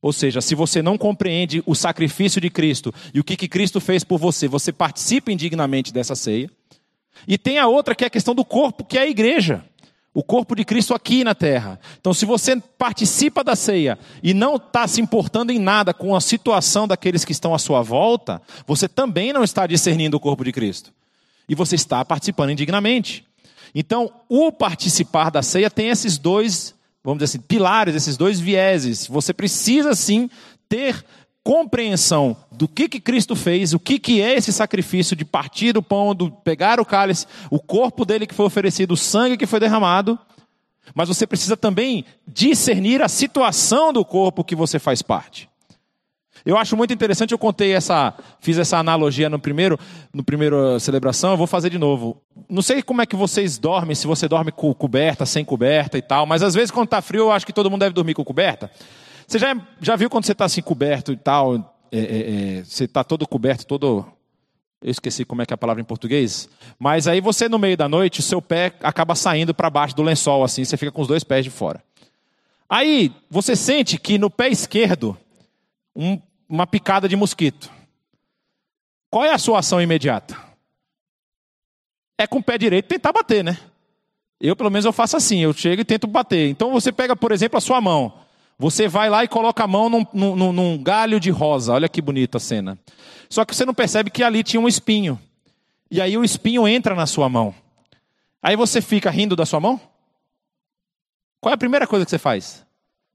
Ou 0.00 0.12
seja, 0.12 0.40
se 0.40 0.54
você 0.54 0.82
não 0.82 0.98
compreende 0.98 1.62
o 1.64 1.74
sacrifício 1.74 2.40
de 2.40 2.50
Cristo 2.50 2.92
e 3.14 3.20
o 3.20 3.24
que, 3.24 3.36
que 3.36 3.46
Cristo 3.46 3.78
fez 3.78 4.02
por 4.02 4.18
você, 4.18 4.48
você 4.48 4.72
participa 4.72 5.30
indignamente 5.30 5.92
dessa 5.92 6.16
ceia. 6.16 6.50
E 7.28 7.38
tem 7.38 7.58
a 7.58 7.68
outra 7.68 7.94
que 7.94 8.02
é 8.02 8.06
a 8.06 8.10
questão 8.10 8.34
do 8.34 8.44
corpo, 8.44 8.84
que 8.84 8.98
é 8.98 9.02
a 9.02 9.08
igreja. 9.08 9.64
O 10.14 10.22
corpo 10.22 10.54
de 10.54 10.64
Cristo 10.64 10.94
aqui 10.94 11.24
na 11.24 11.34
terra. 11.34 11.80
Então, 11.98 12.12
se 12.12 12.26
você 12.26 12.60
participa 12.76 13.42
da 13.42 13.56
ceia 13.56 13.98
e 14.22 14.34
não 14.34 14.56
está 14.56 14.86
se 14.86 15.00
importando 15.00 15.50
em 15.50 15.58
nada 15.58 15.94
com 15.94 16.14
a 16.14 16.20
situação 16.20 16.86
daqueles 16.86 17.24
que 17.24 17.32
estão 17.32 17.54
à 17.54 17.58
sua 17.58 17.80
volta, 17.80 18.40
você 18.66 18.86
também 18.86 19.32
não 19.32 19.42
está 19.42 19.66
discernindo 19.66 20.16
o 20.16 20.20
corpo 20.20 20.44
de 20.44 20.52
Cristo. 20.52 20.92
E 21.48 21.54
você 21.54 21.76
está 21.76 22.04
participando 22.04 22.50
indignamente. 22.50 23.24
Então, 23.74 24.12
o 24.28 24.52
participar 24.52 25.30
da 25.30 25.42
ceia 25.42 25.70
tem 25.70 25.88
esses 25.88 26.18
dois, 26.18 26.74
vamos 27.02 27.22
dizer 27.22 27.38
assim, 27.38 27.46
pilares, 27.46 27.94
esses 27.94 28.18
dois 28.18 28.38
vieses. 28.38 29.06
Você 29.06 29.32
precisa 29.32 29.94
sim 29.94 30.28
ter 30.68 31.02
compreensão 31.42 32.36
do 32.54 32.68
que, 32.68 32.88
que 32.88 33.00
Cristo 33.00 33.34
fez, 33.34 33.72
o 33.72 33.78
que, 33.78 33.98
que 33.98 34.20
é 34.20 34.34
esse 34.34 34.52
sacrifício 34.52 35.16
de 35.16 35.24
partir 35.24 35.76
o 35.76 35.82
pão, 35.82 36.14
do 36.14 36.30
pegar 36.30 36.80
o 36.80 36.84
cálice, 36.84 37.26
o 37.50 37.58
corpo 37.58 38.04
dele 38.04 38.26
que 38.26 38.34
foi 38.34 38.46
oferecido, 38.46 38.92
o 38.92 38.96
sangue 38.96 39.36
que 39.36 39.46
foi 39.46 39.60
derramado, 39.60 40.18
mas 40.94 41.08
você 41.08 41.26
precisa 41.26 41.56
também 41.56 42.04
discernir 42.26 43.02
a 43.02 43.08
situação 43.08 43.92
do 43.92 44.04
corpo 44.04 44.44
que 44.44 44.54
você 44.54 44.78
faz 44.78 45.00
parte. 45.00 45.48
Eu 46.44 46.56
acho 46.56 46.76
muito 46.76 46.92
interessante, 46.92 47.30
eu 47.30 47.38
contei 47.38 47.72
essa, 47.72 48.14
fiz 48.40 48.58
essa 48.58 48.76
analogia 48.76 49.30
no 49.30 49.38
primeiro, 49.38 49.78
no 50.12 50.24
primeiro 50.24 50.78
celebração, 50.80 51.30
eu 51.30 51.36
vou 51.36 51.46
fazer 51.46 51.70
de 51.70 51.78
novo. 51.78 52.20
Não 52.48 52.60
sei 52.60 52.82
como 52.82 53.00
é 53.00 53.06
que 53.06 53.14
vocês 53.14 53.58
dormem, 53.58 53.94
se 53.94 54.08
você 54.08 54.26
dorme 54.26 54.50
com 54.50 54.74
coberta, 54.74 55.24
sem 55.24 55.44
coberta 55.44 55.96
e 55.96 56.02
tal, 56.02 56.26
mas 56.26 56.42
às 56.42 56.52
vezes 56.52 56.72
quando 56.72 56.86
está 56.86 57.00
frio, 57.00 57.24
eu 57.24 57.32
acho 57.32 57.46
que 57.46 57.52
todo 57.52 57.70
mundo 57.70 57.80
deve 57.80 57.94
dormir 57.94 58.14
com 58.14 58.24
coberta. 58.24 58.70
Você 59.26 59.38
já, 59.38 59.56
já 59.80 59.94
viu 59.94 60.10
quando 60.10 60.24
você 60.24 60.32
está 60.32 60.44
assim 60.44 60.60
coberto 60.60 61.12
e 61.12 61.16
tal, 61.16 61.71
é, 61.92 61.98
é, 61.98 62.58
é, 62.58 62.64
você 62.64 62.84
está 62.84 63.04
todo 63.04 63.28
coberto, 63.28 63.66
todo. 63.66 64.06
Eu 64.82 64.90
esqueci 64.90 65.24
como 65.24 65.42
é 65.42 65.46
que 65.46 65.52
é 65.52 65.56
a 65.56 65.58
palavra 65.58 65.82
em 65.82 65.84
português. 65.84 66.48
Mas 66.78 67.06
aí 67.06 67.20
você, 67.20 67.48
no 67.48 67.58
meio 67.58 67.76
da 67.76 67.88
noite, 67.88 68.20
o 68.20 68.22
seu 68.22 68.40
pé 68.40 68.72
acaba 68.80 69.14
saindo 69.14 69.54
para 69.54 69.68
baixo 69.68 69.94
do 69.94 70.02
lençol, 70.02 70.42
assim, 70.42 70.64
você 70.64 70.76
fica 70.76 70.90
com 70.90 71.02
os 71.02 71.08
dois 71.08 71.22
pés 71.22 71.44
de 71.44 71.50
fora. 71.50 71.84
Aí 72.68 73.12
você 73.30 73.54
sente 73.54 73.98
que 73.98 74.18
no 74.18 74.30
pé 74.30 74.48
esquerdo, 74.48 75.16
um, 75.94 76.18
uma 76.48 76.66
picada 76.66 77.06
de 77.06 77.14
mosquito. 77.14 77.70
Qual 79.10 79.24
é 79.24 79.30
a 79.30 79.38
sua 79.38 79.58
ação 79.58 79.80
imediata? 79.80 80.34
É 82.16 82.26
com 82.26 82.38
o 82.38 82.42
pé 82.42 82.56
direito 82.56 82.86
tentar 82.86 83.12
bater, 83.12 83.44
né? 83.44 83.58
Eu, 84.40 84.56
pelo 84.56 84.70
menos, 84.70 84.86
eu 84.86 84.92
faço 84.92 85.16
assim, 85.16 85.40
eu 85.40 85.52
chego 85.52 85.82
e 85.82 85.84
tento 85.84 86.06
bater. 86.06 86.48
Então 86.48 86.72
você 86.72 86.90
pega, 86.90 87.14
por 87.14 87.30
exemplo, 87.30 87.58
a 87.58 87.60
sua 87.60 87.80
mão. 87.80 88.12
Você 88.58 88.86
vai 88.88 89.10
lá 89.10 89.24
e 89.24 89.28
coloca 89.28 89.64
a 89.64 89.66
mão 89.66 89.88
num, 89.88 90.06
num, 90.12 90.52
num 90.52 90.82
galho 90.82 91.18
de 91.18 91.30
rosa. 91.30 91.72
Olha 91.72 91.88
que 91.88 92.00
bonita 92.00 92.38
a 92.38 92.40
cena. 92.40 92.78
Só 93.28 93.44
que 93.44 93.54
você 93.54 93.64
não 93.64 93.74
percebe 93.74 94.10
que 94.10 94.22
ali 94.22 94.42
tinha 94.42 94.60
um 94.60 94.68
espinho. 94.68 95.18
E 95.90 96.00
aí 96.00 96.16
o 96.16 96.24
espinho 96.24 96.66
entra 96.68 96.94
na 96.94 97.06
sua 97.06 97.28
mão. 97.28 97.54
Aí 98.42 98.56
você 98.56 98.80
fica 98.80 99.10
rindo 99.10 99.36
da 99.36 99.46
sua 99.46 99.60
mão? 99.60 99.80
Qual 101.40 101.50
é 101.50 101.54
a 101.54 101.58
primeira 101.58 101.86
coisa 101.86 102.04
que 102.04 102.10
você 102.10 102.18
faz? 102.18 102.64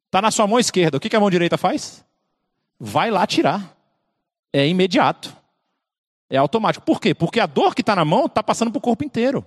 Está 0.05 0.21
na 0.21 0.31
sua 0.31 0.47
mão 0.47 0.59
esquerda. 0.59 0.97
O 0.97 0.99
que, 0.99 1.09
que 1.09 1.15
a 1.15 1.19
mão 1.19 1.29
direita 1.29 1.57
faz? 1.57 2.05
Vai 2.79 3.11
lá 3.11 3.25
tirar. 3.25 3.75
É 4.51 4.67
imediato. 4.67 5.35
É 6.29 6.37
automático. 6.37 6.85
Por 6.85 6.99
quê? 6.99 7.13
Porque 7.13 7.39
a 7.39 7.45
dor 7.45 7.73
que 7.73 7.81
está 7.81 7.95
na 7.95 8.03
mão 8.03 8.25
está 8.25 8.43
passando 8.43 8.71
para 8.71 8.79
o 8.79 8.81
corpo 8.81 9.03
inteiro. 9.03 9.45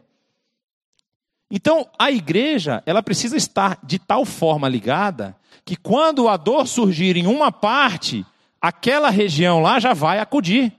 Então, 1.51 1.89
a 1.99 2.11
igreja, 2.11 2.83
ela 2.87 3.03
precisa 3.03 3.37
estar 3.37 3.79
de 3.83 3.99
tal 3.99 4.25
forma 4.25 4.69
ligada 4.69 5.37
que 5.65 5.77
quando 5.77 6.29
a 6.29 6.37
dor 6.37 6.67
surgir 6.67 7.17
em 7.17 7.27
uma 7.27 7.51
parte, 7.51 8.25
aquela 8.61 9.11
região 9.11 9.61
lá 9.61 9.81
já 9.81 9.93
vai 9.93 10.19
acudir. 10.19 10.73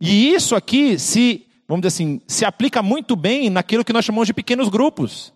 E 0.00 0.32
isso 0.32 0.54
aqui 0.54 0.98
se, 0.98 1.46
vamos 1.68 1.82
dizer 1.82 1.88
assim, 1.88 2.20
se 2.26 2.44
aplica 2.44 2.82
muito 2.82 3.14
bem 3.14 3.50
naquilo 3.50 3.84
que 3.84 3.92
nós 3.92 4.04
chamamos 4.04 4.26
de 4.26 4.34
pequenos 4.34 4.68
grupos. 4.68 5.32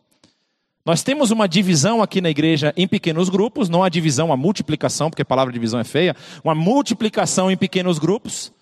Nós 0.86 1.02
temos 1.02 1.30
uma 1.30 1.48
divisão 1.48 2.02
aqui 2.02 2.20
na 2.20 2.28
igreja 2.28 2.72
em 2.76 2.86
pequenos 2.86 3.30
grupos, 3.30 3.70
não 3.70 3.82
a 3.82 3.88
divisão, 3.88 4.30
a 4.32 4.36
multiplicação, 4.36 5.08
porque 5.08 5.22
a 5.22 5.26
palavra 5.26 5.52
divisão 5.52 5.80
é 5.80 5.84
feia, 5.84 6.14
uma 6.42 6.54
multiplicação 6.54 7.50
em 7.50 7.56
pequenos 7.56 7.98
grupos, 7.98 8.52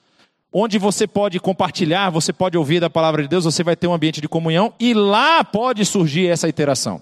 onde 0.52 0.78
você 0.78 1.06
pode 1.06 1.40
compartilhar, 1.40 2.10
você 2.10 2.32
pode 2.32 2.58
ouvir 2.58 2.80
da 2.80 2.90
palavra 2.90 3.22
de 3.22 3.28
Deus, 3.28 3.44
você 3.44 3.64
vai 3.64 3.74
ter 3.74 3.86
um 3.86 3.94
ambiente 3.94 4.20
de 4.20 4.28
comunhão 4.28 4.74
e 4.78 4.92
lá 4.92 5.42
pode 5.42 5.84
surgir 5.84 6.26
essa 6.26 6.48
interação. 6.48 7.00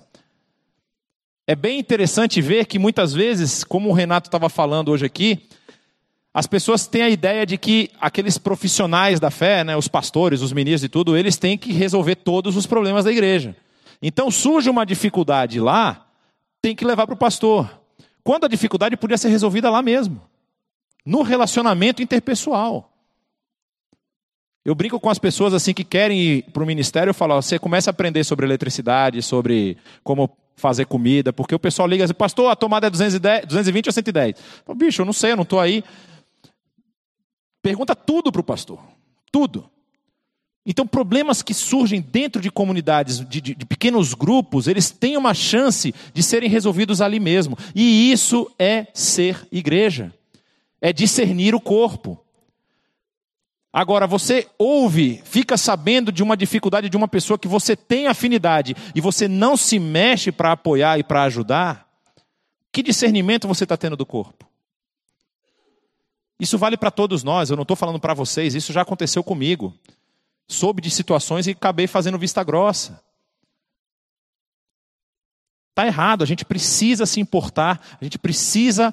É 1.46 1.57
bem 1.57 1.78
interessante 1.80 2.40
ver 2.40 2.66
que 2.66 2.78
muitas 2.78 3.12
vezes, 3.12 3.64
como 3.64 3.88
o 3.88 3.92
Renato 3.92 4.28
estava 4.28 4.48
falando 4.48 4.90
hoje 4.90 5.05
aqui, 5.05 5.48
As 6.32 6.46
pessoas 6.46 6.86
têm 6.86 7.03
a 7.03 7.11
ideia 7.11 7.44
de 7.44 7.59
que 7.59 7.90
aqueles 8.01 8.38
profissionais 8.38 9.18
da 9.18 9.30
fé, 9.30 9.64
né, 9.64 9.76
os 9.76 9.88
pastores, 9.88 10.42
os 10.42 10.53
ministros 10.53 10.84
e 10.84 10.88
tudo, 10.88 11.16
eles 11.16 11.36
têm 11.36 11.59
que 11.59 11.72
resolver 11.72 12.14
todos 12.16 12.57
os 12.57 12.66
problemas 12.66 13.05
da 13.05 13.11
igreja. 13.11 13.57
Então 14.01 14.30
surge 14.30 14.70
uma 14.70 14.86
dificuldade 14.86 15.59
lá, 15.59 16.07
tem 16.62 16.74
que 16.74 16.84
levar 16.84 17.07
para 17.07 17.14
o 17.14 17.18
pastor. 17.18 17.80
Quando 18.22 18.44
a 18.44 18.48
dificuldade 18.48 18.96
podia 18.96 19.18
ser 19.18 19.28
resolvida 19.28 19.68
lá 19.68 19.82
mesmo, 19.82 20.22
no 21.05 21.22
relacionamento 21.22 22.01
interpessoal. 22.01 22.89
Eu 24.64 24.74
brinco 24.74 25.00
com 25.00 25.08
as 25.08 25.18
pessoas 25.18 25.54
assim 25.54 25.72
que 25.72 25.84
querem 25.84 26.20
ir 26.20 26.42
para 26.52 26.62
o 26.62 26.66
ministério, 26.66 27.11
eu 27.11 27.14
falo, 27.14 27.40
você 27.40 27.58
começa 27.58 27.88
a 27.88 27.92
aprender 27.92 28.24
sobre 28.24 28.44
eletricidade, 28.44 29.22
sobre 29.22 29.78
como 30.04 30.30
fazer 30.56 30.84
comida, 30.84 31.32
porque 31.32 31.54
o 31.54 31.58
pessoal 31.58 31.88
liga 31.88 32.04
assim, 32.04 32.12
pastor, 32.12 32.50
a 32.50 32.56
tomada 32.56 32.86
é 32.86 32.90
210, 32.90 33.46
220 33.46 33.86
ou 33.86 33.92
110? 33.92 34.36
Falo, 34.66 34.78
Bicho, 34.78 35.00
eu 35.00 35.06
não 35.06 35.12
sei, 35.12 35.32
eu 35.32 35.36
não 35.36 35.44
estou 35.44 35.58
aí. 35.58 35.82
Pergunta 37.62 37.96
tudo 37.96 38.30
para 38.30 38.40
o 38.40 38.44
pastor. 38.44 38.78
Tudo. 39.32 39.70
Então, 40.64 40.86
problemas 40.86 41.42
que 41.42 41.54
surgem 41.54 42.00
dentro 42.00 42.40
de 42.40 42.50
comunidades, 42.50 43.18
de, 43.26 43.40
de, 43.40 43.54
de, 43.54 43.66
pequenos 43.66 44.12
grupos, 44.12 44.68
eles 44.68 44.90
têm 44.90 45.16
uma 45.16 45.32
chance 45.32 45.94
de 46.12 46.22
serem 46.22 46.50
resolvidos 46.50 47.00
ali 47.00 47.18
mesmo. 47.18 47.56
E 47.74 48.12
isso 48.12 48.50
é 48.58 48.86
ser 48.92 49.46
igreja. 49.50 50.12
É 50.80 50.92
discernir 50.92 51.54
o 51.54 51.61
corpo. 51.61 52.22
Agora, 53.72 54.06
você 54.06 54.48
ouve, 54.58 55.22
fica 55.24 55.56
sabendo 55.56 56.10
de 56.10 56.22
uma 56.24 56.36
dificuldade 56.36 56.88
de 56.88 56.96
uma 56.96 57.06
pessoa 57.06 57.38
que 57.38 57.46
você 57.46 57.76
tem 57.76 58.08
afinidade 58.08 58.74
e 58.94 59.00
você 59.00 59.28
não 59.28 59.56
se 59.56 59.78
mexe 59.78 60.32
para 60.32 60.52
apoiar 60.52 60.98
e 60.98 61.04
para 61.04 61.22
ajudar. 61.22 61.88
Que 62.72 62.82
discernimento 62.82 63.46
você 63.46 63.64
está 63.64 63.76
tendo 63.76 63.96
do 63.96 64.04
corpo? 64.04 64.44
Isso 66.38 66.58
vale 66.58 66.76
para 66.76 66.90
todos 66.90 67.22
nós, 67.22 67.50
eu 67.50 67.56
não 67.56 67.62
estou 67.62 67.76
falando 67.76 68.00
para 68.00 68.14
vocês, 68.14 68.54
isso 68.54 68.72
já 68.72 68.80
aconteceu 68.80 69.22
comigo. 69.22 69.72
Soube 70.48 70.82
de 70.82 70.90
situações 70.90 71.46
e 71.46 71.50
acabei 71.50 71.86
fazendo 71.86 72.18
vista 72.18 72.42
grossa. 72.42 73.00
Está 75.70 75.86
errado, 75.86 76.22
a 76.22 76.26
gente 76.26 76.44
precisa 76.44 77.06
se 77.06 77.20
importar, 77.20 77.80
a 78.00 78.04
gente 78.04 78.18
precisa 78.18 78.92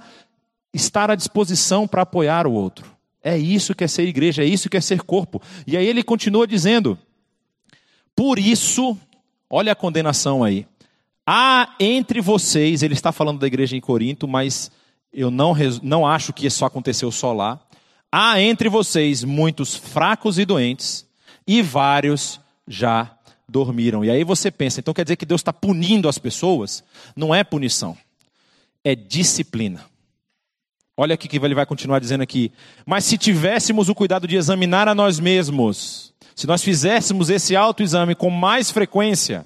estar 0.71 1.09
à 1.09 1.15
disposição 1.15 1.87
para 1.87 2.03
apoiar 2.03 2.45
o 2.45 2.51
outro. 2.51 2.96
É 3.27 3.37
isso 3.37 3.75
que 3.75 3.83
é 3.83 3.89
ser 3.89 4.07
igreja, 4.07 4.41
é 4.41 4.45
isso 4.45 4.69
que 4.69 4.77
é 4.77 4.81
ser 4.81 5.01
corpo. 5.01 5.41
E 5.67 5.75
aí 5.75 5.85
ele 5.85 6.01
continua 6.01 6.47
dizendo: 6.47 6.97
Por 8.15 8.39
isso, 8.39 8.97
olha 9.49 9.73
a 9.73 9.75
condenação 9.75 10.45
aí. 10.45 10.65
Há 11.25 11.75
entre 11.77 12.21
vocês, 12.21 12.81
ele 12.81 12.93
está 12.93 13.11
falando 13.11 13.39
da 13.39 13.45
igreja 13.45 13.75
em 13.75 13.81
Corinto, 13.81 14.29
mas 14.29 14.71
eu 15.11 15.29
não, 15.29 15.53
não 15.83 16.07
acho 16.07 16.31
que 16.31 16.47
isso 16.47 16.63
aconteceu 16.63 17.11
só 17.11 17.33
lá. 17.33 17.59
Há 18.09 18.39
entre 18.39 18.69
vocês 18.69 19.25
muitos 19.25 19.75
fracos 19.75 20.39
e 20.39 20.45
doentes, 20.45 21.05
e 21.45 21.61
vários 21.61 22.39
já 22.65 23.13
dormiram. 23.45 24.05
E 24.05 24.09
aí 24.09 24.23
você 24.23 24.49
pensa, 24.49 24.79
então 24.79 24.93
quer 24.93 25.03
dizer 25.03 25.17
que 25.17 25.25
Deus 25.25 25.41
está 25.41 25.51
punindo 25.51 26.07
as 26.07 26.17
pessoas? 26.17 26.81
Não 27.13 27.35
é 27.35 27.43
punição, 27.43 27.97
é 28.85 28.95
disciplina. 28.95 29.83
Olha 30.99 31.13
aqui 31.13 31.27
que 31.27 31.37
ele 31.37 31.53
vai 31.53 31.65
continuar 31.65 31.99
dizendo 31.99 32.23
aqui. 32.23 32.51
Mas 32.83 33.05
se 33.05 33.19
tivéssemos 33.19 33.87
o 33.87 33.93
cuidado 33.93 34.27
de 34.27 34.35
examinar 34.35 34.87
a 34.87 34.95
nós 34.95 35.19
mesmos, 35.19 36.11
se 36.35 36.47
nós 36.47 36.63
fizéssemos 36.63 37.29
esse 37.29 37.55
autoexame 37.55 38.15
com 38.15 38.31
mais 38.31 38.71
frequência, 38.71 39.45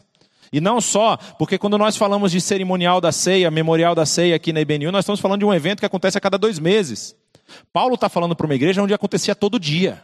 e 0.53 0.61
não 0.61 0.79
só, 0.79 1.17
porque 1.37 1.57
quando 1.57 1.77
nós 1.77 1.97
falamos 1.97 2.31
de 2.31 2.39
cerimonial 2.39 3.01
da 3.01 3.11
ceia, 3.11 3.51
memorial 3.51 3.93
da 3.93 4.05
ceia 4.05 4.35
aqui 4.35 4.53
na 4.53 4.61
IBNU, 4.61 4.93
nós 4.93 5.03
estamos 5.03 5.19
falando 5.19 5.39
de 5.39 5.45
um 5.45 5.53
evento 5.53 5.79
que 5.79 5.85
acontece 5.85 6.17
a 6.17 6.21
cada 6.21 6.37
dois 6.37 6.57
meses. 6.57 7.15
Paulo 7.73 7.95
está 7.95 8.07
falando 8.07 8.35
para 8.35 8.45
uma 8.45 8.55
igreja 8.55 8.81
onde 8.81 8.93
acontecia 8.93 9.35
todo 9.35 9.59
dia. 9.59 10.01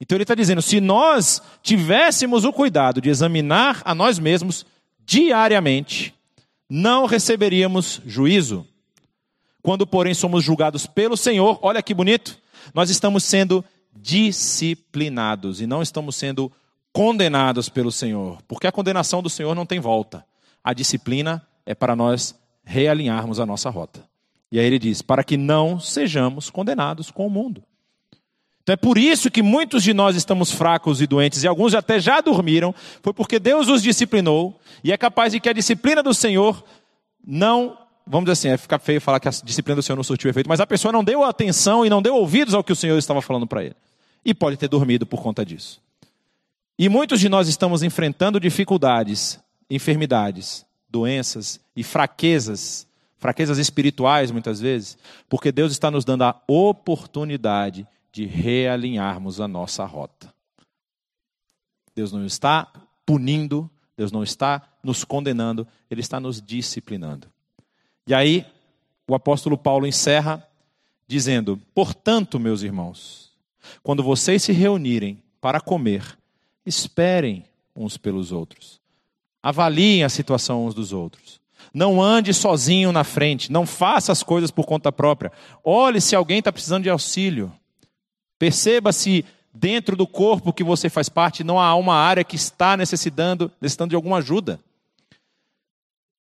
Então 0.00 0.16
ele 0.16 0.22
está 0.22 0.36
dizendo: 0.36 0.62
se 0.62 0.80
nós 0.80 1.42
tivéssemos 1.62 2.44
o 2.44 2.52
cuidado 2.52 3.00
de 3.00 3.10
examinar 3.10 3.82
a 3.84 3.94
nós 3.94 4.20
mesmos 4.20 4.64
diariamente, 5.04 6.14
não 6.68 7.06
receberíamos 7.06 8.00
juízo. 8.06 8.66
Quando, 9.62 9.86
porém, 9.86 10.14
somos 10.14 10.42
julgados 10.44 10.86
pelo 10.86 11.16
Senhor, 11.16 11.58
olha 11.62 11.82
que 11.82 11.94
bonito, 11.94 12.38
nós 12.74 12.90
estamos 12.90 13.24
sendo 13.24 13.64
disciplinados 13.94 15.60
e 15.60 15.66
não 15.66 15.82
estamos 15.82 16.16
sendo 16.16 16.50
condenados 16.92 17.68
pelo 17.68 17.92
Senhor, 17.92 18.38
porque 18.48 18.66
a 18.66 18.72
condenação 18.72 19.22
do 19.22 19.30
Senhor 19.30 19.54
não 19.54 19.66
tem 19.66 19.78
volta. 19.78 20.24
A 20.62 20.72
disciplina 20.72 21.46
é 21.64 21.74
para 21.74 21.94
nós 21.94 22.34
realinharmos 22.64 23.40
a 23.40 23.46
nossa 23.46 23.70
rota. 23.70 24.04
E 24.50 24.58
aí 24.58 24.66
ele 24.66 24.78
diz: 24.78 25.02
para 25.02 25.22
que 25.22 25.36
não 25.36 25.78
sejamos 25.78 26.50
condenados 26.50 27.10
com 27.10 27.26
o 27.26 27.30
mundo. 27.30 27.62
Então 28.62 28.74
é 28.74 28.76
por 28.76 28.98
isso 28.98 29.30
que 29.30 29.42
muitos 29.42 29.82
de 29.82 29.94
nós 29.94 30.16
estamos 30.16 30.52
fracos 30.52 31.00
e 31.00 31.06
doentes, 31.06 31.42
e 31.42 31.48
alguns 31.48 31.74
até 31.74 31.98
já 31.98 32.20
dormiram, 32.20 32.74
foi 33.02 33.12
porque 33.12 33.38
Deus 33.38 33.68
os 33.68 33.82
disciplinou, 33.82 34.60
e 34.84 34.92
é 34.92 34.98
capaz 34.98 35.32
de 35.32 35.40
que 35.40 35.48
a 35.48 35.52
disciplina 35.52 36.02
do 36.02 36.12
Senhor 36.12 36.62
não, 37.26 37.76
vamos 38.10 38.24
dizer 38.24 38.32
assim, 38.32 38.48
é 38.48 38.56
ficar 38.56 38.80
feio 38.80 39.00
falar 39.00 39.20
que 39.20 39.28
a 39.28 39.30
disciplina 39.30 39.76
do 39.76 39.82
Senhor 39.82 39.96
não 39.96 40.02
surtiu 40.02 40.28
efeito, 40.28 40.48
mas 40.48 40.60
a 40.60 40.66
pessoa 40.66 40.90
não 40.90 41.04
deu 41.04 41.22
atenção 41.22 41.86
e 41.86 41.90
não 41.90 42.02
deu 42.02 42.16
ouvidos 42.16 42.54
ao 42.54 42.64
que 42.64 42.72
o 42.72 42.76
Senhor 42.76 42.98
estava 42.98 43.22
falando 43.22 43.46
para 43.46 43.64
ele. 43.64 43.76
E 44.24 44.34
pode 44.34 44.56
ter 44.56 44.68
dormido 44.68 45.06
por 45.06 45.22
conta 45.22 45.46
disso. 45.46 45.80
E 46.76 46.88
muitos 46.88 47.20
de 47.20 47.28
nós 47.28 47.46
estamos 47.46 47.82
enfrentando 47.82 48.40
dificuldades, 48.40 49.38
enfermidades, 49.70 50.66
doenças 50.88 51.60
e 51.76 51.84
fraquezas, 51.84 52.86
fraquezas 53.16 53.58
espirituais 53.58 54.30
muitas 54.30 54.60
vezes, 54.60 54.98
porque 55.28 55.52
Deus 55.52 55.70
está 55.70 55.90
nos 55.90 56.04
dando 56.04 56.24
a 56.24 56.42
oportunidade 56.48 57.86
de 58.10 58.26
realinharmos 58.26 59.40
a 59.40 59.46
nossa 59.46 59.84
rota. 59.84 60.34
Deus 61.94 62.12
não 62.12 62.24
está 62.24 62.66
punindo, 63.06 63.70
Deus 63.96 64.10
não 64.10 64.22
está 64.22 64.62
nos 64.82 65.04
condenando, 65.04 65.66
Ele 65.88 66.00
está 66.00 66.18
nos 66.18 66.42
disciplinando. 66.42 67.28
E 68.06 68.14
aí, 68.14 68.46
o 69.06 69.14
apóstolo 69.14 69.56
Paulo 69.56 69.86
encerra 69.86 70.46
dizendo: 71.06 71.60
Portanto, 71.74 72.38
meus 72.38 72.62
irmãos, 72.62 73.32
quando 73.82 74.02
vocês 74.02 74.42
se 74.42 74.52
reunirem 74.52 75.22
para 75.40 75.60
comer, 75.60 76.18
Esperem 76.64 77.44
uns 77.74 77.96
pelos 77.96 78.32
outros. 78.32 78.80
Avaliem 79.42 80.04
a 80.04 80.08
situação 80.08 80.66
uns 80.66 80.74
dos 80.74 80.92
outros. 80.92 81.40
Não 81.72 82.02
ande 82.02 82.34
sozinho 82.34 82.92
na 82.92 83.04
frente. 83.04 83.50
Não 83.50 83.66
faça 83.66 84.12
as 84.12 84.22
coisas 84.22 84.50
por 84.50 84.66
conta 84.66 84.92
própria. 84.92 85.32
Olhe 85.64 86.00
se 86.00 86.14
alguém 86.14 86.38
está 86.38 86.52
precisando 86.52 86.82
de 86.84 86.90
auxílio. 86.90 87.52
Perceba 88.38 88.92
se 88.92 89.24
dentro 89.52 89.96
do 89.96 90.06
corpo 90.06 90.52
que 90.52 90.62
você 90.62 90.88
faz 90.88 91.08
parte 91.08 91.42
não 91.42 91.58
há 91.58 91.74
uma 91.74 91.94
área 91.94 92.24
que 92.24 92.36
está 92.36 92.76
necessitando, 92.76 93.50
necessitando 93.60 93.90
de 93.90 93.96
alguma 93.96 94.18
ajuda. 94.18 94.60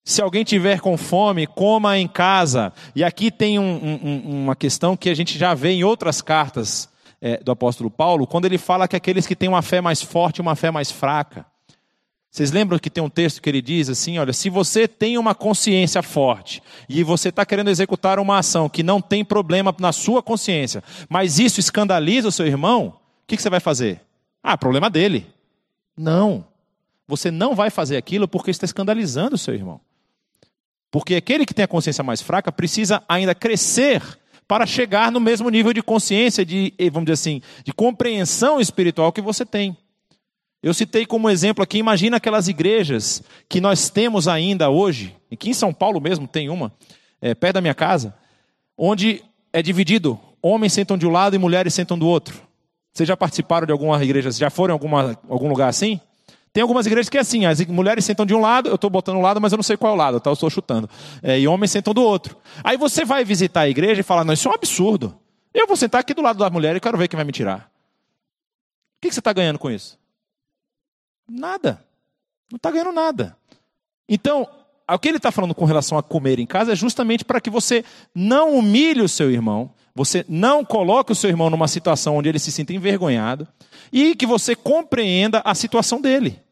Se 0.07 0.23
alguém 0.23 0.45
tiver 0.45 0.79
com 0.79 0.97
fome, 0.97 1.49
coma 1.49 1.99
em 1.99 2.07
casa. 2.07 2.73
E 2.95 3.03
aqui 3.03 3.29
tem 3.29 3.59
um, 3.59 3.99
um, 4.05 4.43
uma 4.45 4.55
questão 4.55 4.97
que 4.97 5.11
a 5.11 5.15
gente 5.15 5.37
já 5.37 5.53
vê 5.53 5.71
em 5.71 5.83
outras 5.83 6.23
cartas 6.23 6.89
é, 7.21 7.39
do 7.39 7.51
apóstolo 7.51 7.91
Paulo, 7.91 8.25
quando 8.25 8.45
ele 8.45 8.57
fala 8.57 8.87
que 8.87 8.95
aqueles 8.95 9.27
que 9.27 9.35
têm 9.35 9.49
uma 9.49 9.63
fé 9.63 9.81
mais 9.81 10.01
forte 10.01 10.37
e 10.37 10.43
uma 10.43 10.55
fé 10.55 10.71
mais 10.71 10.93
fraca. 10.93 11.45
Vocês 12.31 12.53
lembram 12.53 12.79
que 12.79 12.89
tem 12.89 13.03
um 13.03 13.11
texto 13.11 13.43
que 13.43 13.49
ele 13.49 13.61
diz 13.61 13.89
assim: 13.89 14.17
olha, 14.17 14.33
se 14.33 14.49
você 14.49 14.87
tem 14.87 15.19
uma 15.19 15.35
consciência 15.35 16.01
forte 16.05 16.63
e 16.89 17.03
você 17.03 17.31
está 17.31 17.45
querendo 17.45 17.71
executar 17.71 18.21
uma 18.21 18.39
ação 18.39 18.69
que 18.69 18.85
não 18.85 19.01
tem 19.01 19.25
problema 19.25 19.75
na 19.77 19.91
sua 19.91 20.23
consciência, 20.23 20.85
mas 21.09 21.41
isso 21.41 21.59
escandaliza 21.59 22.29
o 22.29 22.33
seu 22.33 22.47
irmão, 22.47 22.95
o 23.25 23.27
que, 23.27 23.37
que 23.37 23.43
você 23.43 23.51
vai 23.51 23.59
fazer? 23.59 24.01
Ah, 24.41 24.57
problema 24.57 24.89
dele. 24.89 25.27
Não. 25.97 26.47
Você 27.09 27.29
não 27.29 27.57
vai 27.57 27.71
fazer 27.71 27.97
aquilo 27.97 28.29
porque 28.29 28.53
está 28.53 28.65
escandalizando 28.65 29.35
o 29.35 29.39
seu 29.39 29.53
irmão. 29.53 29.81
Porque 30.91 31.15
aquele 31.15 31.45
que 31.45 31.55
tem 31.55 31.65
a 31.65 31.69
consciência 31.69 32.05
mais 32.05 32.23
fraca 32.23 32.53
precisa 32.53 33.03
ainda 33.09 33.35
crescer 33.35 34.03
para 34.49 34.65
chegar 34.65 35.11
no 35.11 35.21
mesmo 35.21 35.51
nível 35.51 35.73
de 35.73 35.83
consciência, 35.83 36.45
de, 36.45 36.73
eh, 36.79 36.89
vamos 36.89 37.07
dizer 37.07 37.15
assim, 37.15 37.43
de 37.65 37.73
compreensão 37.73 38.61
espiritual 38.61 39.13
que 39.13 39.21
você 39.21 39.45
tem. 39.45 39.77
Eu 40.63 40.73
citei 40.73 41.05
como 41.05 41.29
exemplo 41.29 41.63
aqui, 41.63 41.79
imagina 41.79 42.17
aquelas 42.17 42.49
igrejas 42.49 43.23
que 43.49 43.61
nós 43.61 43.91
temos 43.91 44.27
ainda 44.27 44.71
hoje, 44.71 45.15
aqui 45.33 45.51
em 45.51 45.55
São 45.55 45.73
Paulo 45.73 46.01
mesmo 46.01 46.27
tem 46.27 46.49
uma, 46.49 46.73
é, 47.21 47.35
perto 47.35 47.55
da 47.55 47.61
minha 47.61 47.75
casa, 47.75 48.15
onde 48.77 49.23
é 49.53 49.63
dividido, 49.63 50.19
homens 50.41 50.73
sentam 50.73 50.97
de 50.97 51.07
um 51.07 51.11
lado 51.11 51.35
e 51.35 51.39
mulheres 51.39 51.75
sentam 51.75 51.99
do 51.99 52.07
outro. 52.07 52.41
Vocês 52.93 53.07
já 53.07 53.17
participaram 53.17 53.67
de 53.67 53.73
alguma 53.73 54.03
igreja, 54.03 54.31
já 54.31 54.49
foram 54.49 54.73
em 54.73 54.77
alguma, 54.77 55.19
algum 55.29 55.49
lugar 55.49 55.69
assim? 55.69 56.01
Tem 56.57 56.63
algumas 56.63 56.87
igrejas 56.87 57.11
que 57.11 57.19
é 57.19 57.21
assim, 57.21 57.45
as 57.45 57.63
mulheres 57.67 58.03
sentam 58.03 58.25
de 58.25 58.35
um 58.35 58.41
lado, 58.41 58.71
eu 58.71 58.77
estou 58.77 58.89
botando 58.89 59.19
um 59.19 59.21
lado, 59.21 59.39
mas 59.39 59.53
eu 59.53 59.59
não 59.59 59.63
sei 59.63 59.77
qual 59.77 59.93
é 59.93 59.95
o 59.95 59.99
lado, 59.99 60.19
tá? 60.19 60.31
eu 60.31 60.33
estou 60.33 60.49
chutando. 60.49 60.89
É, 61.23 61.39
e 61.39 61.47
homens 61.47 61.71
sentam 61.71 61.93
do 61.93 62.01
outro. 62.01 62.35
Aí 62.65 62.79
você 62.79 63.05
vai 63.05 63.27
visitar 63.27 63.61
a 63.61 63.69
igreja 63.69 64.01
e 64.01 64.03
fala, 64.03 64.25
não, 64.25 64.33
isso 64.33 64.49
é 64.49 64.51
um 64.51 64.55
absurdo. 64.55 65.15
Eu 65.53 65.67
vou 65.67 65.77
sentar 65.77 66.01
aqui 66.01 66.15
do 66.15 66.23
lado 66.23 66.39
da 66.39 66.49
mulher 66.49 66.75
e 66.75 66.81
quero 66.81 66.97
ver 66.97 67.09
quem 67.09 67.17
vai 67.19 67.27
me 67.27 67.33
tirar. 67.33 67.71
O 68.97 69.03
que, 69.03 69.09
que 69.09 69.15
você 69.15 69.21
está 69.21 69.35
ganhando 69.35 69.59
com 69.59 69.71
isso? 69.71 69.99
Nada. 71.29 71.85
Não 72.51 72.57
está 72.57 72.71
ganhando 72.71 72.93
nada. 72.93 73.37
Então, 74.09 74.49
o 74.91 74.99
que 74.99 75.09
ele 75.09 75.19
está 75.19 75.31
falando 75.31 75.55
com 75.55 75.67
relação 75.67 75.99
a 75.99 76.03
comer 76.03 76.39
em 76.39 76.47
casa 76.47 76.73
é 76.73 76.75
justamente 76.75 77.23
para 77.23 77.39
que 77.39 77.51
você 77.51 77.85
não 78.15 78.57
humilhe 78.57 79.03
o 79.03 79.09
seu 79.11 79.31
irmão, 79.31 79.75
você 79.95 80.25
não 80.27 80.65
coloque 80.65 81.13
o 81.13 81.15
seu 81.15 81.29
irmão 81.29 81.51
numa 81.51 81.69
situação 81.69 82.17
onde 82.17 82.31
ele 82.31 82.39
se 82.39 82.51
sinta 82.51 82.73
envergonhado 82.73 83.47
e 83.93 84.15
que 84.15 84.25
você 84.25 84.57
compreenda 84.57 85.43
a 85.45 85.55
situação 85.55 86.01
dele. 86.01 86.46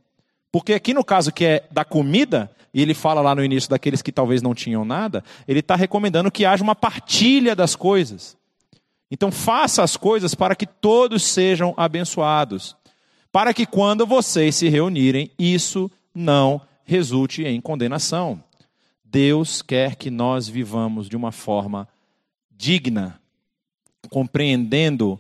Porque 0.55 0.73
aqui 0.73 0.95
no 0.95 1.03
caso 1.03 1.33
que 1.33 1.45
é 1.45 1.67
da 1.69 1.85
comida, 1.85 2.49
e 2.73 2.81
ele 2.81 2.95
fala 2.95 3.21
lá 3.21 3.35
no 3.35 3.45
início 3.45 3.69
daqueles 3.69 4.01
que 4.01 4.13
talvez 4.13 4.41
não 4.41 4.55
tinham 4.55 4.85
nada, 4.85 5.25
ele 5.49 5.59
está 5.59 5.75
recomendando 5.75 6.31
que 6.31 6.45
haja 6.45 6.63
uma 6.63 6.77
partilha 6.77 7.57
das 7.57 7.75
coisas. 7.75 8.37
Então 9.11 9.33
faça 9.33 9.83
as 9.83 9.97
coisas 9.97 10.33
para 10.33 10.55
que 10.55 10.65
todos 10.65 11.25
sejam 11.25 11.75
abençoados, 11.77 12.77
para 13.33 13.53
que 13.53 13.67
quando 13.67 14.07
vocês 14.07 14.55
se 14.55 14.69
reunirem, 14.69 15.29
isso 15.37 15.91
não 16.15 16.61
resulte 16.85 17.43
em 17.43 17.61
condenação. 17.61 18.41
Deus 19.05 19.61
quer 19.61 19.97
que 19.97 20.09
nós 20.09 20.49
vivamos 20.49 21.09
de 21.09 21.17
uma 21.17 21.33
forma 21.33 21.89
digna, 22.49 23.21
compreendendo, 24.09 25.19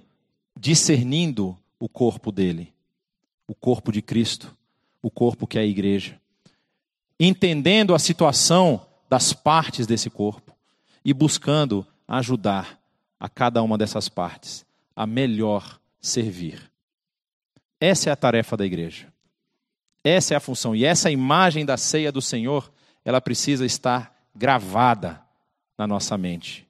discernindo 0.57 1.59
o 1.80 1.89
corpo 1.89 2.30
dele, 2.30 2.72
o 3.49 3.55
corpo 3.57 3.91
de 3.91 4.01
Cristo, 4.01 4.54
o 5.05 5.11
corpo 5.11 5.47
que 5.47 5.59
é 5.59 5.61
a 5.61 5.67
igreja, 5.67 6.19
entendendo 7.21 7.95
a 7.95 7.99
situação 7.99 8.87
das 9.07 9.35
partes 9.35 9.87
desse 9.87 10.09
corpo 10.09 10.57
e 11.05 11.13
buscando 11.13 11.87
ajudar 12.09 12.81
a 13.21 13.29
cada 13.29 13.63
uma 13.63 13.77
dessas 13.77 14.09
partes 14.09 14.65
a 14.97 15.07
melhor 15.07 15.79
servir. 16.01 16.71
Essa 17.79 18.09
é 18.09 18.13
a 18.15 18.17
tarefa 18.17 18.57
da 18.57 18.65
igreja. 18.65 19.13
Essa 20.03 20.33
é 20.33 20.37
a 20.39 20.41
função. 20.41 20.75
E 20.75 20.87
essa 20.87 21.11
imagem 21.11 21.67
da 21.67 21.77
ceia 21.77 22.11
do 22.11 22.23
Senhor, 22.23 22.73
ela 23.05 23.21
precisa 23.21 23.67
estar 23.67 24.11
gravada 24.35 25.21
na 25.77 25.87
nossa 25.87 26.17
mente. 26.17 26.67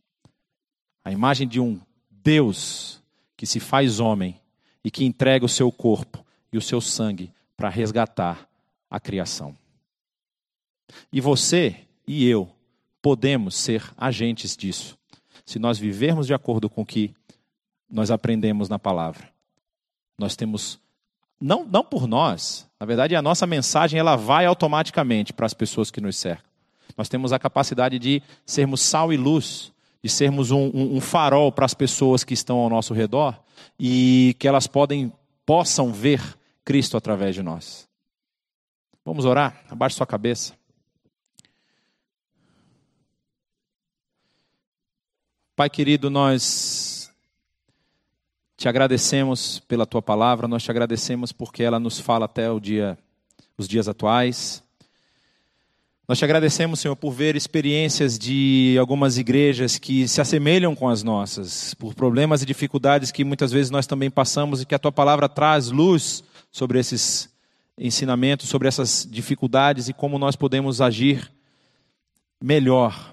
A 1.05 1.12
imagem 1.12 1.47
de 1.47 1.61
um 1.61 1.80
Deus 2.11 3.01
que 3.37 3.47
se 3.47 3.61
faz 3.61 4.01
homem 4.01 4.41
e 4.82 4.91
que 4.91 5.05
entrega 5.05 5.45
o 5.45 5.49
seu 5.49 5.70
corpo 5.70 6.24
e 6.53 6.59
o 6.59 6.62
seu 6.62 6.80
sangue 6.80 7.32
para 7.64 7.70
resgatar 7.70 8.46
a 8.90 9.00
criação. 9.00 9.56
E 11.10 11.18
você 11.18 11.74
e 12.06 12.28
eu 12.28 12.46
podemos 13.00 13.54
ser 13.54 13.90
agentes 13.96 14.54
disso, 14.54 14.98
se 15.46 15.58
nós 15.58 15.78
vivermos 15.78 16.26
de 16.26 16.34
acordo 16.34 16.68
com 16.68 16.82
o 16.82 16.86
que 16.86 17.14
nós 17.88 18.10
aprendemos 18.10 18.68
na 18.68 18.78
palavra. 18.78 19.30
Nós 20.18 20.36
temos 20.36 20.78
não, 21.40 21.64
não 21.64 21.82
por 21.82 22.06
nós, 22.06 22.68
na 22.78 22.84
verdade 22.84 23.16
a 23.16 23.22
nossa 23.22 23.46
mensagem 23.46 23.98
ela 23.98 24.14
vai 24.14 24.44
automaticamente 24.44 25.32
para 25.32 25.46
as 25.46 25.54
pessoas 25.54 25.90
que 25.90 26.02
nos 26.02 26.18
cercam. 26.18 26.50
Nós 26.98 27.08
temos 27.08 27.32
a 27.32 27.38
capacidade 27.38 27.98
de 27.98 28.22
sermos 28.44 28.82
sal 28.82 29.10
e 29.10 29.16
luz 29.16 29.72
de 30.02 30.10
sermos 30.10 30.50
um, 30.50 30.70
um, 30.74 30.96
um 30.96 31.00
farol 31.00 31.50
para 31.50 31.64
as 31.64 31.72
pessoas 31.72 32.24
que 32.24 32.34
estão 32.34 32.58
ao 32.58 32.68
nosso 32.68 32.92
redor 32.92 33.42
e 33.80 34.36
que 34.38 34.46
elas 34.46 34.66
podem, 34.66 35.10
possam 35.46 35.90
ver 35.90 36.20
Cristo 36.64 36.96
através 36.96 37.34
de 37.34 37.42
nós. 37.42 37.86
Vamos 39.04 39.24
orar? 39.24 39.62
Abaixe 39.68 39.96
sua 39.96 40.06
cabeça. 40.06 40.54
Pai 45.54 45.70
querido, 45.70 46.10
nós 46.10 47.12
te 48.56 48.68
agradecemos 48.68 49.60
pela 49.60 49.86
tua 49.86 50.00
palavra, 50.00 50.48
nós 50.48 50.62
te 50.62 50.70
agradecemos 50.70 51.32
porque 51.32 51.62
ela 51.62 51.78
nos 51.78 52.00
fala 52.00 52.24
até 52.24 52.50
o 52.50 52.58
dia, 52.58 52.98
os 53.58 53.68
dias 53.68 53.86
atuais. 53.86 54.64
Nós 56.08 56.18
te 56.18 56.24
agradecemos, 56.24 56.80
Senhor, 56.80 56.96
por 56.96 57.12
ver 57.12 57.36
experiências 57.36 58.18
de 58.18 58.76
algumas 58.80 59.16
igrejas 59.16 59.78
que 59.78 60.08
se 60.08 60.20
assemelham 60.20 60.74
com 60.74 60.88
as 60.88 61.02
nossas, 61.02 61.72
por 61.74 61.94
problemas 61.94 62.42
e 62.42 62.46
dificuldades 62.46 63.10
que 63.10 63.22
muitas 63.22 63.52
vezes 63.52 63.70
nós 63.70 63.86
também 63.86 64.10
passamos 64.10 64.60
e 64.60 64.66
que 64.66 64.74
a 64.74 64.78
tua 64.78 64.92
palavra 64.92 65.28
traz 65.28 65.70
luz 65.70 66.24
sobre 66.55 66.78
esses 66.78 67.28
ensinamentos, 67.76 68.48
sobre 68.48 68.68
essas 68.68 69.05
dificuldades 69.11 69.88
e 69.88 69.92
como 69.92 70.20
nós 70.20 70.36
podemos 70.36 70.80
agir 70.80 71.28
melhor, 72.40 73.12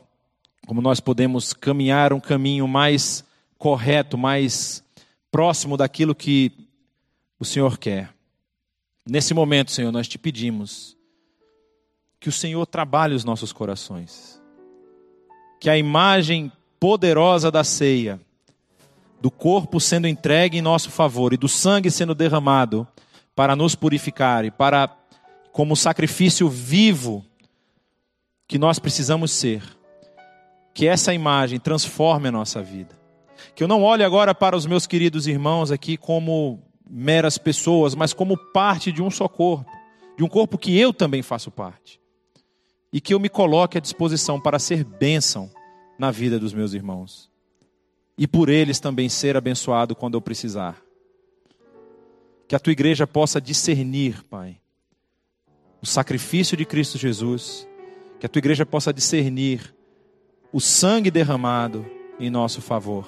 como 0.67 0.79
nós 0.79 0.99
podemos 0.99 1.51
caminhar 1.51 2.13
um 2.13 2.19
caminho 2.19 2.67
mais 2.67 3.25
correto, 3.57 4.15
mais 4.15 4.83
próximo 5.31 5.75
daquilo 5.75 6.13
que 6.13 6.51
o 7.39 7.43
Senhor 7.43 7.79
quer. 7.79 8.13
Nesse 9.09 9.33
momento, 9.33 9.71
Senhor, 9.71 9.91
nós 9.91 10.07
te 10.07 10.19
pedimos 10.19 10.95
que 12.19 12.29
o 12.29 12.31
Senhor 12.31 12.67
trabalhe 12.67 13.15
os 13.15 13.25
nossos 13.25 13.51
corações. 13.51 14.39
Que 15.59 15.67
a 15.67 15.75
imagem 15.75 16.51
poderosa 16.79 17.49
da 17.49 17.63
ceia, 17.63 18.21
do 19.19 19.31
corpo 19.31 19.79
sendo 19.79 20.07
entregue 20.07 20.59
em 20.59 20.61
nosso 20.61 20.91
favor 20.91 21.33
e 21.33 21.37
do 21.37 21.47
sangue 21.47 21.89
sendo 21.89 22.13
derramado 22.13 22.87
para 23.35 23.55
nos 23.55 23.75
purificar 23.75 24.45
e 24.45 24.51
para, 24.51 24.89
como 25.51 25.75
sacrifício 25.75 26.49
vivo 26.49 27.25
que 28.47 28.57
nós 28.57 28.79
precisamos 28.79 29.31
ser, 29.31 29.63
que 30.73 30.87
essa 30.87 31.13
imagem 31.13 31.59
transforme 31.59 32.27
a 32.27 32.31
nossa 32.31 32.61
vida. 32.61 32.99
Que 33.55 33.63
eu 33.63 33.67
não 33.67 33.81
olhe 33.81 34.03
agora 34.03 34.35
para 34.35 34.55
os 34.55 34.65
meus 34.65 34.85
queridos 34.85 35.25
irmãos 35.27 35.71
aqui 35.71 35.97
como 35.97 36.61
meras 36.89 37.37
pessoas, 37.37 37.95
mas 37.95 38.13
como 38.13 38.37
parte 38.37 38.91
de 38.91 39.01
um 39.01 39.09
só 39.09 39.27
corpo, 39.27 39.71
de 40.17 40.23
um 40.23 40.27
corpo 40.27 40.57
que 40.57 40.77
eu 40.77 40.93
também 40.93 41.21
faço 41.21 41.49
parte 41.49 41.99
e 42.91 42.99
que 42.99 43.13
eu 43.13 43.19
me 43.19 43.29
coloque 43.29 43.77
à 43.77 43.81
disposição 43.81 44.39
para 44.39 44.59
ser 44.59 44.83
bênção 44.83 45.49
na 45.97 46.11
vida 46.11 46.37
dos 46.37 46.53
meus 46.53 46.73
irmãos 46.73 47.31
e 48.17 48.27
por 48.27 48.49
eles 48.49 48.79
também 48.79 49.07
ser 49.07 49.37
abençoado 49.37 49.95
quando 49.95 50.15
eu 50.15 50.21
precisar. 50.21 50.77
Que 52.51 52.55
a 52.57 52.59
tua 52.59 52.73
igreja 52.73 53.07
possa 53.07 53.39
discernir, 53.39 54.25
Pai, 54.25 54.57
o 55.81 55.85
sacrifício 55.85 56.57
de 56.57 56.65
Cristo 56.65 56.97
Jesus, 56.97 57.65
que 58.19 58.25
a 58.25 58.29
tua 58.29 58.39
igreja 58.39 58.65
possa 58.65 58.91
discernir 58.91 59.73
o 60.51 60.59
sangue 60.59 61.09
derramado 61.09 61.85
em 62.19 62.29
nosso 62.29 62.61
favor 62.61 63.07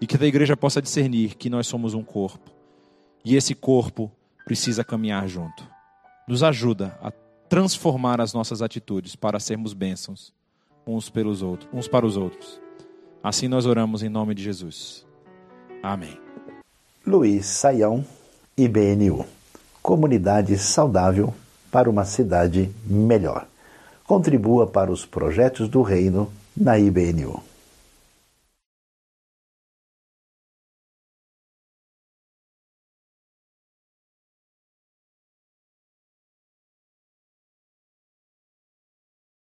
e 0.00 0.06
que 0.06 0.14
a 0.14 0.18
tua 0.18 0.28
igreja 0.28 0.56
possa 0.56 0.80
discernir 0.80 1.34
que 1.34 1.50
nós 1.50 1.66
somos 1.66 1.94
um 1.94 2.04
corpo 2.04 2.52
e 3.24 3.34
esse 3.34 3.56
corpo 3.56 4.08
precisa 4.44 4.84
caminhar 4.84 5.26
junto. 5.26 5.68
Nos 6.28 6.44
ajuda 6.44 6.96
a 7.02 7.10
transformar 7.48 8.20
as 8.20 8.32
nossas 8.32 8.62
atitudes 8.62 9.16
para 9.16 9.40
sermos 9.40 9.72
bênçãos 9.72 10.32
uns 10.86 11.10
pelos 11.10 11.42
outros, 11.42 11.68
uns 11.72 11.88
para 11.88 12.06
os 12.06 12.16
outros. 12.16 12.60
Assim 13.20 13.48
nós 13.48 13.66
oramos 13.66 14.04
em 14.04 14.08
nome 14.08 14.32
de 14.32 14.44
Jesus. 14.44 15.04
Amém. 15.82 16.16
Luiz 17.04 17.46
Saião, 17.46 18.04
IBNU. 18.58 19.26
Comunidade 19.82 20.56
saudável 20.56 21.34
para 21.70 21.90
uma 21.90 22.06
cidade 22.06 22.70
melhor. 22.86 23.46
Contribua 24.06 24.66
para 24.66 24.90
os 24.90 25.04
projetos 25.04 25.68
do 25.68 25.82
reino 25.82 26.32
na 26.56 26.78
IBNU. 26.78 27.42